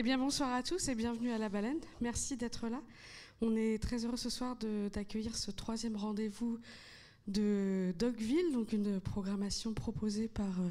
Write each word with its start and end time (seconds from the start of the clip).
Eh 0.00 0.02
bien, 0.04 0.16
bonsoir 0.16 0.54
à 0.54 0.62
tous 0.62 0.86
et 0.86 0.94
bienvenue 0.94 1.32
à 1.32 1.38
La 1.38 1.48
Baleine. 1.48 1.80
Merci 2.00 2.36
d'être 2.36 2.68
là. 2.68 2.80
On 3.40 3.56
est 3.56 3.82
très 3.82 4.04
heureux 4.04 4.16
ce 4.16 4.30
soir 4.30 4.56
d'accueillir 4.92 5.34
ce 5.34 5.50
troisième 5.50 5.96
rendez-vous 5.96 6.60
de 7.26 7.92
Dogville, 7.98 8.52
donc 8.52 8.72
une 8.72 9.00
programmation 9.00 9.74
proposée 9.74 10.28
par 10.28 10.60
euh, 10.60 10.70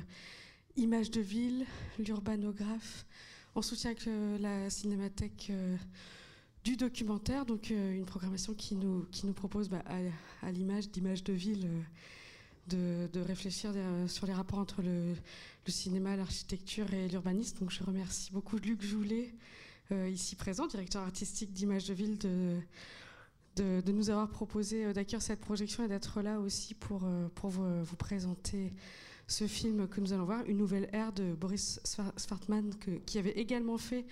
Images 0.78 1.12
de 1.12 1.20
Ville, 1.20 1.66
l'urbanographe, 2.00 3.06
en 3.54 3.62
soutien 3.62 3.92
avec 3.92 4.08
euh, 4.08 4.38
la 4.38 4.70
cinémathèque 4.70 5.48
euh, 5.50 5.76
du 6.64 6.78
documentaire, 6.78 7.46
donc 7.46 7.70
une 7.70 8.06
programmation 8.06 8.54
qui 8.54 8.78
nous, 8.78 9.08
qui 9.12 9.28
nous 9.28 9.34
propose, 9.34 9.68
bah, 9.68 9.84
à, 10.42 10.52
l'image 10.54 10.90
d'Images 10.90 11.26
de 11.26 11.34
Ville, 11.34 11.68
de, 12.68 13.20
réfléchir 13.20 13.72
sur 14.08 14.26
les 14.26 14.34
rapports 14.34 14.60
entre 14.60 14.82
le, 14.82 15.16
cinéma, 15.68 16.16
l'architecture 16.16 16.94
et 16.94 17.08
l'urbanisme. 17.08 17.60
Donc 17.60 17.72
je 17.72 17.84
remercie 17.84 18.32
beaucoup 18.32 18.58
Luc 18.58 18.82
Joulet, 18.82 19.34
euh, 19.92 20.10
ici 20.10 20.36
présent, 20.36 20.68
directeur 20.68 21.04
artistique 21.04 21.52
d'Images 21.54 21.86
de 21.86 21.94
Ville, 21.94 22.18
de, 22.18 23.92
nous 23.92 24.10
avoir 24.10 24.30
proposé 24.30 24.86
euh, 24.86 24.94
d'accueillir 24.94 25.22
cette 25.22 25.40
projection 25.40 25.84
et 25.84 25.88
d'être 25.88 26.22
là 26.22 26.40
aussi 26.40 26.74
pour, 26.74 27.04
euh, 27.06 27.28
vous, 27.44 27.96
présenter 27.98 28.74
ce 29.28 29.48
film 29.48 29.88
que 29.88 30.00
nous 30.00 30.14
allons 30.14 30.26
voir, 30.26 30.46
Une 30.46 30.58
nouvelle 30.58 30.90
ère 30.94 31.12
de 31.12 31.34
Boris 31.34 31.82
Svartman, 31.84 32.74
qui 33.06 33.18
avait 33.18 33.32
également 33.32 33.78
fait 33.78 34.06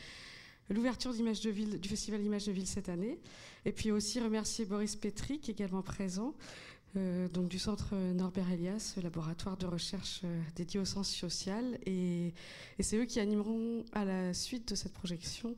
l'ouverture 0.70 1.14
d'Images 1.14 1.42
de 1.42 1.50
Ville, 1.50 1.80
du 1.80 1.88
Festival 1.88 2.22
Images 2.22 2.46
de 2.46 2.52
Ville 2.52 2.68
cette 2.68 2.90
année. 2.90 3.20
Et 3.66 3.72
puis 3.72 3.92
aussi 3.92 4.20
remercier 4.20 4.66
Boris 4.66 4.96
Petri, 4.96 5.40
qui 5.40 5.52
est 5.52 5.54
également 5.54 5.82
présent, 5.82 6.36
euh, 6.98 7.28
donc 7.28 7.48
du 7.48 7.60
centre 7.60 7.96
Norbert 7.96 8.52
Elias, 8.52 8.96
laboratoire 9.02 9.58
de 9.58 9.66
recherche 9.66 10.22
euh, 10.24 10.42
dédié 10.56 10.80
aux 10.80 10.86
sciences 10.86 11.14
sociales. 11.14 11.78
Et, 11.86 12.34
c'est 12.80 12.98
eux 12.98 13.06
qui 13.06 13.20
animeront 13.20 13.84
à 13.94 14.06
la 14.06 14.34
suite 14.34 14.70
de 14.70 14.76
cette 14.76 14.94
projection 14.94 15.56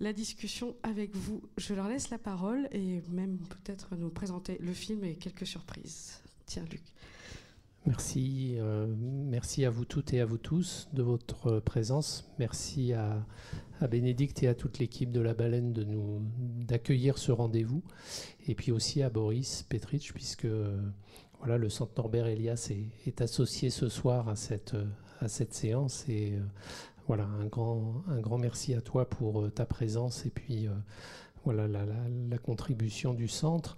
la 0.00 0.12
discussion 0.12 0.74
avec 0.82 1.14
vous. 1.14 1.42
Je 1.56 1.72
leur 1.74 1.88
laisse 1.88 2.10
la 2.10 2.18
parole 2.18 2.68
et 2.72 3.02
même 3.10 3.38
peut-être 3.38 3.94
nous 3.96 4.10
présenter 4.10 4.58
le 4.60 4.72
film 4.72 5.04
et 5.04 5.14
quelques 5.14 5.46
surprises. 5.46 6.20
Tiens, 6.46 6.64
Luc. 6.70 6.82
Merci, 7.86 8.54
euh, 8.56 8.86
merci 8.98 9.64
à 9.66 9.70
vous 9.70 9.84
toutes 9.84 10.14
et 10.14 10.20
à 10.20 10.24
vous 10.24 10.38
tous 10.38 10.88
de 10.94 11.02
votre 11.02 11.60
présence. 11.60 12.30
Merci 12.38 12.94
à, 12.94 13.26
à 13.84 13.86
Bénédicte 13.86 14.42
et 14.42 14.48
à 14.48 14.54
toute 14.54 14.78
l'équipe 14.78 15.12
de 15.12 15.20
la 15.20 15.34
baleine 15.34 15.72
de 15.72 15.84
nous 15.84 16.22
d'accueillir 16.38 17.18
ce 17.18 17.32
rendez-vous, 17.32 17.82
et 18.48 18.54
puis 18.54 18.72
aussi 18.72 19.02
à 19.02 19.10
Boris 19.10 19.64
Petrich, 19.68 20.12
puisque 20.12 20.46
voilà, 21.44 21.58
le 21.58 21.68
Centre 21.68 21.92
Norbert 21.98 22.26
Elias 22.26 22.72
est, 23.06 23.20
associé 23.20 23.68
ce 23.68 23.90
soir 23.90 24.30
à 24.30 24.34
cette, 24.34 24.74
à 25.20 25.28
cette 25.28 25.52
séance. 25.52 26.06
Et 26.08 26.32
euh, 26.32 26.40
voilà, 27.06 27.24
un 27.24 27.44
grand, 27.44 28.02
un 28.08 28.20
grand 28.20 28.38
merci 28.38 28.72
à 28.72 28.80
toi 28.80 29.08
pour 29.10 29.42
euh, 29.42 29.50
ta 29.50 29.66
présence 29.66 30.24
et 30.24 30.30
puis 30.30 30.66
euh, 30.66 30.70
voilà 31.44 31.68
la, 31.68 31.84
la, 32.30 32.38
contribution 32.38 33.12
du 33.12 33.28
centre. 33.28 33.76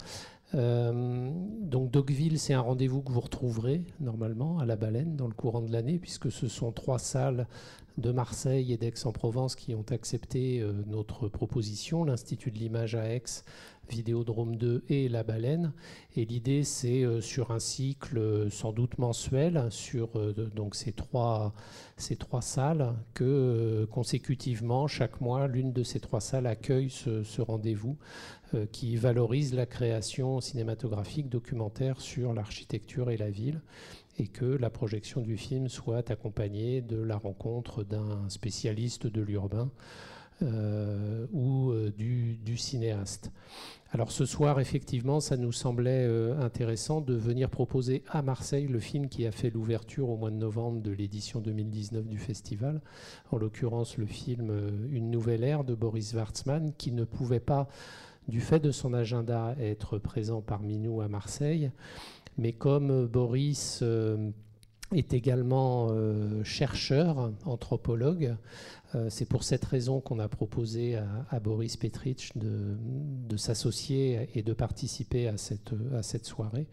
donc 0.52 1.90
Dogville, 1.90 2.38
c'est 2.38 2.54
un 2.54 2.60
rendez-vous 2.60 3.02
que 3.02 3.10
vous 3.10 3.20
retrouverez 3.20 3.82
normalement 3.98 4.60
à 4.60 4.64
la 4.64 4.76
baleine 4.76 5.16
dans 5.16 5.26
le 5.26 5.34
courant 5.34 5.62
de 5.62 5.72
l'année, 5.72 5.98
puisque 5.98 6.30
ce 6.30 6.46
sont 6.46 6.70
trois 6.70 7.00
salles 7.00 7.48
de 7.98 8.12
Marseille 8.12 8.72
et 8.72 8.76
d'Aix-en-Provence 8.76 9.56
qui 9.56 9.74
ont 9.74 9.84
accepté 9.90 10.60
euh, 10.60 10.72
notre 10.86 11.28
proposition, 11.28 12.04
l'Institut 12.04 12.50
de 12.50 12.58
l'image 12.58 12.94
à 12.94 13.08
Aix, 13.08 13.22
Vidéodrome 13.88 14.56
2 14.56 14.84
et 14.88 15.08
La 15.08 15.22
Baleine. 15.22 15.72
Et 16.16 16.24
l'idée, 16.24 16.64
c'est 16.64 17.04
euh, 17.04 17.20
sur 17.20 17.52
un 17.52 17.58
cycle 17.58 18.18
euh, 18.18 18.50
sans 18.50 18.72
doute 18.72 18.98
mensuel, 18.98 19.66
sur 19.70 20.10
donc 20.54 20.74
ces 20.74 20.92
trois, 20.92 21.54
salles, 22.40 22.94
que 23.14 23.86
consécutivement, 23.90 24.86
chaque 24.86 25.20
mois, 25.20 25.46
l'une 25.46 25.72
de 25.72 25.82
ces 25.82 26.00
trois 26.00 26.20
salles 26.20 26.46
accueille 26.46 26.90
ce 26.90 27.40
rendez-vous 27.40 27.96
qui 28.70 28.96
valorise 28.96 29.54
la 29.54 29.66
création 29.66 30.40
cinématographique 30.40 31.28
documentaire 31.28 32.00
sur 32.00 32.32
l'architecture 32.32 33.10
et 33.10 33.16
la 33.16 33.30
ville 33.30 33.60
et 34.18 34.28
que 34.28 34.44
la 34.44 34.70
projection 34.70 35.20
du 35.20 35.36
film 35.36 35.68
soit 35.68 36.10
accompagnée 36.10 36.80
de 36.80 36.96
la 36.96 37.16
rencontre 37.16 37.84
d'un 37.84 38.28
spécialiste 38.28 39.06
de 39.06 39.20
l'urbain 39.20 39.70
euh, 40.42 41.26
ou 41.32 41.70
euh, 41.70 41.90
du, 41.90 42.56
cinéaste. 42.58 43.30
Alors 43.90 44.10
ce 44.10 44.26
soir, 44.26 44.60
effectivement, 44.60 45.18
ça 45.20 45.38
nous 45.38 45.52
semblait 45.52 46.04
euh, 46.06 46.38
intéressant 46.40 47.00
de 47.00 47.14
venir 47.14 47.48
proposer 47.48 48.02
à 48.10 48.20
Marseille 48.20 48.66
le 48.66 48.78
film 48.78 49.08
qui 49.08 49.26
a 49.26 49.32
fait 49.32 49.48
l'ouverture 49.48 50.10
au 50.10 50.18
mois 50.18 50.30
de 50.30 50.36
novembre 50.36 50.82
de 50.82 50.90
l'édition 50.90 51.40
2019 51.40 52.06
du 52.06 52.18
festival, 52.18 52.82
en 53.30 53.38
l'occurrence 53.38 53.96
le 53.96 54.04
film 54.04 54.52
Une 54.90 55.10
nouvelle 55.10 55.42
ère 55.42 55.64
de 55.64 55.74
Boris 55.74 56.12
Wartzmann, 56.12 56.74
qui 56.76 56.92
ne 56.92 57.04
pouvait 57.04 57.40
pas, 57.40 57.66
du 58.28 58.40
fait 58.40 58.60
de 58.60 58.72
son 58.72 58.92
agenda, 58.92 59.54
être 59.58 59.98
présent 59.98 60.42
parmi 60.42 60.78
nous 60.78 61.00
à 61.00 61.08
Marseille. 61.08 61.70
Mais 62.38 62.52
comme 62.52 62.90
euh, 62.90 63.06
Boris 63.06 63.80
euh, 63.82 64.30
est 64.94 65.14
également 65.14 65.88
euh, 65.90 66.44
chercheur, 66.44 67.32
anthropologue, 67.44 68.36
c'est 69.10 69.28
pour 69.28 69.42
cette 69.42 69.64
raison 69.64 70.00
qu'on 70.00 70.20
a 70.20 70.28
proposé 70.28 70.96
à, 71.28 71.38
Boris 71.38 71.76
Petrich 71.76 72.32
de, 72.34 73.36
s'associer 73.36 74.30
et 74.34 74.42
de 74.42 74.54
participer 74.54 75.28
à 75.28 75.36
cette, 75.36 75.74
à 75.92 76.02
cette 76.02 76.24
soirée. 76.24 76.66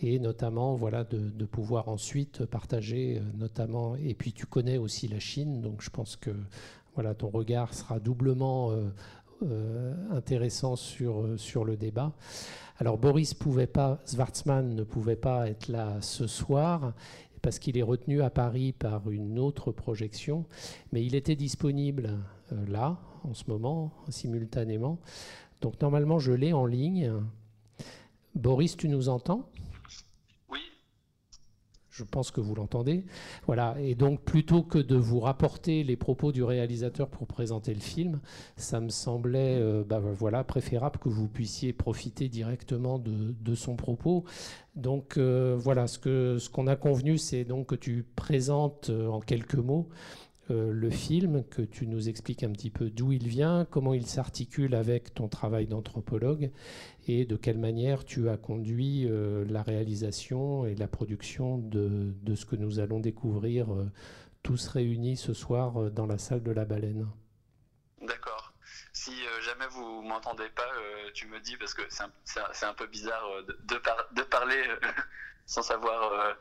Et 0.00 0.20
notamment 0.20 0.76
voilà 0.76 1.02
de, 1.02 1.44
pouvoir 1.44 1.88
ensuite 1.88 2.44
partager 2.44 3.20
notamment 3.36 3.96
et 3.96 4.14
puis 4.14 4.32
tu 4.32 4.46
connais 4.46 4.78
aussi 4.78 5.08
la 5.08 5.18
Chine 5.18 5.60
donc 5.60 5.82
je 5.82 5.90
pense 5.90 6.14
que 6.14 6.30
voilà 6.94 7.14
ton 7.14 7.30
regard 7.30 7.74
sera 7.74 7.98
doublement 7.98 8.70
intéressant 10.10 10.76
sur, 10.76 11.26
sur 11.36 11.64
le 11.64 11.76
débat. 11.76 12.12
Alors 12.78 12.98
Boris 12.98 13.32
pouvait 13.32 13.66
pas, 13.66 14.00
Schwarzman 14.06 14.74
ne 14.74 14.82
pouvait 14.82 15.16
pas 15.16 15.48
être 15.48 15.68
là 15.68 15.96
ce 16.00 16.26
soir 16.26 16.92
parce 17.40 17.58
qu'il 17.58 17.78
est 17.78 17.82
retenu 17.82 18.22
à 18.22 18.30
Paris 18.30 18.72
par 18.72 19.08
une 19.10 19.38
autre 19.38 19.70
projection, 19.70 20.44
mais 20.92 21.04
il 21.04 21.14
était 21.14 21.36
disponible 21.36 22.18
euh, 22.52 22.66
là, 22.66 22.98
en 23.22 23.34
ce 23.34 23.44
moment, 23.48 23.92
simultanément. 24.08 24.98
Donc 25.60 25.80
normalement, 25.80 26.18
je 26.18 26.32
l'ai 26.32 26.52
en 26.52 26.66
ligne. 26.66 27.12
Boris, 28.34 28.76
tu 28.76 28.88
nous 28.88 29.08
entends? 29.08 29.48
Je 31.96 32.04
pense 32.04 32.30
que 32.30 32.40
vous 32.40 32.54
l'entendez. 32.54 33.04
Voilà. 33.46 33.74
Et 33.80 33.94
donc, 33.94 34.20
plutôt 34.20 34.62
que 34.62 34.78
de 34.78 34.96
vous 34.96 35.20
rapporter 35.20 35.82
les 35.82 35.96
propos 35.96 36.30
du 36.30 36.42
réalisateur 36.42 37.08
pour 37.08 37.26
présenter 37.26 37.72
le 37.72 37.80
film, 37.80 38.20
ça 38.56 38.80
me 38.80 38.90
semblait 38.90 39.58
euh, 39.58 39.82
bah, 39.82 40.00
préférable 40.44 40.98
que 40.98 41.08
vous 41.08 41.28
puissiez 41.28 41.72
profiter 41.72 42.28
directement 42.28 42.98
de, 42.98 43.54
son 43.54 43.76
propos. 43.76 44.24
Donc, 44.74 45.16
euh, 45.16 45.56
voilà, 45.58 45.86
ce 45.86 45.98
qu'on 45.98 46.38
ce 46.38 46.50
qu'on 46.50 46.66
a 46.66 46.76
convenu, 46.76 47.16
c'est 47.16 47.44
donc 47.44 47.68
que 47.68 47.74
tu 47.74 48.04
présentes 48.14 48.90
euh, 48.90 49.08
en 49.08 49.20
quelques 49.20 49.54
mots 49.54 49.88
euh, 50.50 50.70
le 50.72 50.90
film, 50.90 51.44
que 51.48 51.62
tu 51.62 51.88
nous 51.88 52.08
expliques 52.08 52.44
un 52.44 52.52
petit 52.52 52.70
peu 52.70 52.88
d'où 52.88 53.10
il 53.10 53.26
vient, 53.26 53.66
comment 53.68 53.94
il 53.94 54.06
s'articule 54.06 54.76
avec 54.76 55.12
ton 55.12 55.28
travail 55.28 55.66
d'anthropologue 55.66 56.52
et 57.08 57.24
de 57.24 57.36
quelle 57.36 57.58
manière 57.58 58.04
tu 58.04 58.28
as 58.28 58.36
conduit 58.36 59.08
euh, 59.08 59.44
la 59.48 59.62
réalisation 59.62 60.64
et 60.64 60.76
la 60.76 60.86
production 60.86 61.58
de, 61.58 62.14
ce 62.36 62.44
que 62.44 62.54
nous 62.54 62.78
allons 62.78 63.00
découvrir 63.00 63.72
euh, 63.72 63.90
tous 64.44 64.68
réunis 64.68 65.16
ce 65.16 65.34
soir 65.34 65.90
dans 65.90 66.06
la 66.06 66.18
salle 66.18 66.44
de 66.44 66.52
la 66.52 66.64
baleine. 66.64 67.08
D'accord. 68.02 68.52
Si 68.92 69.12
jamais 69.42 69.66
vous 69.70 70.02
m'entendez 70.02 70.48
pas, 70.54 70.70
tu 71.12 71.26
me 71.26 71.40
dis 71.40 71.56
parce 71.56 71.74
que 71.74 71.82
c'est 71.90 72.66
un, 72.66 72.74
peu 72.74 72.86
bizarre 72.86 73.24
de, 73.46 74.22
parler 74.22 74.62
sans 75.46 75.62
savoir 75.62 76.36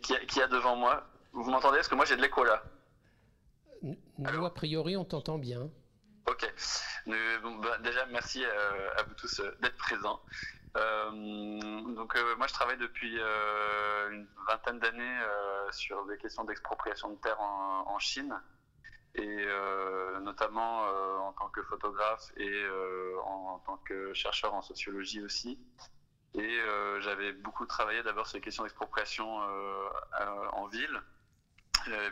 qui, 0.00 0.40
a 0.40 0.46
devant 0.46 0.76
moi. 0.76 1.06
Vous 1.32 1.50
m'entendez? 1.50 1.78
Parce 1.78 1.88
que 1.88 1.94
moi 1.96 2.04
j'ai 2.04 2.16
de 2.16 2.22
l'écho 2.22 2.44
là. 2.44 2.62
Nous, 3.82 4.44
a 4.44 4.54
priori, 4.54 4.96
on 4.96 5.04
t'entend 5.04 5.38
bien. 5.38 5.70
Ok. 6.26 6.52
Bah, 7.06 7.78
déjà, 7.78 8.06
merci 8.06 8.44
euh, 8.44 8.94
à, 8.96 9.02
vous 9.02 9.14
tous 9.14 9.40
euh, 9.40 9.56
d'être 9.60 9.76
présents. 9.76 10.20
Euh, 10.76 11.10
donc, 11.94 12.16
moi, 12.38 12.46
je 12.46 12.52
travaille 12.52 12.78
depuis 12.78 13.18
une 13.18 14.26
vingtaine 14.48 14.78
d'années 14.78 15.20
sur 15.70 16.06
des 16.06 16.16
questions 16.16 16.44
d'expropriation 16.44 17.10
de 17.10 17.16
terre 17.16 17.40
en, 17.40 17.98
Chine, 17.98 18.34
et 19.14 19.46
notamment 20.22 20.80
en 21.26 21.32
tant 21.34 21.50
que 21.50 21.62
photographe 21.64 22.32
et 22.38 22.64
en, 23.26 23.58
tant 23.66 23.76
que 23.78 24.14
chercheur 24.14 24.54
en 24.54 24.62
sociologie 24.62 25.22
aussi. 25.22 25.58
Et 26.34 26.58
j'avais 27.00 27.32
beaucoup 27.34 27.66
travaillé 27.66 28.02
d'abord 28.02 28.26
sur 28.26 28.38
les 28.38 28.42
questions 28.42 28.62
d'expropriation 28.62 29.40
en 30.52 30.66
ville 30.68 31.02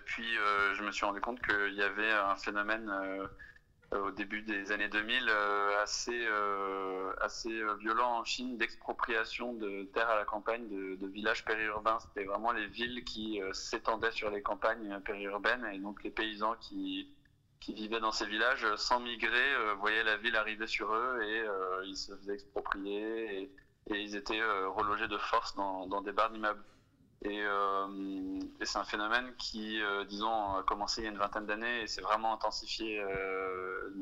puis 0.04 0.38
euh, 0.38 0.74
je 0.74 0.82
me 0.82 0.92
suis 0.92 1.04
rendu 1.04 1.20
compte 1.20 1.40
qu'il 1.42 1.74
y 1.74 1.82
avait 1.82 2.10
un 2.10 2.36
phénomène 2.36 2.90
euh, 2.90 3.26
au 3.98 4.10
début 4.10 4.42
des 4.42 4.70
années 4.72 4.88
2000 4.88 5.28
assez, 5.82 6.26
assez 7.20 7.50
violent 7.80 8.18
en 8.18 8.24
Chine 8.24 8.56
d'expropriation 8.56 9.52
de 9.54 9.82
terres 9.92 10.10
à 10.10 10.16
la 10.16 10.24
campagne, 10.24 10.68
de, 10.68 11.06
villages 11.08 11.44
périurbains. 11.44 11.98
C'était 11.98 12.24
vraiment 12.24 12.52
les 12.52 12.68
villes 12.68 13.02
qui 13.04 13.40
s'étendaient 13.52 14.12
sur 14.12 14.30
les 14.30 14.42
campagnes 14.42 15.00
périurbaines 15.00 15.66
et 15.72 15.78
donc 15.78 16.04
les 16.04 16.10
paysans 16.10 16.54
qui, 16.60 17.12
qui 17.58 17.74
vivaient 17.74 17.98
dans 17.98 18.12
ces 18.12 18.26
villages 18.26 18.64
sans 18.76 19.00
migrer 19.00 19.74
voyaient 19.80 20.04
la 20.04 20.18
ville 20.18 20.36
arriver 20.36 20.68
sur 20.68 20.94
eux 20.94 21.20
et 21.24 21.44
ils 21.86 21.96
se 21.96 22.14
faisaient 22.14 22.34
exproprier 22.34 23.42
et, 23.42 23.50
ils 23.88 24.14
étaient 24.14 24.40
relogés 24.68 25.08
de 25.08 25.18
force 25.18 25.56
dans, 25.56 26.00
des 26.00 26.12
bars 26.12 26.30
d'immeubles. 26.30 26.62
Et, 27.22 27.42
euh, 27.42 28.40
et 28.60 28.64
c'est 28.64 28.78
un 28.78 28.84
phénomène 28.84 29.34
qui, 29.36 29.80
euh, 29.82 30.04
disons, 30.04 30.54
a 30.54 30.62
commencé 30.62 31.02
il 31.02 31.04
y 31.04 31.06
a 31.06 31.10
une 31.10 31.18
vingtaine 31.18 31.44
d'années 31.44 31.82
et 31.82 31.86
s'est 31.86 32.00
vraiment 32.00 32.32
intensifié 32.32 32.98
euh, 32.98 33.92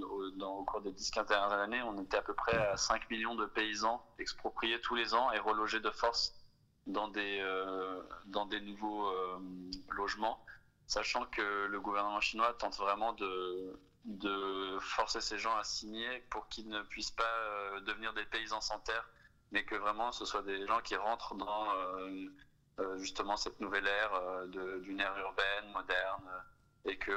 au, 0.41 0.65
cours 0.65 0.83
des 0.83 0.93
10-15 0.93 1.27
dernières 1.27 1.59
années. 1.59 1.83
On 1.83 2.01
était 2.01 2.17
à 2.17 2.23
peu 2.23 2.35
près 2.35 2.57
à 2.57 2.77
5 2.77 3.11
millions 3.11 3.35
de 3.35 3.47
paysans 3.47 4.07
expropriés 4.21 4.81
tous 4.81 4.95
les 4.95 5.15
ans 5.15 5.33
et 5.33 5.39
relogés 5.41 5.81
de 5.81 5.91
force 5.91 6.33
dans 6.87 7.09
des, 7.09 7.45
dans 8.27 8.47
des 8.47 8.61
nouveaux 8.61 9.13
logements, 9.91 10.43
sachant 10.87 11.27
que 11.27 11.67
le 11.67 11.81
gouvernement 11.81 12.21
chinois 12.21 12.55
tente 12.55 12.79
vraiment 12.79 13.13
de, 13.13 13.79
de 14.05 14.79
forcer 14.81 15.21
ces 15.21 15.39
gens 15.39 15.55
à 15.57 15.65
signer 15.65 16.21
pour 16.31 16.49
qu'ils 16.49 16.69
ne 16.69 16.81
puissent 16.83 17.11
pas 17.11 17.81
devenir 17.85 18.15
des 18.15 18.25
paysans 18.25 18.63
sans 18.63 18.79
terre, 18.79 19.07
mais 19.53 19.65
que 19.65 19.75
vraiment 19.75 20.13
ce 20.13 20.25
soit 20.25 20.43
des 20.43 20.67
gens 20.67 20.81
qui 20.81 20.97
rentrent 20.97 21.35
dans 21.35 21.67
justement 22.99 23.37
cette 23.37 23.61
nouvelle 23.61 23.87
ère 23.87 24.15
euh, 24.15 24.79
d'une 24.81 25.01
ère 25.01 25.17
urbaine, 25.19 25.73
moderne, 25.73 26.31
et 26.85 26.99
qu'on 26.99 27.13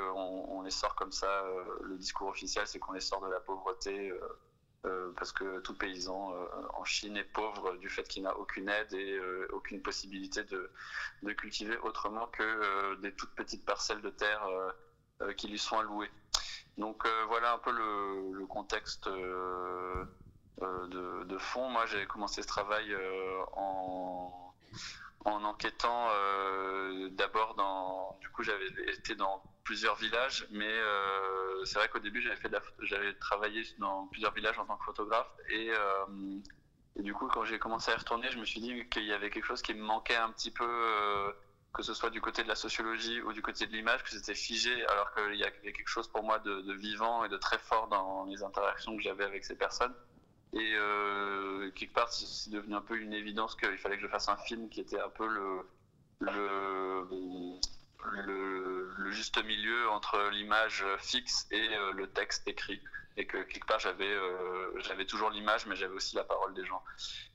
on 0.49 0.61
les 0.61 0.71
sort 0.71 0.95
comme 0.95 1.11
ça. 1.11 1.43
Euh, 1.45 1.63
le 1.83 1.97
discours 1.97 2.29
officiel, 2.29 2.67
c'est 2.67 2.79
qu'on 2.79 2.93
les 2.93 3.01
sort 3.01 3.21
de 3.21 3.29
la 3.29 3.39
pauvreté. 3.39 4.13
parce 5.15 5.31
que 5.31 5.59
tout 5.59 5.77
paysan 5.77 6.33
en 6.73 6.83
Chine 6.85 7.15
est 7.15 7.31
pauvre 7.39 7.77
du 7.77 7.87
fait 7.87 8.07
qu'il 8.07 8.23
n'a 8.23 8.35
aucune 8.35 8.67
aide 8.67 8.91
et 8.93 9.19
aucune 9.53 9.79
possibilité 9.81 10.43
de, 10.43 10.71
cultiver 11.33 11.77
autrement 11.77 12.25
que 12.27 12.95
des 13.01 13.13
toutes 13.13 13.35
petites 13.35 13.63
parcelles 13.63 14.01
de 14.01 14.09
terre 14.09 14.43
qui 15.37 15.47
lui 15.49 15.59
sont 15.59 15.77
allouées. 15.77 16.09
Donc 16.77 17.07
voilà 17.27 17.53
un 17.53 17.59
peu 17.59 17.71
le, 17.71 18.31
le 18.39 18.47
contexte 18.47 19.07
de, 19.07 20.07
de, 21.25 21.37
fond. 21.37 21.69
Moi, 21.69 21.85
j'ai 21.85 22.07
commencé 22.07 22.41
ce 22.41 22.47
travail 22.47 22.95
en 23.53 24.41
en 25.25 25.44
enquêtant 25.44 26.07
euh, 26.09 27.09
d'abord 27.12 27.56
dans 27.56 28.18
du 28.21 28.29
coup 28.29 28.44
j'avais 28.44 28.68
été 28.94 29.15
dans 29.15 29.44
plusieurs 29.63 29.95
villages 29.95 30.47
mais 30.51 30.68
euh, 30.68 31.63
c'est 31.65 31.77
vrai 31.77 31.89
qu'au 31.89 32.00
début 32.00 32.21
j'avais 32.21 32.35
fait 32.35 32.51
j'avais 32.81 33.13
travaillé 33.15 33.63
dans 33.77 34.07
plusieurs 34.07 34.33
villages 34.33 34.57
en 34.57 34.65
tant 34.65 34.77
que 34.77 34.85
photographe 34.85 35.31
et, 35.50 35.69
euh, 35.71 36.39
et 36.95 37.03
du 37.03 37.13
coup 37.13 37.27
quand 37.27 37.44
j'ai 37.44 37.59
commencé 37.59 37.91
à 37.91 37.95
y 37.95 37.97
retourner 37.97 38.31
je 38.31 38.39
me 38.39 38.45
suis 38.45 38.62
dit 38.62 38.88
qu'il 38.89 39.06
y 39.06 39.13
avait 39.13 39.29
quelque 39.29 39.45
chose 39.45 39.62
qui 39.62 39.73
me 39.73 39.83
manquait 39.83 40.15
un 40.15 40.31
petit 40.31 40.51
peu 40.51 40.65
que 41.73 41.83
ce 41.83 41.94
soit 41.94 42.09
du 42.09 42.19
côté 42.19 42.44
de 42.44 42.47
la 42.47 42.56
sociologie 42.56 43.21
ou 43.21 43.31
du 43.31 43.41
côté 43.41 43.68
de 43.68 43.71
l'image 43.71 44.03
que 44.03 44.09
c'était 44.09 44.35
figé 44.35 44.85
alors 44.88 45.13
qu'il 45.13 45.35
y 45.35 45.44
a 45.44 45.51
quelque 45.51 45.88
chose 45.88 46.07
pour 46.07 46.23
moi 46.23 46.39
de 46.39 46.73
vivant 46.73 47.23
et 47.23 47.29
de 47.29 47.38
très 47.38 47.59
fort 47.59 47.88
dans 47.88 48.25
les 48.25 48.44
interactions 48.44 48.97
que 48.97 49.03
j'avais 49.03 49.23
avec 49.23 49.45
ces 49.45 49.56
personnes 49.56 49.94
et 50.53 50.74
euh, 50.75 51.71
quelque 51.71 51.94
part, 51.94 52.12
c'est 52.12 52.50
devenu 52.50 52.75
un 52.75 52.81
peu 52.81 52.98
une 52.98 53.13
évidence 53.13 53.56
qu'il 53.56 53.77
fallait 53.77 53.95
que 53.95 54.01
je 54.01 54.07
fasse 54.07 54.27
un 54.27 54.38
film 54.38 54.69
qui 54.69 54.81
était 54.81 55.00
un 55.00 55.09
peu 55.09 55.27
le, 55.27 55.62
le, 56.19 57.07
juste 59.12 59.44
milieu 59.45 59.89
entre 59.89 60.30
l'image 60.31 60.83
fixe 61.00 61.48
et 61.51 61.75
euh, 61.75 61.94
le 61.94 62.09
texte 62.09 62.48
écrit. 62.48 62.81
Et 63.18 63.27
que 63.27 63.44
quelque 63.44 63.65
part, 63.65 63.80
j'avais 63.80 64.07
euh, 64.07 64.80
j'avais 64.80 65.06
toujours 65.06 65.30
l'image, 65.30 65.65
mais 65.68 65.75
j'avais 65.75 65.94
aussi 65.94 66.15
la 66.15 66.24
parole 66.24 66.54
des 66.54 66.65
gens. 66.65 66.81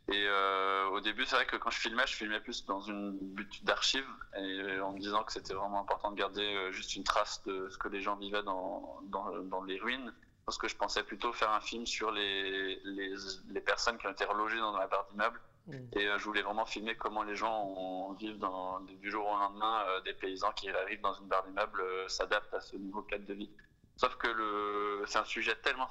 Et 0.09 0.25
euh, 0.27 0.87
au 0.89 1.01
début, 1.01 1.27
c'est 1.27 1.37
vrai 1.37 1.47
que 1.47 1.57
quand 1.57 1.71
je 1.71 1.79
filmais, 1.79 2.07
je 2.07 2.15
filmais 2.15 2.41
plus 2.41 2.65
dans 2.65 2.81
une 2.81 3.19
but 3.19 3.63
d'archive, 3.65 4.07
et 4.39 4.81
en 4.81 4.93
me 4.93 4.99
disant 4.99 5.23
que 5.23 5.33
c'était 5.33 5.53
vraiment 5.53 5.81
important 5.81 6.11
de 6.11 6.17
garder 6.17 6.73
juste 6.73 6.97
une 6.97 7.05
trace 7.05 7.43
de 7.45 7.69
ce 7.69 7.77
que 7.77 7.89
les 7.89 8.01
gens 8.01 8.17
vivaient 8.17 8.43
dans, 8.43 9.01
dans, 9.05 9.39
dans 9.43 9.63
les 9.65 9.79
ruines 9.79 10.15
parce 10.47 10.59
que 10.59 10.69
je 10.69 10.77
pensais 10.77 11.03
plutôt 11.03 11.33
faire 11.33 11.51
un 11.51 11.61
film 11.61 11.85
sur 11.87 12.13
les, 12.13 12.81
les, 12.85 13.15
les 13.51 13.61
personnes 13.61 13.99
qui 13.99 14.07
ont 14.07 14.13
été 14.13 14.25
relogées 14.25 14.59
dans 14.59 14.79
la 14.79 14.87
barre 14.87 15.07
d'immeuble. 15.11 15.41
Mmh. 15.67 15.75
Et 15.95 16.07
euh, 16.07 16.19
je 16.19 16.25
voulais 16.25 16.43
vraiment 16.43 16.65
filmer 16.65 16.95
comment 16.95 17.25
les 17.25 17.35
gens 17.35 18.13
vivent 18.13 18.39
dans, 18.39 18.79
du 18.79 19.11
jour 19.11 19.27
au 19.27 19.37
lendemain, 19.37 19.85
euh, 19.89 20.01
des 20.03 20.15
paysans 20.15 20.53
qui 20.53 20.71
arrivent 20.71 21.01
dans 21.01 21.15
une 21.15 21.27
barre 21.27 21.43
d'immeuble 21.43 21.81
euh, 21.81 22.07
s'adaptent 22.07 22.55
à 22.55 22.61
ce 22.61 22.77
nouveau 22.77 23.03
cadre 23.03 23.27
de 23.27 23.35
vie. 23.35 23.51
Sauf 23.97 24.15
que 24.19 24.29
le, 24.29 25.03
c'est 25.07 25.19
un 25.19 25.25
sujet 25.25 25.57
tellement, 25.57 25.91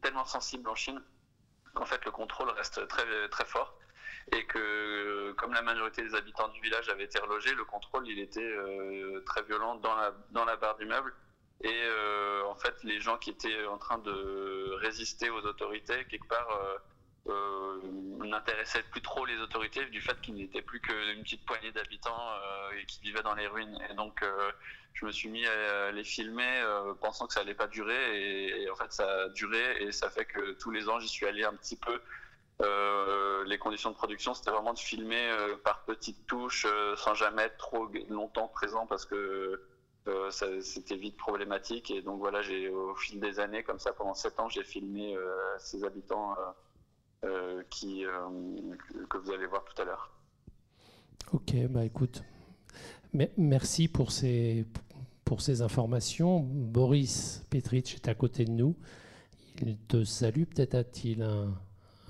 tellement 0.00 0.24
sensible 0.24 0.70
en 0.70 0.74
Chine 0.74 1.02
qu'en 1.74 1.84
fait 1.84 2.02
le 2.06 2.10
contrôle 2.10 2.48
reste 2.50 2.88
très, 2.88 3.28
très 3.28 3.44
fort 3.44 3.76
et 4.32 4.46
que 4.46 5.32
comme 5.32 5.52
la 5.52 5.62
majorité 5.62 6.02
des 6.02 6.14
habitants 6.14 6.48
du 6.48 6.60
village 6.60 6.88
avaient 6.88 7.04
été 7.04 7.18
relogés, 7.18 7.54
le 7.54 7.64
contrôle 7.64 8.08
il 8.08 8.18
était 8.18 8.54
très 9.26 9.42
violent 9.42 9.76
dans 9.76 9.94
la, 9.94 10.12
dans 10.30 10.44
la 10.44 10.56
barre 10.56 10.76
d'immeuble 10.76 11.14
et 11.62 11.82
euh, 11.84 12.42
en 12.46 12.54
fait, 12.54 12.74
les 12.84 13.00
gens 13.00 13.18
qui 13.18 13.30
étaient 13.30 13.66
en 13.66 13.76
train 13.76 13.98
de 13.98 14.72
résister 14.80 15.28
aux 15.28 15.44
autorités, 15.44 16.06
quelque 16.06 16.26
part, 16.26 16.48
euh, 16.50 16.78
euh, 17.28 17.80
n'intéressaient 18.24 18.82
plus 18.84 19.02
trop 19.02 19.26
les 19.26 19.36
autorités 19.38 19.84
du 19.86 20.00
fait 20.00 20.18
qu'ils 20.22 20.36
n'étaient 20.36 20.62
plus 20.62 20.80
qu'une 20.80 21.22
petite 21.22 21.44
poignée 21.44 21.70
d'habitants 21.72 22.30
euh, 22.32 22.80
et 22.80 22.86
qui 22.86 23.02
vivaient 23.02 23.22
dans 23.22 23.34
les 23.34 23.46
ruines. 23.46 23.78
Et 23.90 23.94
donc, 23.94 24.24
je 24.94 25.04
me 25.04 25.12
suis 25.12 25.28
mis 25.28 25.46
à 25.46 25.92
les 25.92 26.04
filmer 26.04 26.64
pensant 27.02 27.26
que 27.26 27.34
ça 27.34 27.40
allait 27.40 27.54
pas 27.54 27.66
durer. 27.66 28.18
Et, 28.18 28.62
et, 28.62 28.70
en 28.70 28.74
fait, 28.74 28.90
ça 28.92 29.24
a 29.24 29.28
duré 29.28 29.82
et 29.82 29.92
ça 29.92 30.08
fait 30.08 30.24
que 30.24 30.52
tous 30.52 30.70
les 30.70 30.88
ans, 30.88 30.98
j'y 30.98 31.08
suis 31.08 31.26
allé 31.26 31.44
un 31.44 31.54
petit 31.54 31.76
peu. 31.76 32.00
les 33.46 33.58
conditions 33.58 33.90
de 33.90 33.96
production, 33.96 34.32
c'était 34.32 34.50
vraiment 34.50 34.72
de 34.72 34.78
filmer 34.78 35.30
par 35.62 35.84
petites 35.84 36.26
touches, 36.26 36.66
sans 36.96 37.14
jamais 37.14 37.42
être 37.42 37.58
trop 37.58 37.90
longtemps 38.08 38.48
présent 38.48 38.86
parce 38.86 39.04
que 39.04 39.62
euh, 40.10 40.60
c'était 40.60 40.96
vite 40.96 41.16
problématique. 41.16 41.90
Et 41.90 42.02
donc 42.02 42.18
voilà, 42.18 42.42
j'ai 42.42 42.68
au 42.68 42.94
fil 42.94 43.20
des 43.20 43.40
années, 43.40 43.62
comme 43.62 43.78
ça, 43.78 43.92
pendant 43.92 44.14
sept 44.14 44.38
ans, 44.40 44.48
j'ai 44.48 44.64
filmé 44.64 45.16
euh, 45.16 45.30
ces 45.58 45.84
habitants 45.84 46.34
euh, 47.24 47.62
qui, 47.70 48.04
que 49.08 49.18
vous 49.18 49.32
allez 49.32 49.46
voir 49.46 49.64
tout 49.64 49.80
à 49.82 49.84
l'heure. 49.84 50.10
Ok, 51.32 51.54
bah 51.68 51.84
écoute, 51.84 52.24
merci 53.36 53.86
pour 53.86 54.10
ces, 54.10 54.66
pour 55.24 55.42
ces 55.42 55.62
informations. 55.62 56.40
Boris 56.40 57.44
Petrich 57.50 57.94
est 57.94 58.08
à 58.08 58.14
côté 58.14 58.44
de 58.44 58.50
nous. 58.50 58.74
Il 59.62 59.76
te 59.76 60.04
salue, 60.04 60.44
peut-être 60.44 60.74
a-t-il 60.74 61.22
un, 61.22 61.54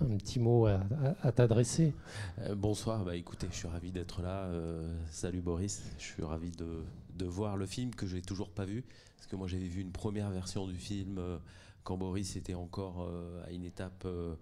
un 0.00 0.17
petit 0.17 0.38
mot 0.38 0.67
à, 0.67 0.81
à, 1.23 1.29
à 1.29 1.32
t'adresser. 1.32 1.93
Euh, 2.38 2.55
bonsoir, 2.55 3.05
bah, 3.05 3.17
écoutez, 3.17 3.49
je 3.50 3.56
suis 3.56 3.69
ravi 3.69 3.91
d'être 3.91 4.23
là. 4.23 4.44
Euh, 4.44 4.94
salut 5.11 5.41
Boris, 5.43 5.82
je 5.99 6.05
suis 6.05 6.23
ravi 6.23 6.50
de, 6.53 6.85
de 7.20 7.26
voir 7.26 7.56
le 7.56 7.67
film 7.67 7.94
que 7.94 8.06
j'ai 8.06 8.22
toujours 8.22 8.50
pas 8.50 8.64
vu. 8.64 8.84
Parce 9.17 9.26
que 9.26 9.37
moi 9.37 9.46
j'avais 9.46 9.69
vu 9.69 9.81
une 9.81 9.93
première 9.93 10.31
version 10.31 10.67
du 10.67 10.76
film 10.76 11.19
euh, 11.19 11.38
quand 11.84 11.96
Boris 11.96 12.37
était 12.37 12.55
encore 12.55 13.03
euh, 13.03 13.44
à 13.46 13.50
une 13.50 13.65
étape 13.65 14.05
euh, 14.06 14.34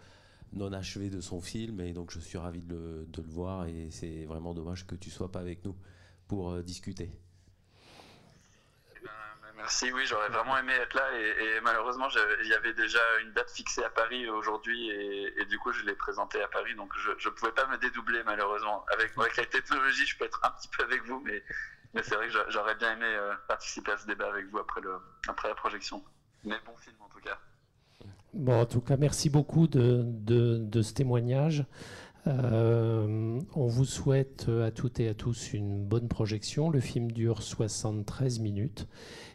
non 0.52 0.72
achevée 0.72 1.10
de 1.10 1.20
son 1.20 1.40
film. 1.40 1.80
Et 1.80 1.92
donc 1.92 2.10
je 2.10 2.20
suis 2.20 2.38
ravi 2.38 2.62
de 2.62 3.06
le, 3.16 3.22
voir. 3.28 3.66
Et 3.66 3.88
c'est 3.90 4.24
vraiment 4.24 4.54
dommage 4.54 4.86
que 4.86 4.94
tu 4.94 5.10
sois 5.10 5.30
pas 5.30 5.40
avec 5.40 5.64
nous 5.64 5.76
pour 6.28 6.62
discuter. 6.62 7.10
Merci, 9.56 9.90
oui, 9.92 10.06
j'aurais 10.06 10.28
vraiment 10.28 10.56
aimé 10.56 10.72
être 10.72 10.94
là 10.94 11.04
et, 11.18 11.56
et 11.56 11.60
malheureusement 11.62 12.08
il 12.42 12.48
y 12.48 12.54
avait 12.54 12.74
déjà 12.74 13.00
une 13.22 13.32
date 13.32 13.50
fixée 13.50 13.82
à 13.82 13.90
Paris 13.90 14.28
aujourd'hui 14.28 14.88
et, 14.88 15.40
et, 15.40 15.44
du 15.46 15.58
coup 15.58 15.72
je 15.72 15.82
l'ai 15.82 15.96
présenté 15.96 16.40
à 16.40 16.46
Paris 16.46 16.76
donc 16.76 16.92
je 16.96 17.28
ne 17.28 17.34
pouvais 17.34 17.50
pas 17.50 17.66
me 17.66 17.76
dédoubler 17.76 18.22
malheureusement. 18.22 18.86
Avec, 18.92 19.18
avec 19.18 19.36
la 19.36 19.46
technologie 19.46 20.06
je 20.06 20.16
peux 20.16 20.26
être 20.26 20.40
un 20.44 20.50
petit 20.52 20.68
peu 20.68 20.84
avec 20.84 21.02
vous 21.06 21.20
mais, 21.26 21.42
mais 21.94 22.02
c'est 22.02 22.14
vrai 22.14 22.28
que 22.28 22.34
j'aurais 22.50 22.74
bien 22.76 22.92
aimé 22.92 23.06
euh, 23.06 23.34
participer 23.46 23.92
à 23.92 23.96
ce 23.96 24.06
débat 24.06 24.28
avec 24.28 24.46
vous 24.46 24.58
après, 24.58 24.80
le, 24.80 24.96
après 25.28 25.48
la 25.48 25.54
projection. 25.54 26.02
Mais 26.44 26.56
bon 26.64 26.76
film 26.76 26.96
en 27.00 27.08
tout 27.08 27.20
cas. 27.20 27.38
Bon, 28.34 28.60
en 28.60 28.66
tout 28.66 28.80
cas, 28.80 28.96
merci 28.96 29.30
beaucoup 29.30 29.66
de, 29.66 30.02
de, 30.04 30.58
de 30.58 30.82
ce 30.82 30.92
témoignage. 30.92 31.64
Euh, 32.26 33.40
on 33.54 33.66
vous 33.66 33.86
souhaite 33.86 34.48
à 34.48 34.70
toutes 34.70 35.00
et 35.00 35.08
à 35.08 35.14
tous 35.14 35.54
une 35.54 35.84
bonne 35.84 36.08
projection. 36.08 36.68
Le 36.68 36.80
film 36.80 37.10
dure 37.10 37.42
73 37.42 38.38
minutes 38.40 38.86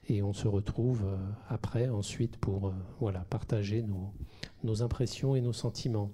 et 0.09 0.21
on 0.21 0.33
se 0.33 0.47
retrouve 0.47 1.03
euh, 1.05 1.17
après, 1.49 1.89
ensuite, 1.89 2.37
pour 2.37 2.67
euh, 2.67 2.73
voilà, 2.99 3.21
partager 3.29 3.81
nos, 3.81 4.13
nos, 4.63 4.83
impressions 4.83 5.35
et 5.35 5.41
nos 5.41 5.53
sentiments. 5.53 6.11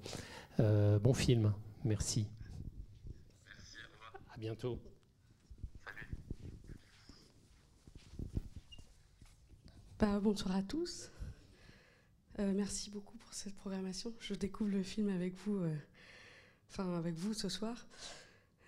Euh, 0.59 0.99
bon 0.99 1.13
film, 1.13 1.53
merci. 1.83 2.27
Merci, 3.45 3.77
à 4.33 4.37
bientôt. 4.37 4.79
Bah, 9.99 10.17
bonsoir 10.21 10.55
à 10.55 10.63
tous. 10.63 11.11
Euh, 12.39 12.53
merci 12.55 12.89
beaucoup 12.89 13.17
pour 13.17 13.33
cette 13.33 13.53
programmation. 13.53 14.13
Je 14.21 14.33
découvre 14.33 14.69
le 14.69 14.81
film 14.81 15.09
avec 15.09 15.35
vous, 15.35 15.57
euh, 15.57 15.75
avec 16.97 17.15
vous 17.15 17.33
ce 17.33 17.49
soir. 17.49 17.85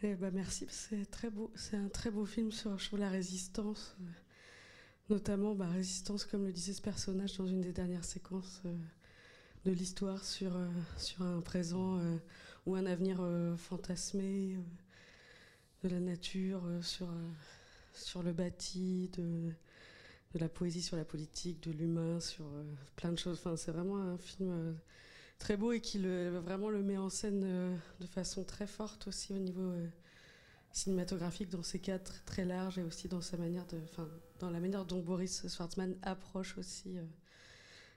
Et 0.03 0.15
bah, 0.15 0.29
merci, 0.29 0.67
c'est 0.69 0.97
un 1.77 1.87
très 1.87 2.11
beau 2.11 2.25
film 2.25 2.51
sur, 2.51 2.97
la 2.97 3.09
résistance, 3.09 3.95
euh, 4.01 4.05
notamment 5.09 5.55
bah, 5.55 5.69
résistance, 5.69 6.25
comme 6.25 6.43
le 6.43 6.51
disait 6.51 6.73
ce 6.73 6.81
personnage 6.81 7.37
dans 7.37 7.47
une 7.47 7.61
des 7.61 7.71
dernières 7.71 8.03
séquences 8.03 8.61
de 9.63 9.71
l'histoire, 9.71 10.25
sur, 10.25 10.51
un 11.21 11.39
présent 11.39 12.01
ou 12.65 12.75
un 12.75 12.85
avenir 12.85 13.25
fantasmé 13.55 14.57
de 15.81 15.87
la 15.87 16.01
nature, 16.01 16.61
sur, 16.81 17.07
sur 17.93 18.21
le 18.21 18.33
bâti, 18.33 19.09
de 19.13 19.53
de 20.33 20.39
la 20.39 20.49
poésie 20.49 20.81
sur 20.81 20.97
la 20.97 21.05
politique, 21.05 21.61
de 21.63 21.71
l'humain, 21.71 22.19
sur 22.19 22.45
plein 22.95 23.11
de 23.11 23.17
choses. 23.17 23.37
Enfin, 23.39 23.55
c'est 23.57 23.71
vraiment 23.71 23.97
un 23.97 24.17
film 24.17 24.75
très 25.39 25.57
beau 25.57 25.71
et 25.71 25.81
qui 25.81 25.97
le, 25.99 26.39
vraiment 26.39 26.69
le 26.69 26.81
met 26.83 26.97
en 26.97 27.09
scène 27.09 27.77
de 27.99 28.07
façon 28.07 28.43
très 28.43 28.67
forte 28.67 29.07
aussi 29.07 29.33
au 29.33 29.39
niveau 29.39 29.73
cinématographique 30.73 31.49
dans 31.49 31.63
ses 31.63 31.79
cadres 31.79 32.13
très 32.25 32.45
larges 32.45 32.79
et 32.79 32.83
aussi 32.83 33.07
dans 33.07 33.21
sa 33.21 33.37
manière 33.37 33.65
enfin, 33.83 34.07
dans 34.39 34.49
la 34.49 34.59
manière 34.59 34.85
dont 34.85 34.99
Boris 34.99 35.47
Schwartzman 35.47 35.95
approche 36.01 36.57
aussi 36.57 36.97
euh, 36.97 37.03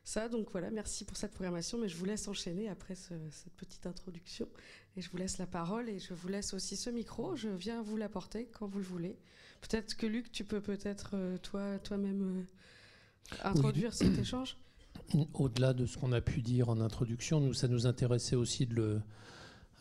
ça. 0.03 0.29
Donc 0.29 0.50
voilà, 0.50 0.71
merci 0.71 1.05
pour 1.05 1.17
cette 1.17 1.33
programmation, 1.33 1.79
mais 1.79 1.88
je 1.88 1.97
vous 1.97 2.05
laisse 2.05 2.29
enchaîner 2.29 2.69
après 2.69 2.95
cette 2.95 3.53
petite 3.57 3.87
introduction 3.87 4.49
et 4.97 5.03
je 5.03 5.11
vous 5.11 5.17
laisse 5.17 5.38
la 5.38 5.47
parole 5.47 5.88
et 5.88 5.99
je 5.99 6.14
vous 6.14 6.29
laisse 6.29 6.53
aussi 6.55 6.76
ce 6.76 6.91
micro. 6.91 7.37
Je 7.37 7.49
viens 7.49 7.83
vous 7.83 7.97
l'apporter 7.97 8.47
quand 8.47 8.67
vous 8.67 8.79
le 8.79 8.85
voulez. 8.85 9.19
Peut-être 9.68 9.97
que 9.97 10.06
Luc, 10.06 10.30
tu 10.33 10.44
peux 10.44 10.61
peut-être 10.61 11.12
euh, 11.14 11.38
toi, 11.38 11.78
toi-même 11.78 12.47
euh, 13.33 13.37
introduire 13.44 13.92
cet 13.92 14.18
échange? 14.18 14.56
Au-delà 15.35 15.73
de 15.73 15.87
ce 15.87 15.97
qu'on 15.99 16.12
a 16.12 16.21
pu 16.21 16.42
dire 16.42 16.68
en 16.68 16.80
introduction, 16.80 17.40
nous, 17.40 17.54
ça 17.54 17.68
nous 17.68 17.87
intéressait 17.87 18.37
aussi 18.37 18.66
de 18.66 18.75
le 18.75 19.00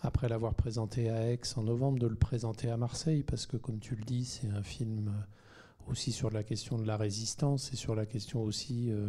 après 0.03 0.27
l'avoir 0.27 0.53
présenté 0.53 1.09
à 1.09 1.31
Aix 1.31 1.39
en 1.55 1.63
novembre, 1.63 1.97
de 1.97 2.07
le 2.07 2.15
présenter 2.15 2.69
à 2.69 2.75
Marseille, 2.75 3.23
parce 3.23 3.45
que 3.45 3.55
comme 3.55 3.79
tu 3.79 3.95
le 3.95 4.03
dis, 4.03 4.25
c'est 4.25 4.49
un 4.49 4.61
film 4.61 5.07
euh, 5.07 5.91
aussi 5.91 6.11
sur 6.11 6.29
la 6.29 6.43
question 6.43 6.77
de 6.77 6.85
la 6.85 6.97
résistance 6.97 7.71
et 7.71 7.77
sur 7.77 7.95
la 7.95 8.05
question 8.05 8.43
aussi 8.43 8.91
euh, 8.91 9.07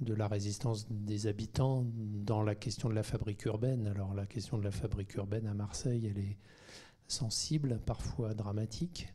de 0.00 0.12
la 0.12 0.26
résistance 0.26 0.88
des 0.90 1.28
habitants 1.28 1.86
dans 1.94 2.42
la 2.42 2.56
question 2.56 2.88
de 2.88 2.94
la 2.94 3.04
fabrique 3.04 3.44
urbaine. 3.44 3.86
Alors 3.86 4.12
la 4.12 4.26
question 4.26 4.58
de 4.58 4.64
la 4.64 4.72
fabrique 4.72 5.14
urbaine 5.14 5.46
à 5.46 5.54
Marseille, 5.54 6.06
elle 6.10 6.18
est 6.18 6.36
sensible, 7.06 7.80
parfois 7.86 8.34
dramatique. 8.34 9.14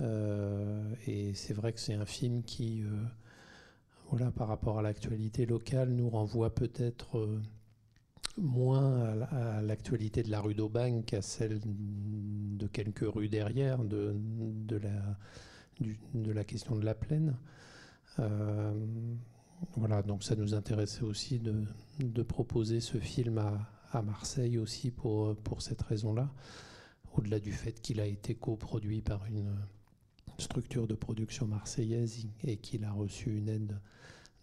Euh, 0.00 0.94
et 1.06 1.34
c'est 1.34 1.52
vrai 1.54 1.72
que 1.72 1.80
c'est 1.80 1.94
un 1.94 2.06
film 2.06 2.42
qui, 2.42 2.84
voilà, 4.08 4.30
par 4.30 4.48
rapport 4.48 4.78
à 4.78 4.82
l'actualité 4.82 5.46
locale, 5.46 5.90
nous 5.90 6.08
renvoie 6.08 6.54
peut-être 6.54 7.40
moins 8.38 9.20
à 9.30 9.60
l'actualité 9.62 10.22
de 10.22 10.30
la 10.30 10.40
rue 10.40 10.54
d'Aubagne 10.54 11.02
qu'à 11.02 11.22
celle 11.22 11.60
de 11.64 12.66
quelques 12.66 13.04
rues 13.06 13.28
derrière, 13.28 13.84
de, 13.84 14.16
la, 16.32 16.44
question 16.44 16.76
de 16.76 16.84
la 16.84 16.94
plaine. 16.94 17.36
Euh, 18.18 18.72
voilà, 19.76 20.02
donc 20.02 20.24
ça 20.24 20.34
nous 20.34 20.54
intéressait 20.54 21.02
aussi 21.02 21.40
de, 21.40 22.22
proposer 22.22 22.80
ce 22.80 22.98
film 22.98 23.38
à, 23.38 24.02
Marseille 24.02 24.56
aussi 24.56 24.90
pour 24.90 25.36
cette 25.60 25.82
raison-là, 25.82 26.32
au-delà 27.14 27.38
du 27.38 27.52
fait 27.52 27.80
qu'il 27.82 28.00
a 28.00 28.06
été 28.06 28.34
coproduit 28.34 29.02
par 29.02 29.26
une 29.26 29.54
structure 30.42 30.86
de 30.86 30.94
production 30.94 31.46
marseillaise 31.46 32.26
et 32.44 32.56
qu'il 32.56 32.84
a 32.84 32.92
reçu 32.92 33.36
une 33.36 33.48
aide 33.48 33.78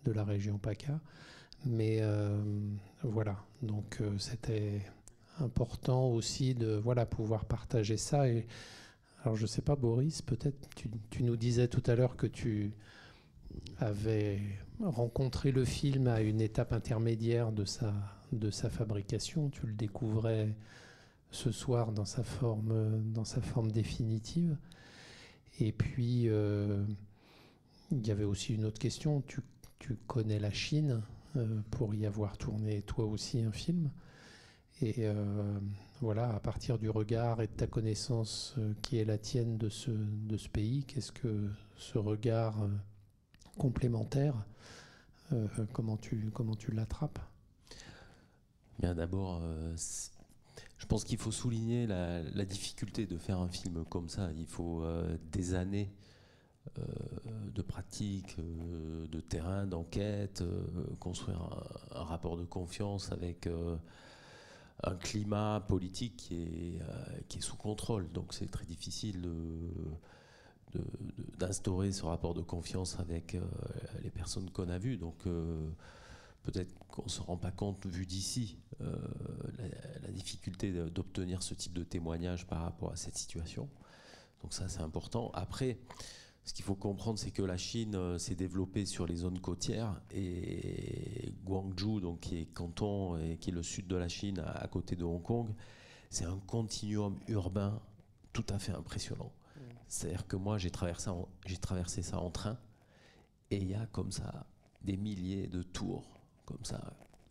de 0.06 0.12
la 0.12 0.24
région 0.24 0.58
PACA. 0.58 1.00
Mais 1.66 2.00
euh, 2.02 2.42
voilà, 3.04 3.38
donc 3.62 3.98
euh, 4.02 4.18
c'était 4.18 4.82
important 5.40 6.08
aussi 6.08 6.56
de 6.56 6.76
voilà, 6.76 7.06
pouvoir 7.06 7.46
partager 7.46 7.98
ça. 7.98 8.30
Et, 8.30 8.48
alors 9.24 9.36
je 9.36 9.44
ne 9.44 9.48
sais 9.48 9.62
pas, 9.62 9.76
Boris, 9.76 10.22
peut-être 10.22 10.70
tu, 10.76 10.90
tu, 11.10 11.24
nous 11.24 11.36
disais 11.36 11.68
tout 11.68 11.84
à 11.86 11.96
l'heure 11.96 12.16
que 12.16 12.28
tu 12.28 12.74
avais 13.80 14.40
rencontré 14.82 15.52
le 15.52 15.66
film 15.66 16.08
à 16.08 16.22
une 16.22 16.40
étape 16.42 16.72
intermédiaire 16.72 17.52
de 17.52 17.66
sa, 17.66 17.94
de 18.32 18.50
sa 18.50 18.70
fabrication. 18.70 19.50
Tu 19.50 19.68
le 19.68 19.74
découvrais 19.74 20.56
ce 21.32 21.52
soir 21.52 21.92
dans 21.92 22.06
sa 22.06 22.24
forme, 22.24 23.04
dans 23.12 23.26
sa 23.26 23.42
forme 23.42 23.72
définitive. 23.72 24.58
Et 25.60 25.74
puis, 25.74 26.30
euh, 26.30 26.86
il 27.92 28.06
y 28.06 28.12
avait 28.12 28.24
aussi 28.24 28.56
une 28.56 28.66
autre 28.66 28.80
question. 28.80 29.22
Tu, 29.28 29.42
connais 30.06 30.38
la 30.38 30.52
Chine 30.52 31.02
euh, 31.36 31.62
pour 31.72 31.96
y 31.96 32.06
avoir 32.06 32.38
tourné 32.38 32.84
toi 32.84 33.06
aussi 33.06 33.42
un 33.42 33.52
film. 33.52 33.90
Et 34.82 34.94
euh, 35.00 35.60
voilà, 36.00 36.32
à 36.36 36.40
partir 36.40 36.78
du 36.78 36.90
regard 36.90 37.42
et 37.42 37.48
de 37.48 37.54
ta 37.54 37.66
connaissance 37.66 38.56
qui 38.84 39.00
est 39.00 39.06
la 39.06 39.18
tienne 39.18 39.58
de 39.58 39.68
ce, 39.68 39.90
de 39.90 40.38
ce 40.38 40.48
pays, 40.48 40.84
qu'est-ce 40.84 41.12
que 41.12 41.50
ce 41.76 41.98
regard 41.98 42.56
complémentaire, 43.58 44.36
comment 45.74 45.98
tu, 45.98 46.30
comment 46.34 46.56
tu 46.56 46.72
l'attrapes? 46.72 47.20
D'abord, 48.80 49.42
je 50.80 50.86
pense 50.88 51.04
qu'il 51.04 51.18
faut 51.18 51.32
souligner 51.32 51.86
la, 51.86 52.46
difficulté 52.46 53.06
de 53.06 53.18
faire 53.18 53.40
un 53.40 53.50
film 53.50 53.86
comme 53.86 54.10
ça. 54.10 54.32
Il 54.36 54.48
faut 54.48 54.84
des 55.32 55.54
années 55.54 55.92
euh, 56.78 56.84
de 57.56 57.62
pratique, 57.62 58.36
euh, 58.40 59.08
de 59.08 59.20
terrain, 59.20 59.66
d'enquête, 59.66 60.42
euh, 60.42 60.64
construire 61.00 61.42
un, 61.92 62.04
rapport 62.04 62.38
de 62.38 62.46
confiance 62.46 63.12
avec 63.12 63.50
un 64.84 64.96
climat 64.96 65.66
politique 65.68 66.16
qui 66.16 66.36
est, 66.36 66.82
qui 67.28 67.40
est 67.40 67.42
sous 67.42 67.58
contrôle. 67.58 68.10
Donc 68.12 68.34
c'est 68.34 68.50
très 68.50 68.66
difficile 68.66 69.28
d'instaurer 71.38 71.92
ce 71.92 72.06
rapport 72.06 72.34
de 72.34 72.42
confiance 72.42 73.00
avec 73.00 73.36
les 74.04 74.10
personnes 74.10 74.50
qu'on 74.52 74.70
a 74.70 74.78
vues. 74.78 74.98
Donc 74.98 75.26
peut-être 76.44 76.74
qu'on 76.88 77.04
ne 77.04 77.10
se 77.10 77.22
rend 77.22 77.38
pas 77.38 77.52
compte, 77.52 77.86
vu 77.86 78.06
d'ici, 78.06 78.58
la, 78.80 78.88
la, 80.02 80.12
difficulté 80.12 80.72
d'obtenir 80.72 81.44
ce 81.44 81.54
type 81.54 81.74
de 81.74 81.84
témoignage 81.84 82.48
par 82.48 82.62
rapport 82.62 82.92
à 82.92 82.96
cette 82.96 83.18
situation. 83.18 83.70
Donc 84.42 84.54
ça, 84.54 84.70
c'est 84.70 84.82
important. 84.82 85.32
Après, 85.34 85.78
ce 86.50 86.54
qu'il 86.56 86.66
faut 86.66 86.76
comprendre, 86.76 87.20
c'est 87.20 87.30
que 87.30 87.44
la 87.44 87.58
Chine 87.58 87.94
euh, 87.94 88.18
s'est 88.18 88.34
développée 88.34 88.88
sur 88.88 89.06
les 89.06 89.18
zones 89.18 89.40
côtières 89.40 90.02
et 90.12 91.32
Guangzhou, 91.46 92.00
donc 92.00 92.22
qui 92.22 92.40
est 92.40 92.46
canton 92.46 93.18
et 93.18 93.38
qui 93.38 93.52
est 93.52 93.54
le 93.54 93.62
sud 93.62 93.88
de 93.88 93.96
la 93.96 94.08
Chine, 94.08 94.40
à, 94.40 94.68
côté 94.68 94.96
de 94.96 95.04
Hong 95.04 95.22
Kong, 95.22 95.54
c'est 96.10 96.26
un 96.26 96.40
continuum 96.48 97.20
urbain 97.28 97.80
tout 98.34 98.46
à 98.50 98.58
fait 98.58 98.72
impressionnant. 98.72 99.32
Mm. 99.56 99.60
C'est-à-dire 99.88 100.28
que 100.28 100.38
moi, 100.38 100.58
j'ai 100.58 100.72
traversé, 100.72 101.12
j'ai 101.46 101.58
traversé 101.58 102.02
ça 102.02 102.20
en 102.20 102.32
train 102.32 102.58
et 103.52 103.58
il 103.58 103.70
y 103.70 103.76
a 103.76 103.86
comme 103.88 104.12
ça 104.12 104.48
des 104.82 104.98
milliers 104.98 105.46
de 105.46 105.62
tours, 105.62 106.19
comme 106.50 106.66
ça, 106.66 106.82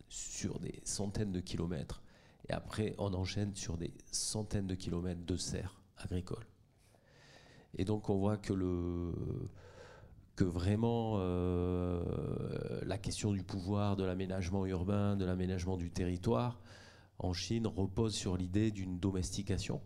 sur 0.08 0.58
des 0.60 0.80
centaines 0.84 1.32
de 1.32 1.40
kilomètres. 1.40 2.02
Et 2.48 2.52
après, 2.52 2.94
on 2.98 3.12
enchaîne 3.12 3.54
sur 3.54 3.76
des 3.76 3.92
centaines 4.10 4.66
de 4.66 4.75
kilomètres 4.75 5.25
de 5.26 5.37
serres 5.37 5.80
agricoles. 5.98 6.46
Et 7.76 7.84
donc 7.84 8.08
on 8.08 8.16
voit 8.16 8.38
que, 8.38 8.52
le, 8.52 9.12
que 10.37 10.44
vraiment 10.44 11.16
euh, 11.18 12.00
la 12.84 12.96
question 12.96 13.32
du 13.32 13.42
pouvoir, 13.42 13.96
de 13.96 14.04
l'aménagement 14.04 14.64
urbain, 14.64 15.16
de 15.16 15.25
l'aménagement 15.25 15.76
du 15.76 15.90
territoire 15.90 16.60
en 17.18 17.32
Chine 17.32 17.66
repose 17.66 18.14
sur 18.14 18.37
l'idée 18.37 18.70
d'une 18.70 18.98
domestication. 18.98 19.80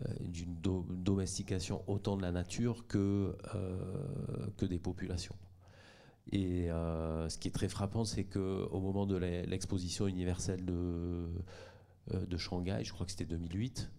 Euh, 0.00 0.12
d'une 0.20 0.56
domestication 0.56 1.84
autant 1.86 2.16
de 2.16 2.22
la 2.22 2.32
nature 2.32 2.84
que, 2.88 3.36
euh, 3.54 4.48
que 4.56 4.66
des 4.66 4.80
populations. 4.80 5.36
Et 6.32 6.68
ce 6.68 7.38
qui 7.38 7.48
est 7.48 7.52
très 7.52 7.68
frappant, 7.68 8.04
c'est 8.04 8.24
qu'au 8.24 8.80
moment 8.80 9.06
de 9.06 9.16
l'exposition 9.16 10.06
universelle 10.06 10.64
de, 10.64 11.28
de 12.12 12.36
Shanghai, 12.36 12.80
je 12.82 12.92
crois 12.92 13.06
que 13.06 13.12
c'était 13.12 13.26
2008, 13.26 13.90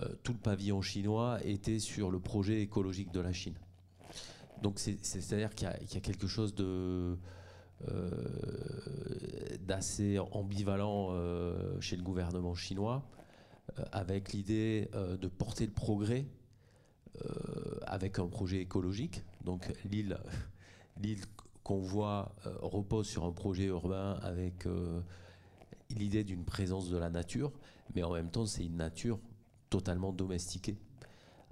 euh, 0.00 0.08
tout 0.22 0.32
le 0.32 0.38
pavillon 0.38 0.82
chinois 0.82 1.38
était 1.44 1.78
sur 1.78 2.10
le 2.10 2.20
projet 2.20 2.60
écologique 2.60 3.10
de 3.12 3.20
la 3.20 3.32
Chine. 3.32 3.56
Donc 4.62 4.78
c'est-à-dire 4.78 5.54
qu'il 5.54 5.68
y, 5.68 5.96
a 5.96 6.00
quelque 6.00 6.26
chose 6.26 6.54
euh, 6.60 7.14
d'assez 9.60 10.18
ambivalent 10.18 11.08
euh, 11.12 11.80
chez 11.80 11.96
le 11.96 12.02
gouvernement 12.02 12.54
chinois, 12.54 13.08
avec 13.92 14.32
l'idée 14.32 14.90
de 14.94 15.28
porter 15.28 15.66
le 15.66 15.72
progrès 15.72 16.26
avec 17.86 18.18
un 18.18 18.26
projet 18.26 18.60
écologique. 18.60 19.22
Donc 19.44 19.70
l'île 19.84 20.18
qu'on 21.68 21.80
voit 21.80 22.34
repose 22.62 23.06
sur 23.06 23.26
un 23.26 23.32
projet 23.32 23.66
urbain 23.66 24.18
avec 24.22 24.66
l'idée 25.90 26.24
d'une 26.24 26.46
présence 26.46 26.88
de 26.88 26.96
la 26.96 27.10
nature, 27.10 27.52
mais 27.94 28.02
en 28.02 28.14
même 28.14 28.30
temps 28.30 28.46
c'est 28.46 28.64
une 28.64 28.78
nature 28.78 29.18
totalement 29.68 30.14
domestiqué, 30.14 30.78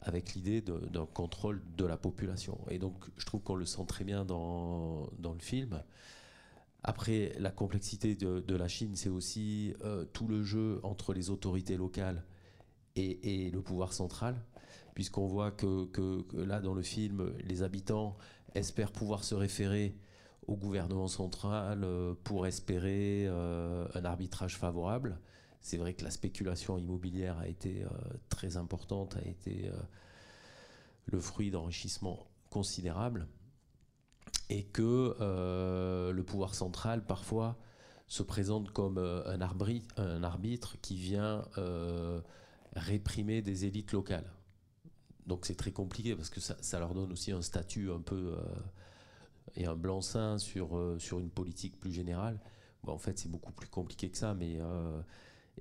avec 0.01 0.35
l'idée 0.35 0.63
d'un 0.63 1.05
contrôle 1.05 1.61
de 1.77 1.85
la 1.85 1.99
population. 1.99 2.59
Et 2.71 2.79
donc, 2.79 2.95
je 3.19 3.27
trouve 3.27 3.43
qu'on 3.43 3.57
le 3.57 3.67
sent 3.67 3.85
très 3.87 4.05
bien 4.05 4.25
dans, 4.25 5.11
dans 5.19 5.35
le 5.35 5.39
film. 5.39 5.83
Après, 6.83 7.35
la 7.39 7.51
complexité 7.51 8.15
de, 8.15 8.41
de 8.41 8.57
la 8.57 8.69
Chine, 8.69 8.97
c'est 8.97 9.11
aussi 9.11 9.75
euh, 9.85 10.07
tout 10.15 10.29
le 10.29 10.43
jeu 10.43 10.81
entre 10.83 11.13
les 11.13 11.29
autorités 11.29 11.77
locales 11.77 12.25
et, 12.95 13.45
et 13.47 13.51
le 13.51 13.61
pouvoir 13.61 13.93
central, 13.93 14.35
puisqu'on 14.95 15.27
voit 15.27 15.51
que, 15.51 15.85
que, 15.87 16.25
là, 16.39 16.61
dans 16.61 16.73
le 16.73 16.83
film, 16.83 17.35
les 17.45 17.63
habitants 17.63 18.17
espèrent 18.57 18.93
pouvoir 18.93 19.25
se 19.25 19.35
référer 19.35 19.97
au 20.47 20.57
gouvernement 20.57 21.09
central 21.09 21.83
euh, 21.85 22.15
pour 22.25 22.47
espérer 22.47 23.27
euh, 23.27 23.87
un 23.95 24.05
arbitrage 24.05 24.57
favorable. 24.57 25.19
C'est 25.61 25.77
vrai 25.77 25.95
que 25.95 26.05
la 26.05 26.11
spéculation 26.11 26.79
immobilière 26.79 27.39
a 27.39 27.49
été 27.49 27.83
euh, 27.83 27.89
très 28.29 28.57
importante, 28.57 29.17
a 29.17 29.27
été 29.27 29.71
le 31.07 31.21
fruit 31.21 31.51
d'enrichissement 31.51 32.27
considérable. 32.51 33.27
et 34.49 34.63
que 34.63 35.17
le 36.13 36.23
pouvoir 36.23 36.55
central, 36.55 37.05
parfois, 37.05 37.57
se 38.07 38.23
présente 38.23 38.71
comme 38.71 38.99
un 38.99 40.23
arbitre 40.23 40.77
qui 40.81 40.97
vient 40.97 41.43
réprimer 42.77 43.43
des 43.43 43.65
élites 43.65 43.91
locales. 43.91 44.36
Donc 45.27 45.47
c'est 45.47 45.57
très 45.57 45.73
compliqué 45.73 46.15
parce 46.15 46.31
que 46.31 46.41
ça, 46.41 46.79
leur 46.79 46.95
donne 46.95 47.13
aussi 47.13 47.33
un 47.33 47.43
statut 47.43 47.91
un 47.91 48.01
peu 48.01 48.37
et 49.57 49.67
un 49.67 49.75
blanc-seing 49.75 50.39
sur, 50.39 50.81
sur 50.99 51.19
une 51.19 51.31
politique 51.31 51.79
plus 51.81 51.93
générale. 51.93 52.39
En 52.87 52.99
fait, 52.99 53.19
c'est 53.19 53.31
beaucoup 53.31 53.53
plus 53.53 53.69
compliqué 53.69 54.09
que 54.09 54.17
ça, 54.17 54.35
mais 54.35 54.61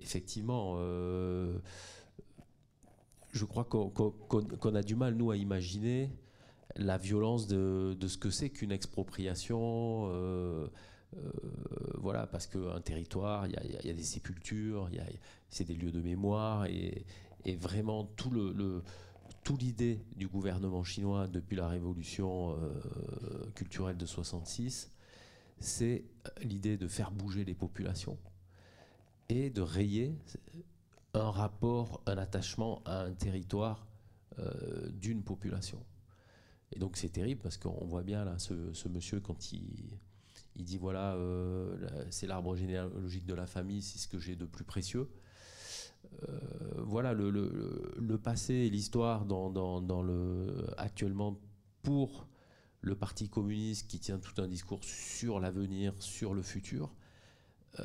effectivement, 0.02 0.76
euh, 0.78 1.58
je 3.32 3.46
crois 3.46 3.66
qu'on 3.66 4.76
a 4.76 4.84
du 4.84 4.96
mal, 4.96 5.16
nous, 5.16 5.32
à 5.32 5.38
imaginer 5.38 6.10
la 6.76 6.98
violence 6.98 7.48
de, 7.48 7.96
ce 8.08 8.18
que 8.18 8.30
c'est 8.30 8.50
qu'une 8.50 8.72
expropriation. 8.72 10.10
Euh, 10.10 10.68
euh, 11.18 11.32
voilà, 11.96 12.28
parce 12.28 12.48
qu'un 12.48 12.82
territoire, 12.82 13.48
il 13.48 13.54
y, 13.86 13.90
a 13.90 13.94
des 13.94 14.04
sépultures, 14.04 14.90
c'est 15.50 15.64
des 15.64 15.76
lieux 15.76 15.92
de 15.92 16.02
mémoire, 16.02 16.66
et, 16.66 17.06
vraiment 17.60 18.06
tout 18.16 18.32
le, 18.32 18.82
tout 19.46 19.56
l'idée 19.56 20.04
du 20.18 20.28
gouvernement 20.28 20.84
chinois 20.84 21.28
depuis 21.28 21.56
la 21.56 21.70
révolution 21.70 22.58
culturelle 23.54 23.96
de 23.96 24.06
66, 24.06 24.92
c'est 25.60 26.04
l'idée 26.42 26.76
de 26.76 26.88
faire 26.88 27.12
bouger 27.12 27.46
les 27.46 27.54
populations 27.54 28.18
et 29.30 29.50
de 29.50 29.62
rayer 29.62 30.18
un 31.14 31.32
rapport, 31.32 32.02
un 32.06 32.18
attachement 32.18 32.82
à 32.86 33.02
un 33.02 33.14
territoire 33.14 33.88
euh, 34.40 34.90
d'une 34.90 35.24
population. 35.24 35.80
Et 36.74 36.80
donc 36.80 36.98
c'est 36.98 37.10
terrible 37.10 37.42
parce 37.42 37.58
qu'on 37.58 37.86
voit 37.86 38.04
bien 38.04 38.26
là 38.26 38.38
ce, 38.38 38.88
monsieur 38.90 39.20
quand 39.20 39.54
il, 39.54 39.98
il 40.56 40.66
dit 40.66 40.78
voilà 40.78 41.14
euh, 41.14 41.78
c'est 42.10 42.28
l'arbre 42.28 42.56
généalogique 42.56 43.26
de 43.26 43.34
la 43.34 43.46
famille, 43.48 43.82
c'est 43.82 43.98
ce 43.98 44.08
que 44.08 44.20
j'ai 44.20 44.36
de 44.36 44.46
plus 44.46 44.66
précieux. 44.66 45.10
Euh, 46.30 46.84
voilà 46.86 47.14
le, 47.14 48.18
passé 48.18 48.54
et 48.54 48.70
l'histoire 48.70 49.26
dans, 49.26 50.02
le 50.02 50.66
actuellement 50.78 51.40
pour 51.84 52.28
le 52.82 52.96
Parti 52.96 53.30
communiste 53.30 53.88
qui 53.90 54.00
tient 54.00 54.20
tout 54.20 54.42
un 54.42 54.48
discours 54.48 54.84
sur 54.84 55.40
l'avenir, 55.40 55.94
sur 56.00 56.34
le 56.34 56.42
futur. 56.42 56.94
Euh, 57.80 57.84